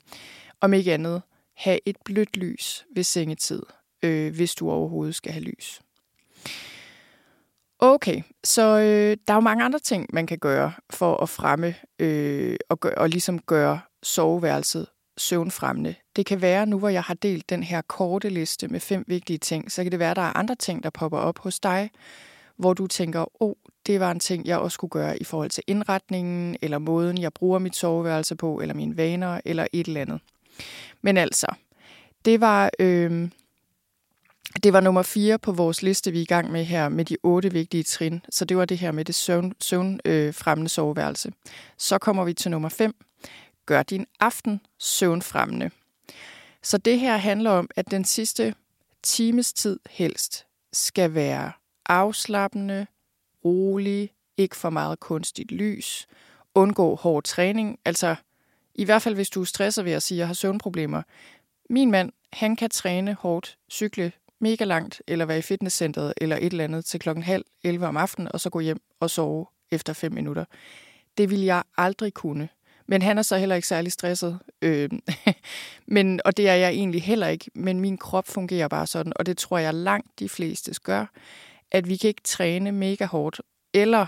om 0.61 0.73
ikke 0.73 0.93
andet, 0.93 1.21
have 1.55 1.79
et 1.85 1.97
blødt 2.05 2.37
lys 2.37 2.85
ved 2.95 3.03
sengetid, 3.03 3.63
øh, 4.03 4.35
hvis 4.35 4.55
du 4.55 4.71
overhovedet 4.71 5.15
skal 5.15 5.31
have 5.31 5.43
lys. 5.43 5.81
Okay, 7.79 8.21
så 8.43 8.79
øh, 8.79 9.17
der 9.27 9.33
er 9.33 9.37
jo 9.37 9.41
mange 9.41 9.63
andre 9.63 9.79
ting, 9.79 10.09
man 10.13 10.27
kan 10.27 10.37
gøre 10.37 10.73
for 10.89 11.17
at 11.17 11.29
fremme 11.29 11.75
øh, 11.99 12.55
og, 12.69 12.79
gør, 12.79 12.91
og 12.97 13.09
ligesom 13.09 13.39
gøre 13.39 13.79
soveværelset 14.03 14.87
søvnfremmende. 15.17 15.95
Det 16.15 16.25
kan 16.25 16.41
være, 16.41 16.65
nu 16.65 16.79
hvor 16.79 16.89
jeg 16.89 17.03
har 17.03 17.13
delt 17.13 17.49
den 17.49 17.63
her 17.63 17.81
korte 17.81 18.29
liste 18.29 18.67
med 18.67 18.79
fem 18.79 19.03
vigtige 19.07 19.37
ting, 19.37 19.71
så 19.71 19.83
kan 19.83 19.91
det 19.91 19.99
være, 19.99 20.11
at 20.11 20.15
der 20.15 20.21
er 20.21 20.37
andre 20.37 20.55
ting, 20.55 20.83
der 20.83 20.89
popper 20.89 21.17
op 21.17 21.39
hos 21.39 21.59
dig, 21.59 21.89
hvor 22.57 22.73
du 22.73 22.87
tænker, 22.87 23.43
oh, 23.43 23.53
det 23.87 23.99
var 23.99 24.11
en 24.11 24.19
ting, 24.19 24.45
jeg 24.45 24.57
også 24.57 24.75
skulle 24.75 24.91
gøre 24.91 25.17
i 25.17 25.23
forhold 25.23 25.49
til 25.49 25.63
indretningen, 25.67 26.57
eller 26.61 26.77
måden, 26.77 27.17
jeg 27.17 27.33
bruger 27.33 27.59
mit 27.59 27.75
soveværelse 27.75 28.35
på, 28.35 28.59
eller 28.59 28.75
mine 28.75 28.97
vaner, 28.97 29.41
eller 29.45 29.67
et 29.73 29.87
eller 29.87 30.01
andet. 30.01 30.19
Men 31.01 31.17
altså, 31.17 31.47
det 32.25 32.41
var, 32.41 32.69
øh, 32.79 33.29
det 34.63 34.73
var 34.73 34.79
nummer 34.79 35.01
fire 35.01 35.39
på 35.39 35.51
vores 35.51 35.81
liste, 35.81 36.11
vi 36.11 36.17
er 36.17 36.21
i 36.21 36.25
gang 36.25 36.51
med 36.51 36.63
her, 36.63 36.89
med 36.89 37.05
de 37.05 37.17
otte 37.23 37.51
vigtige 37.51 37.83
trin. 37.83 38.21
Så 38.29 38.45
det 38.45 38.57
var 38.57 38.65
det 38.65 38.77
her 38.77 38.91
med 38.91 39.05
det 39.05 39.15
søvn, 39.15 39.53
søvnfremmende 39.61 40.65
øh, 40.65 40.69
soveværelse. 40.69 41.31
Så 41.77 41.97
kommer 41.97 42.23
vi 42.23 42.33
til 42.33 42.51
nummer 42.51 42.69
fem. 42.69 42.95
Gør 43.65 43.83
din 43.83 44.05
aften 44.19 44.61
søvnfremmende. 44.79 45.69
Så 46.63 46.77
det 46.77 46.99
her 46.99 47.17
handler 47.17 47.51
om, 47.51 47.69
at 47.75 47.91
den 47.91 48.05
sidste 48.05 48.55
times 49.03 49.53
tid 49.53 49.79
helst 49.89 50.45
skal 50.73 51.13
være 51.13 51.51
afslappende, 51.85 52.87
rolig, 53.45 54.11
ikke 54.37 54.55
for 54.55 54.69
meget 54.69 54.99
kunstigt 54.99 55.51
lys, 55.51 56.07
undgå 56.55 56.95
hård 56.95 57.23
træning. 57.23 57.79
Altså, 57.85 58.15
i 58.75 58.83
hvert 58.83 59.01
fald 59.01 59.15
hvis 59.15 59.29
du 59.29 59.41
er 59.41 59.45
stresset 59.45 59.85
ved 59.85 59.91
at 59.91 60.03
sige, 60.03 60.15
at 60.15 60.19
jeg 60.19 60.27
har 60.27 60.33
søvnproblemer. 60.33 61.01
Min 61.69 61.91
mand, 61.91 62.11
han 62.33 62.55
kan 62.55 62.69
træne 62.69 63.13
hårdt, 63.13 63.57
cykle 63.71 64.11
mega 64.39 64.63
langt, 64.63 65.01
eller 65.07 65.25
være 65.25 65.37
i 65.37 65.41
fitnesscenteret, 65.41 66.13
eller 66.17 66.35
et 66.35 66.43
eller 66.43 66.63
andet 66.63 66.85
til 66.85 66.99
klokken 66.99 67.23
halv 67.23 67.45
11 67.63 67.87
om 67.87 67.97
aftenen, 67.97 68.31
og 68.33 68.39
så 68.39 68.49
gå 68.49 68.59
hjem 68.59 68.81
og 68.99 69.09
sove 69.09 69.45
efter 69.71 69.93
5 69.93 70.11
minutter. 70.11 70.45
Det 71.17 71.29
vil 71.29 71.41
jeg 71.41 71.63
aldrig 71.77 72.13
kunne. 72.13 72.49
Men 72.87 73.01
han 73.01 73.17
er 73.17 73.21
så 73.21 73.37
heller 73.37 73.55
ikke 73.55 73.67
særlig 73.67 73.91
stresset. 73.91 74.39
Øh, 74.61 74.89
men, 75.95 76.21
og 76.25 76.37
det 76.37 76.49
er 76.49 76.53
jeg 76.53 76.69
egentlig 76.69 77.03
heller 77.03 77.27
ikke. 77.27 77.51
Men 77.53 77.79
min 77.79 77.97
krop 77.97 78.27
fungerer 78.27 78.67
bare 78.67 78.87
sådan, 78.87 79.13
og 79.15 79.25
det 79.25 79.37
tror 79.37 79.57
jeg 79.57 79.73
langt 79.73 80.19
de 80.19 80.29
fleste 80.29 80.73
gør 80.83 81.05
at 81.75 81.89
vi 81.89 81.97
kan 81.97 82.07
ikke 82.07 82.21
træne 82.23 82.71
mega 82.71 83.05
hårdt, 83.05 83.41
eller 83.73 84.05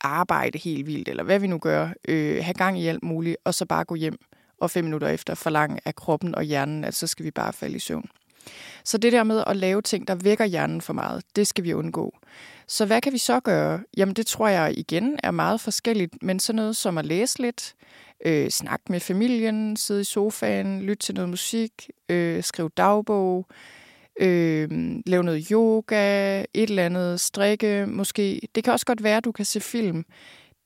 arbejde 0.00 0.58
helt 0.58 0.86
vildt, 0.86 1.08
eller 1.08 1.22
hvad 1.22 1.38
vi 1.38 1.46
nu 1.46 1.58
gør, 1.58 1.88
øh, 2.08 2.44
have 2.44 2.54
gang 2.54 2.80
i 2.80 2.86
alt 2.86 3.02
muligt, 3.02 3.36
og 3.44 3.54
så 3.54 3.66
bare 3.66 3.84
gå 3.84 3.94
hjem 3.94 4.18
og 4.60 4.70
fem 4.70 4.84
minutter 4.84 5.08
efter 5.08 5.34
forlange 5.34 5.80
af 5.84 5.94
kroppen 5.94 6.34
og 6.34 6.42
hjernen, 6.42 6.84
at 6.84 6.94
så 6.94 7.06
skal 7.06 7.24
vi 7.24 7.30
bare 7.30 7.52
falde 7.52 7.76
i 7.76 7.78
søvn. 7.78 8.10
Så 8.84 8.98
det 8.98 9.12
der 9.12 9.24
med 9.24 9.44
at 9.46 9.56
lave 9.56 9.82
ting, 9.82 10.08
der 10.08 10.14
vækker 10.14 10.44
hjernen 10.44 10.80
for 10.80 10.92
meget, 10.92 11.22
det 11.36 11.46
skal 11.46 11.64
vi 11.64 11.74
undgå. 11.74 12.18
Så 12.66 12.86
hvad 12.86 13.00
kan 13.00 13.12
vi 13.12 13.18
så 13.18 13.40
gøre? 13.40 13.80
Jamen 13.96 14.14
det 14.14 14.26
tror 14.26 14.48
jeg 14.48 14.78
igen 14.78 15.18
er 15.22 15.30
meget 15.30 15.60
forskelligt, 15.60 16.22
men 16.22 16.40
sådan 16.40 16.56
noget 16.56 16.76
som 16.76 16.98
at 16.98 17.06
læse 17.06 17.42
lidt, 17.42 17.74
øh, 18.24 18.50
snakke 18.50 18.84
med 18.88 19.00
familien, 19.00 19.76
sidde 19.76 20.00
i 20.00 20.04
sofaen, 20.04 20.82
lytte 20.82 21.06
til 21.06 21.14
noget 21.14 21.28
musik, 21.28 21.90
øh, 22.08 22.42
skrive 22.42 22.70
dagbog, 22.76 23.46
øh, 24.20 24.68
lave 25.06 25.22
noget 25.22 25.48
yoga, 25.48 26.40
et 26.40 26.70
eller 26.70 26.86
andet, 26.86 27.20
strikke 27.20 27.86
måske. 27.86 28.40
Det 28.54 28.64
kan 28.64 28.72
også 28.72 28.86
godt 28.86 29.02
være, 29.02 29.16
at 29.16 29.24
du 29.24 29.32
kan 29.32 29.44
se 29.44 29.60
film. 29.60 30.04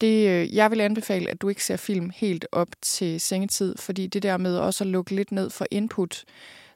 Det, 0.01 0.29
øh, 0.29 0.55
jeg 0.55 0.71
vil 0.71 0.81
anbefale, 0.81 1.31
at 1.31 1.43
du 1.43 1.49
ikke 1.49 1.65
ser 1.65 1.77
film 1.77 2.11
helt 2.15 2.47
op 2.53 2.69
til 2.83 3.21
sengetid, 3.21 3.77
fordi 3.79 4.07
det 4.07 4.23
der 4.23 4.37
med 4.37 4.57
også 4.57 4.85
at 4.85 4.88
lukke 4.88 5.15
lidt 5.15 5.33
ned 5.33 5.51
for 5.51 5.67
input, 5.71 6.25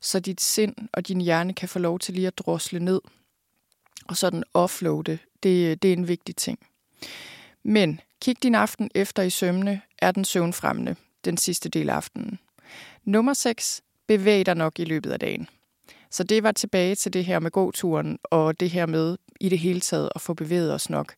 så 0.00 0.20
dit 0.20 0.40
sind 0.40 0.74
og 0.92 1.08
din 1.08 1.20
hjerne 1.20 1.52
kan 1.52 1.68
få 1.68 1.78
lov 1.78 1.98
til 1.98 2.14
lige 2.14 2.26
at 2.26 2.38
drosle 2.38 2.80
ned, 2.80 3.00
og 4.08 4.16
sådan 4.16 4.42
offloade, 4.54 5.18
det, 5.42 5.70
øh, 5.70 5.76
det 5.82 5.88
er 5.88 5.92
en 5.92 6.08
vigtig 6.08 6.36
ting. 6.36 6.58
Men 7.62 8.00
kig 8.22 8.42
din 8.42 8.54
aften 8.54 8.90
efter 8.94 9.22
i 9.22 9.30
sømne, 9.30 9.80
er 9.98 10.10
den 10.10 10.24
søvnfremmende 10.24 10.96
den 11.26 11.36
sidste 11.36 11.68
del 11.68 11.90
af 11.90 11.94
aftenen. 11.94 12.38
Nummer 13.04 13.32
6. 13.32 13.82
Bevæg 14.06 14.46
dig 14.46 14.54
nok 14.54 14.80
i 14.80 14.84
løbet 14.84 15.12
af 15.12 15.20
dagen. 15.20 15.48
Så 16.10 16.24
det 16.24 16.42
var 16.42 16.52
tilbage 16.52 16.94
til 16.94 17.12
det 17.12 17.24
her 17.24 17.38
med 17.38 17.50
gåturen, 17.50 18.18
og 18.22 18.60
det 18.60 18.70
her 18.70 18.86
med 18.86 19.16
i 19.40 19.48
det 19.48 19.58
hele 19.58 19.80
taget 19.80 20.10
at 20.14 20.20
få 20.20 20.34
bevæget 20.34 20.74
os 20.74 20.90
nok. 20.90 21.14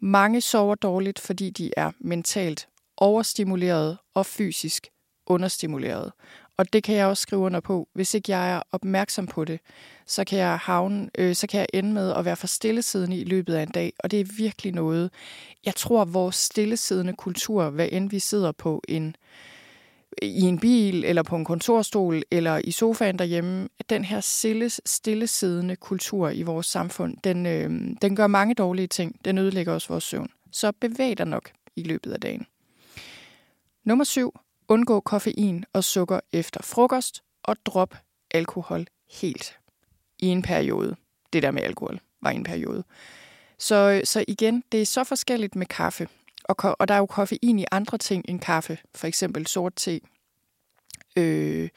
Mange 0.00 0.40
sover 0.40 0.74
dårligt, 0.74 1.18
fordi 1.18 1.50
de 1.50 1.70
er 1.76 1.90
mentalt 2.00 2.68
overstimuleret 2.96 3.98
og 4.14 4.26
fysisk 4.26 4.86
understimuleret. 5.26 6.12
Og 6.56 6.72
det 6.72 6.82
kan 6.82 6.94
jeg 6.94 7.06
også 7.06 7.20
skrive 7.20 7.42
under 7.42 7.60
på. 7.60 7.88
Hvis 7.94 8.14
ikke 8.14 8.32
jeg 8.32 8.52
er 8.52 8.62
opmærksom 8.72 9.26
på 9.26 9.44
det, 9.44 9.60
så 10.06 10.24
kan 10.24 10.38
jeg 10.38 10.58
havne, 10.58 11.10
øh, 11.18 11.34
så 11.34 11.46
kan 11.46 11.60
jeg 11.60 11.66
ende 11.74 11.92
med 11.92 12.12
at 12.12 12.24
være 12.24 12.36
for 12.36 12.46
stillesiddende 12.46 13.16
i 13.16 13.24
løbet 13.24 13.54
af 13.54 13.62
en 13.62 13.68
dag. 13.68 13.92
Og 13.98 14.10
det 14.10 14.20
er 14.20 14.24
virkelig 14.36 14.72
noget. 14.72 15.10
Jeg 15.64 15.74
tror, 15.74 16.04
vores 16.04 16.36
stillesiddende 16.36 17.12
kultur, 17.12 17.70
hvad 17.70 17.88
end 17.92 18.10
vi 18.10 18.18
sidder 18.18 18.52
på 18.52 18.82
en 18.88 19.06
øh, 19.06 19.14
i 20.22 20.40
en 20.40 20.58
bil, 20.58 21.04
eller 21.04 21.22
på 21.22 21.36
en 21.36 21.44
kontorstol, 21.44 22.22
eller 22.30 22.60
i 22.64 22.70
sofaen 22.70 23.18
derhjemme, 23.18 23.68
den 23.90 24.04
her 24.04 24.20
stille, 24.20 24.70
stillesiddende 24.70 25.76
kultur 25.76 26.30
i 26.30 26.42
vores 26.42 26.66
samfund, 26.66 27.16
den, 27.24 27.46
øh, 27.46 27.70
den 28.02 28.16
gør 28.16 28.26
mange 28.26 28.54
dårlige 28.54 28.86
ting. 28.86 29.24
Den 29.24 29.38
ødelægger 29.38 29.72
også 29.72 29.88
vores 29.88 30.04
søvn. 30.04 30.30
Så 30.52 30.72
bevæg 30.80 31.18
dig 31.18 31.26
nok 31.26 31.50
i 31.76 31.82
løbet 31.82 32.12
af 32.12 32.20
dagen. 32.20 32.46
Nummer 33.84 34.04
syv. 34.04 34.34
Undgå 34.68 35.00
koffein 35.00 35.64
og 35.72 35.84
sukker 35.84 36.20
efter 36.32 36.62
frokost, 36.62 37.22
og 37.42 37.56
drop 37.66 37.94
alkohol 38.30 38.86
helt 39.20 39.58
i 40.18 40.26
en 40.26 40.42
periode. 40.42 40.96
Det 41.32 41.42
der 41.42 41.50
med 41.50 41.62
alkohol 41.62 42.00
var 42.22 42.30
i 42.30 42.36
en 42.36 42.44
periode. 42.44 42.84
Så, 43.58 44.00
så 44.04 44.24
igen, 44.28 44.64
det 44.72 44.82
er 44.82 44.86
så 44.86 45.04
forskelligt 45.04 45.56
med 45.56 45.66
kaffe. 45.66 46.08
Og, 46.44 46.76
og 46.78 46.88
der 46.88 46.94
er 46.94 46.98
jo 46.98 47.06
koffein 47.06 47.58
i 47.58 47.64
andre 47.70 47.98
ting 47.98 48.24
end 48.28 48.40
kaffe, 48.40 48.78
for 48.94 49.06
eksempel 49.06 49.46
sort 49.46 49.72
te 49.76 50.00
øh, 51.16 51.68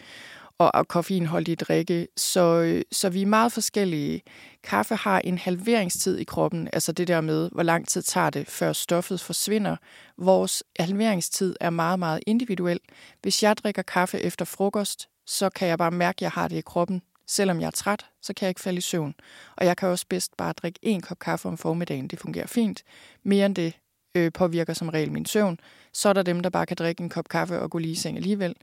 og, 0.58 0.72
og 0.74 0.88
koffeinholdige 0.88 1.56
drikke. 1.56 2.08
Så, 2.18 2.84
så 2.92 3.10
vi 3.10 3.22
er 3.22 3.26
meget 3.26 3.52
forskellige. 3.52 4.22
Kaffe 4.64 4.96
har 4.96 5.20
en 5.20 5.38
halveringstid 5.38 6.18
i 6.18 6.24
kroppen, 6.24 6.70
altså 6.74 6.92
det 6.92 7.08
der 7.08 7.22
med, 7.22 7.50
hvor 7.52 7.64
lang 7.64 7.88
tid 7.88 8.02
tager 8.02 8.30
det, 8.30 8.48
før 8.48 8.74
stoffet 8.74 9.22
forsvinder. 9.22 9.76
Vores 10.18 10.64
halveringstid 10.80 11.56
er 11.60 11.70
meget, 11.70 12.00
meget 12.00 12.20
individuel. 12.28 12.80
Hvis 13.22 13.44
jeg 13.44 13.58
drikker 13.58 13.82
kaffe 13.82 14.20
efter 14.20 14.46
frokost, 14.46 15.10
så 15.26 15.50
kan 15.50 15.68
jeg 15.68 15.78
bare 15.78 15.92
mærke, 15.92 16.18
at 16.18 16.22
jeg 16.22 16.32
har 16.32 16.48
det 16.48 16.56
i 16.56 16.62
kroppen. 16.62 17.02
Selvom 17.30 17.60
jeg 17.60 17.68
er 17.68 17.72
træt, 17.72 18.06
så 18.22 18.34
kan 18.34 18.46
jeg 18.46 18.50
ikke 18.50 18.62
falde 18.62 18.78
i 18.78 18.82
søvn. 18.82 19.16
Og 19.58 19.66
jeg 19.66 19.78
kan 19.78 19.90
også 19.90 20.06
bedst 20.10 20.38
bare 20.38 20.54
drikke 20.54 20.80
en 20.82 21.02
kop 21.02 21.20
kaffe 21.20 21.48
om 21.48 21.58
formiddagen. 21.58 22.08
Det 22.08 22.20
fungerer 22.20 22.48
fint. 22.48 22.84
Mere 23.24 23.46
end 23.46 23.56
det 23.56 23.74
øh, 24.16 24.32
påvirker 24.32 24.74
som 24.74 24.90
regel 24.90 25.12
min 25.12 25.26
søvn. 25.26 25.60
Så 25.94 26.10
er 26.10 26.14
der 26.14 26.24
dem, 26.24 26.40
der 26.40 26.50
bare 26.50 26.66
kan 26.66 26.78
drikke 26.80 27.04
en 27.04 27.10
kop 27.10 27.30
kaffe 27.30 27.60
og 27.60 27.72
gå 27.72 27.78
lige 27.78 27.92
i 27.92 27.96
seng 27.96 28.18
alligevel. 28.18 28.56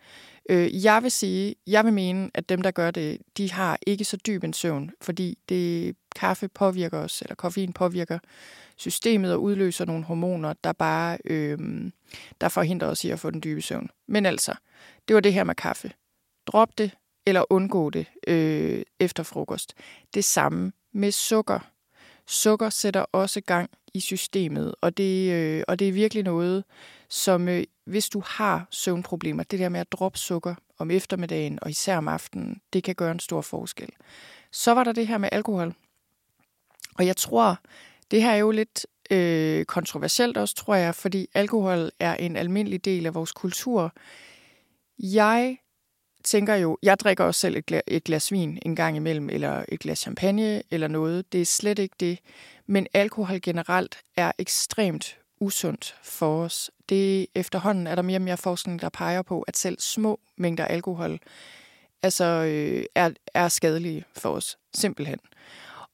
Øh, 0.51 0.85
jeg 0.85 1.03
vil 1.03 1.11
sige, 1.11 1.55
jeg 1.67 1.85
vil 1.85 1.93
mene, 1.93 2.31
at 2.35 2.49
dem, 2.49 2.63
der 2.63 2.71
gør 2.71 2.91
det, 2.91 3.19
de 3.37 3.53
har 3.53 3.79
ikke 3.87 4.05
så 4.05 4.17
dyb 4.17 4.45
en 4.45 4.53
søvn, 4.53 4.91
fordi 5.01 5.39
det 5.49 5.97
kaffe 6.17 6.49
påvirker 6.49 6.99
os, 6.99 7.23
eller 7.23 7.35
koffein 7.35 7.73
påvirker 7.73 8.19
systemet 8.77 9.33
og 9.33 9.43
udløser 9.43 9.85
nogle 9.85 10.05
hormoner, 10.05 10.55
der 10.65 10.73
bare 10.73 11.19
øh, 11.25 11.59
der 12.41 12.49
forhindrer 12.49 12.89
os 12.89 13.05
i 13.05 13.11
at 13.11 13.21
få 13.21 13.31
den 13.31 13.43
dybe 13.43 13.63
søvn. 13.63 13.91
Men 14.09 14.27
altså, 14.27 14.55
det 15.09 15.15
var 15.15 15.21
det 15.21 15.33
her 15.33 15.45
med 15.45 15.55
kaffe. 15.55 15.93
Drop 16.47 16.79
det, 16.79 16.91
eller 17.27 17.45
undgå 17.51 17.91
det 17.91 18.07
øh, 18.27 18.83
efter 19.01 19.23
frokost. 19.23 19.75
Det 20.15 20.25
samme 20.25 20.73
med 20.93 21.13
sukker. 21.13 21.71
Sukker 22.27 22.71
sætter 22.71 23.05
også 23.13 23.41
gang 23.41 23.71
i 23.95 24.01
systemet, 24.01 24.75
og 24.81 24.97
det, 24.97 25.33
øh, 25.33 25.65
og 25.69 25.79
det 25.79 25.89
er 25.89 25.93
virkelig 25.93 26.25
noget, 26.25 26.65
som 27.09 27.49
øh, 27.49 27.65
hvis 27.85 28.09
du 28.09 28.23
har 28.27 28.67
søvnproblemer, 28.71 29.43
det 29.43 29.59
der 29.59 29.69
med 29.69 29.81
at 29.81 29.93
droppe 29.93 30.19
sukker 30.19 30.55
om 30.79 30.91
eftermiddagen 30.91 31.59
og 31.63 31.71
især 31.71 31.97
om 31.97 32.09
aftenen, 32.09 32.61
det 32.73 32.85
kan 32.85 32.95
gøre 32.95 33.13
en 33.13 33.21
stor 33.21 33.41
forskel. 33.41 33.89
Så 34.53 34.75
var 34.75 34.85
der 34.85 34.93
det 34.93 35.07
her 35.07 35.19
med 35.19 35.29
alkohol. 35.33 35.75
Og 36.99 37.07
jeg 37.07 37.17
tror, 37.17 37.59
det 38.11 38.23
her 38.23 38.31
er 38.31 38.37
jo 38.37 38.51
lidt 38.51 38.87
øh, 39.11 39.65
kontroversielt 39.65 40.37
også, 40.37 40.55
tror 40.55 40.75
jeg, 40.75 40.95
fordi 40.95 41.29
alkohol 41.35 41.91
er 42.01 42.15
en 42.15 42.37
almindelig 42.37 42.85
del 42.85 43.07
af 43.07 43.15
vores 43.15 43.33
kultur. 43.33 43.93
Jeg 44.99 45.57
tænker 46.25 46.55
jo, 46.55 46.79
jeg 46.83 47.01
drikker 47.01 47.25
også 47.25 47.41
selv 47.41 47.57
et, 47.57 47.67
glas, 47.67 47.83
et 47.87 48.05
glas 48.05 48.33
vin 48.33 48.59
en 48.63 48.77
gang 48.77 48.97
imellem, 48.97 49.29
eller 49.31 49.65
et 49.69 49.81
glas 49.81 49.99
champagne 49.99 50.63
eller 50.71 50.89
noget. 50.89 51.33
Det 51.33 51.41
er 51.41 51.45
slet 51.45 51.79
ikke 51.79 51.97
det. 52.01 52.19
Men 52.67 52.87
alkohol 52.95 53.41
generelt 53.41 53.99
er 54.17 54.33
ekstremt 54.39 55.19
usundt 55.41 55.97
for 56.03 56.45
os. 56.45 56.71
Det 56.89 57.27
efterhånden 57.35 57.87
er 57.87 57.95
der 57.95 58.03
mere 58.03 58.19
og 58.19 58.23
mere 58.23 58.37
forskning, 58.37 58.81
der 58.81 58.89
peger 58.89 59.23
på, 59.23 59.43
at 59.43 59.57
selv 59.57 59.81
små 59.81 60.21
mængder 60.37 60.65
alkohol 60.65 61.19
altså, 62.03 62.25
øh, 62.25 62.85
er, 62.95 63.11
er 63.35 63.49
skadelige 63.49 64.05
for 64.17 64.31
os, 64.31 64.59
simpelthen. 64.75 65.19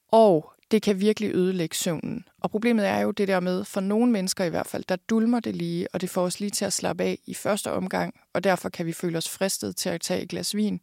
Og 0.09 0.53
det 0.71 0.83
kan 0.83 1.01
virkelig 1.01 1.35
ødelægge 1.35 1.77
søvnen. 1.77 2.25
Og 2.41 2.51
problemet 2.51 2.87
er 2.87 2.99
jo 2.99 3.11
det 3.11 3.29
der 3.29 3.41
med, 3.41 3.64
for 3.64 3.81
nogle 3.81 4.12
mennesker 4.12 4.45
i 4.45 4.49
hvert 4.49 4.66
fald, 4.66 4.85
der 4.89 4.97
dulmer 4.97 5.41
det 5.41 5.57
lige, 5.57 5.89
og 5.95 6.01
det 6.01 6.11
får 6.11 6.23
os 6.23 6.41
lige 6.41 6.51
til 6.51 6.64
at 6.64 6.73
slappe 6.73 7.05
af 7.05 7.18
i 7.27 7.35
første 7.35 7.73
omgang, 7.73 8.14
og 8.33 8.45
derfor 8.45 8.68
kan 8.68 8.87
vi 8.87 8.93
føle 8.93 9.18
os 9.18 9.29
fristet 9.29 9.77
til 9.77 9.89
at 9.89 10.01
tage 10.01 10.23
et 10.23 10.29
glas 10.29 10.57
vin 10.57 10.81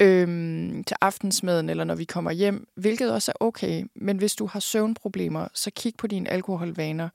øhm, 0.00 0.84
til 0.84 0.96
aftensmaden, 1.00 1.68
eller 1.68 1.84
når 1.84 1.94
vi 1.94 2.04
kommer 2.04 2.30
hjem, 2.30 2.68
hvilket 2.74 3.12
også 3.12 3.32
er 3.32 3.44
okay. 3.44 3.84
Men 3.94 4.16
hvis 4.16 4.34
du 4.34 4.46
har 4.46 4.60
søvnproblemer, 4.60 5.48
så 5.54 5.70
kig 5.76 5.94
på 5.98 6.06
dine 6.06 6.30
alkoholvaner, 6.30 7.08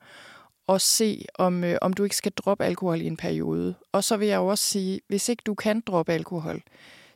og 0.66 0.80
se, 0.80 1.24
om, 1.34 1.64
øh, 1.64 1.78
om 1.80 1.92
du 1.92 2.04
ikke 2.04 2.16
skal 2.16 2.32
droppe 2.32 2.64
alkohol 2.64 3.00
i 3.00 3.06
en 3.06 3.16
periode. 3.16 3.74
Og 3.92 4.04
så 4.04 4.16
vil 4.16 4.28
jeg 4.28 4.36
jo 4.36 4.46
også 4.46 4.64
sige, 4.64 5.00
hvis 5.08 5.28
ikke 5.28 5.42
du 5.46 5.54
kan 5.54 5.82
droppe 5.86 6.12
alkohol, 6.12 6.62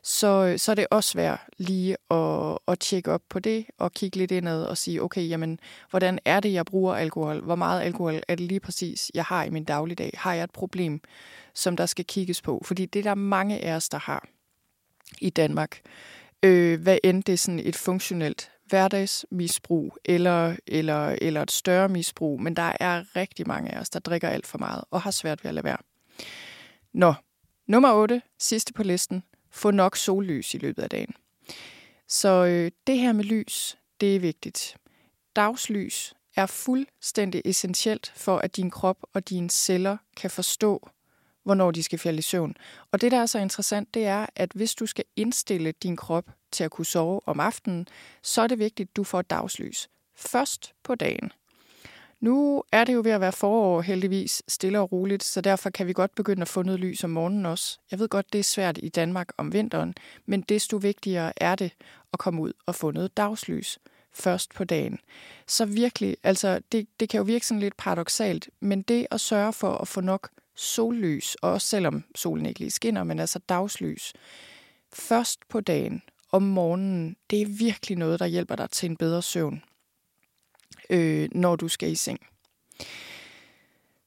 så, 0.03 0.45
øh, 0.45 0.59
så 0.59 0.71
er 0.71 0.75
det 0.75 0.87
også 0.91 1.17
værd 1.17 1.47
lige 1.57 1.97
at, 2.11 2.57
at 2.67 2.79
tjekke 2.79 3.11
op 3.11 3.21
på 3.29 3.39
det 3.39 3.65
og 3.77 3.91
kigge 3.91 4.17
lidt 4.17 4.31
indad 4.31 4.63
og 4.63 4.77
sige, 4.77 5.03
okay, 5.03 5.29
jamen, 5.29 5.59
hvordan 5.89 6.19
er 6.25 6.39
det, 6.39 6.53
jeg 6.53 6.65
bruger 6.65 6.95
alkohol? 6.95 7.41
Hvor 7.41 7.55
meget 7.55 7.81
alkohol 7.81 8.21
er 8.27 8.35
det 8.35 8.45
lige 8.45 8.59
præcis, 8.59 9.11
jeg 9.13 9.23
har 9.23 9.43
i 9.43 9.49
min 9.49 9.63
dagligdag? 9.63 10.11
Har 10.17 10.33
jeg 10.33 10.43
et 10.43 10.51
problem, 10.51 11.01
som 11.53 11.77
der 11.77 11.85
skal 11.85 12.05
kigges 12.05 12.41
på? 12.41 12.61
Fordi 12.65 12.85
det 12.85 12.99
er 12.99 13.03
der 13.03 13.15
mange 13.15 13.59
af 13.59 13.75
os, 13.75 13.89
der 13.89 13.99
har 13.99 14.27
i 15.21 15.29
Danmark. 15.29 15.81
Øh, 16.43 16.81
hvad 16.81 16.97
end 17.03 17.23
det 17.23 17.33
er 17.33 17.37
sådan 17.37 17.59
et 17.59 17.75
funktionelt 17.75 18.51
hverdagsmisbrug 18.65 19.97
eller, 20.05 20.55
eller, 20.67 21.15
eller 21.21 21.41
et 21.41 21.51
større 21.51 21.89
misbrug, 21.89 22.41
men 22.41 22.55
der 22.55 22.71
er 22.79 23.15
rigtig 23.15 23.47
mange 23.47 23.75
af 23.75 23.79
os, 23.79 23.89
der 23.89 23.99
drikker 23.99 24.29
alt 24.29 24.47
for 24.47 24.57
meget 24.57 24.83
og 24.91 25.01
har 25.01 25.11
svært 25.11 25.43
ved 25.43 25.49
at 25.49 25.55
lade 25.55 25.63
være. 25.63 25.77
Nå, 26.93 27.13
nummer 27.67 27.93
8, 27.93 28.21
sidste 28.39 28.73
på 28.73 28.83
listen, 28.83 29.23
få 29.51 29.71
nok 29.71 29.97
sollys 29.97 30.53
i 30.53 30.57
løbet 30.57 30.83
af 30.83 30.89
dagen. 30.89 31.13
Så 32.07 32.45
øh, 32.45 32.71
det 32.87 32.97
her 32.97 33.13
med 33.13 33.23
lys, 33.23 33.77
det 34.01 34.15
er 34.15 34.19
vigtigt. 34.19 34.77
Dagslys 35.35 36.13
er 36.35 36.45
fuldstændig 36.45 37.41
essentielt 37.45 38.13
for, 38.15 38.37
at 38.37 38.55
din 38.55 38.71
krop 38.71 38.97
og 39.13 39.29
dine 39.29 39.49
celler 39.49 39.97
kan 40.17 40.29
forstå, 40.29 40.89
hvornår 41.43 41.71
de 41.71 41.83
skal 41.83 41.99
falde 41.99 42.19
i 42.19 42.21
søvn. 42.21 42.55
Og 42.91 43.01
det, 43.01 43.11
der 43.11 43.17
er 43.17 43.25
så 43.25 43.39
interessant, 43.39 43.93
det 43.93 44.05
er, 44.05 44.25
at 44.35 44.51
hvis 44.55 44.75
du 44.75 44.85
skal 44.85 45.05
indstille 45.15 45.71
din 45.71 45.95
krop 45.95 46.25
til 46.51 46.63
at 46.63 46.71
kunne 46.71 46.85
sove 46.85 47.21
om 47.25 47.39
aftenen, 47.39 47.87
så 48.23 48.41
er 48.41 48.47
det 48.47 48.59
vigtigt, 48.59 48.89
at 48.89 48.95
du 48.95 49.03
får 49.03 49.21
dagslys 49.21 49.89
først 50.15 50.73
på 50.83 50.95
dagen. 50.95 51.31
Nu 52.19 52.63
er 52.71 52.83
det 52.83 52.93
jo 52.93 53.01
ved 53.03 53.11
at 53.11 53.21
være 53.21 53.31
forår 53.31 53.81
heldigvis 53.81 54.43
stille 54.47 54.79
og 54.79 54.91
roligt, 54.91 55.23
så 55.23 55.41
derfor 55.41 55.69
kan 55.69 55.87
vi 55.87 55.93
godt 55.93 56.15
begynde 56.15 56.41
at 56.41 56.47
få 56.47 56.61
noget 56.61 56.79
lys 56.79 57.03
om 57.03 57.09
morgenen 57.09 57.45
også. 57.45 57.79
Jeg 57.91 57.99
ved 57.99 58.09
godt, 58.09 58.33
det 58.33 58.39
er 58.39 58.43
svært 58.43 58.79
i 58.83 58.89
Danmark 58.89 59.29
om 59.37 59.53
vinteren, 59.53 59.93
men 60.25 60.41
desto 60.41 60.77
vigtigere 60.77 61.33
er 61.43 61.55
det 61.55 61.71
at 62.13 62.19
komme 62.19 62.41
ud 62.41 62.53
og 62.65 62.75
få 62.75 62.91
noget 62.91 63.17
dagslys 63.17 63.79
først 64.13 64.53
på 64.53 64.63
dagen. 64.63 64.99
Så 65.47 65.65
virkelig, 65.65 66.17
altså 66.23 66.61
det, 66.71 66.87
det 66.99 67.09
kan 67.09 67.17
jo 67.17 67.23
virke 67.23 67.45
sådan 67.45 67.61
lidt 67.61 67.77
paradoxalt, 67.77 68.49
men 68.59 68.81
det 68.81 69.07
at 69.11 69.21
sørge 69.21 69.53
for 69.53 69.77
at 69.77 69.87
få 69.87 70.01
nok 70.01 70.29
sollys, 70.59 71.35
også 71.35 71.67
selvom 71.67 72.03
solen 72.15 72.45
ikke 72.45 72.59
lige 72.59 72.71
skinner, 72.71 73.03
men 73.03 73.19
altså 73.19 73.39
dagslys, 73.39 74.13
først 74.93 75.39
på 75.49 75.61
dagen 75.61 76.01
om 76.31 76.43
morgenen, 76.43 77.15
det 77.29 77.41
er 77.41 77.45
virkelig 77.45 77.97
noget, 77.97 78.19
der 78.19 78.25
hjælper 78.25 78.55
dig 78.55 78.69
til 78.69 78.89
en 78.89 78.97
bedre 78.97 79.21
søvn 79.21 79.63
øh, 80.89 81.29
når 81.31 81.55
du 81.55 81.67
skal 81.67 81.91
i 81.91 81.95
seng. 81.95 82.19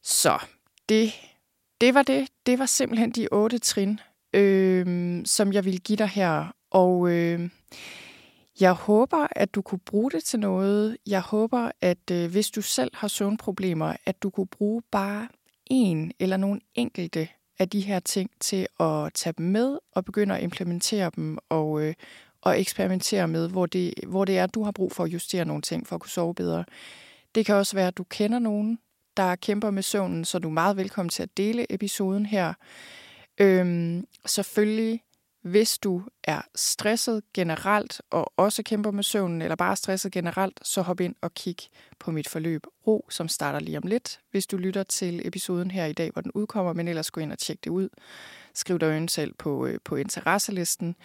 Så 0.03 0.39
det, 0.89 1.13
det 1.81 1.95
var 1.95 2.03
det. 2.03 2.29
Det 2.47 2.59
var 2.59 2.67
simpelthen 2.67 3.11
de 3.11 3.29
otte 3.33 3.59
trin, 3.59 4.01
øh, 4.33 5.21
som 5.25 5.53
jeg 5.53 5.65
vil 5.65 5.81
give 5.81 5.97
dig 5.97 6.09
her. 6.09 6.55
Og 6.71 7.11
øh, 7.11 7.51
jeg 8.61 8.73
håber, 8.73 9.27
at 9.31 9.55
du 9.55 9.63
kunne 9.63 9.79
bruge 9.79 10.11
det 10.11 10.25
til 10.25 10.41
noget. 10.41 10.97
Jeg 11.07 11.21
håber, 11.21 11.71
at 11.81 12.11
øh, 12.11 12.31
hvis 12.31 12.51
du 12.51 12.63
selv 12.63 12.91
har 12.95 13.09
søvnproblemer, 13.09 13.97
at 14.07 14.23
du 14.23 14.31
kunne 14.31 14.47
bruge 14.47 14.83
bare 14.91 15.29
en 15.67 16.13
eller 16.19 16.37
nogle 16.37 16.61
enkelte 16.75 17.29
af 17.59 17.69
de 17.69 17.81
her 17.81 18.01
ting 18.01 18.31
til 18.41 18.67
at 18.81 19.13
tage 19.15 19.35
dem 19.39 19.47
med 19.47 19.79
og 19.93 20.05
begynde 20.05 20.37
at 20.37 20.43
implementere 20.43 21.11
dem 21.17 21.39
og, 21.49 21.83
øh, 21.83 21.95
og 22.41 22.61
eksperimentere 22.61 23.29
med, 23.29 23.49
hvor 23.49 23.67
det, 23.67 23.95
hvor 24.07 24.25
det 24.25 24.39
er, 24.39 24.47
du 24.47 24.63
har 24.63 24.73
brug 24.73 24.93
for 24.93 25.05
at 25.05 25.13
justere 25.13 25.45
nogle 25.45 25.63
ting 25.63 25.87
for 25.87 25.95
at 25.95 26.01
kunne 26.01 26.11
sove 26.11 26.35
bedre. 26.35 26.65
Det 27.35 27.47
kan 27.47 27.55
også 27.55 27.77
være, 27.77 27.89
at 27.89 27.99
du 27.99 28.05
kender 28.05 28.39
nogen, 28.39 28.79
der 29.17 29.37
kæmper 29.37 29.71
med 29.71 29.83
søvnen, 29.83 30.25
så 30.25 30.39
du 30.39 30.49
er 30.49 30.53
meget 30.53 30.77
velkommen 30.77 31.11
til 31.11 31.23
at 31.23 31.37
dele 31.37 31.73
episoden 31.73 32.27
her. 32.27 32.55
Øhm, 33.39 34.07
selvfølgelig, 34.27 35.03
hvis 35.43 35.79
du 35.79 36.03
er 36.25 36.41
stresset 36.55 37.23
generelt 37.35 38.03
og 38.11 38.33
også 38.37 38.63
kæmper 38.63 38.91
med 38.91 39.03
søvnen, 39.03 39.43
eller 39.43 39.57
bare 39.57 39.77
stresset 39.77 40.13
generelt, 40.13 40.61
så 40.63 40.83
hop 40.83 41.01
ind 41.01 41.15
og 41.21 41.35
kig 41.35 41.57
på 41.99 42.11
mit 42.11 42.29
forløb 42.29 42.67
Ro, 42.87 43.07
som 43.11 43.29
starter 43.29 43.59
lige 43.59 43.79
om 43.79 43.87
lidt, 43.87 44.21
hvis 44.31 44.47
du 44.47 44.57
lytter 44.57 44.83
til 44.83 45.27
episoden 45.27 45.71
her 45.71 45.87
i 45.87 45.93
dag, 45.93 46.11
hvor 46.11 46.23
den 46.23 46.33
udkommer, 46.35 46.73
men 46.73 46.89
ellers 46.89 47.11
gå 47.11 47.21
ind 47.21 47.33
og 47.33 47.39
tjek 47.39 47.65
det 47.65 47.71
ud. 47.71 47.89
Skriv 48.55 48.79
dig 48.79 49.11
selv 49.11 49.35
på, 49.39 49.67
øh, 49.67 49.79
på 49.85 49.97
interesselisten. 49.97 50.97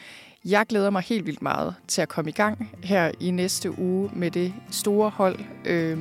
Jeg 0.45 0.65
glæder 0.65 0.89
mig 0.89 1.01
helt 1.01 1.25
vildt 1.25 1.41
meget 1.41 1.75
til 1.87 2.01
at 2.01 2.09
komme 2.09 2.29
i 2.29 2.33
gang 2.33 2.71
her 2.83 3.11
i 3.19 3.31
næste 3.31 3.79
uge 3.79 4.11
med 4.13 4.31
det 4.31 4.53
store 4.71 5.09
hold, 5.09 5.39
øh, 5.65 5.99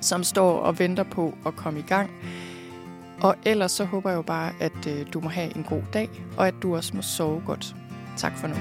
som 0.00 0.24
står 0.24 0.58
og 0.58 0.78
venter 0.78 1.02
på 1.02 1.34
at 1.46 1.56
komme 1.56 1.80
i 1.80 1.82
gang. 1.82 2.10
Og 3.22 3.34
ellers 3.44 3.72
så 3.72 3.84
håber 3.84 4.10
jeg 4.10 4.16
jo 4.16 4.22
bare, 4.22 4.52
at 4.60 4.86
øh, 4.88 5.06
du 5.12 5.20
må 5.20 5.28
have 5.28 5.56
en 5.56 5.62
god 5.62 5.82
dag, 5.92 6.10
og 6.36 6.48
at 6.48 6.54
du 6.62 6.76
også 6.76 6.96
må 6.96 7.02
sove 7.02 7.42
godt. 7.46 7.76
Tak 8.16 8.38
for 8.38 8.46
nu. 8.46 8.54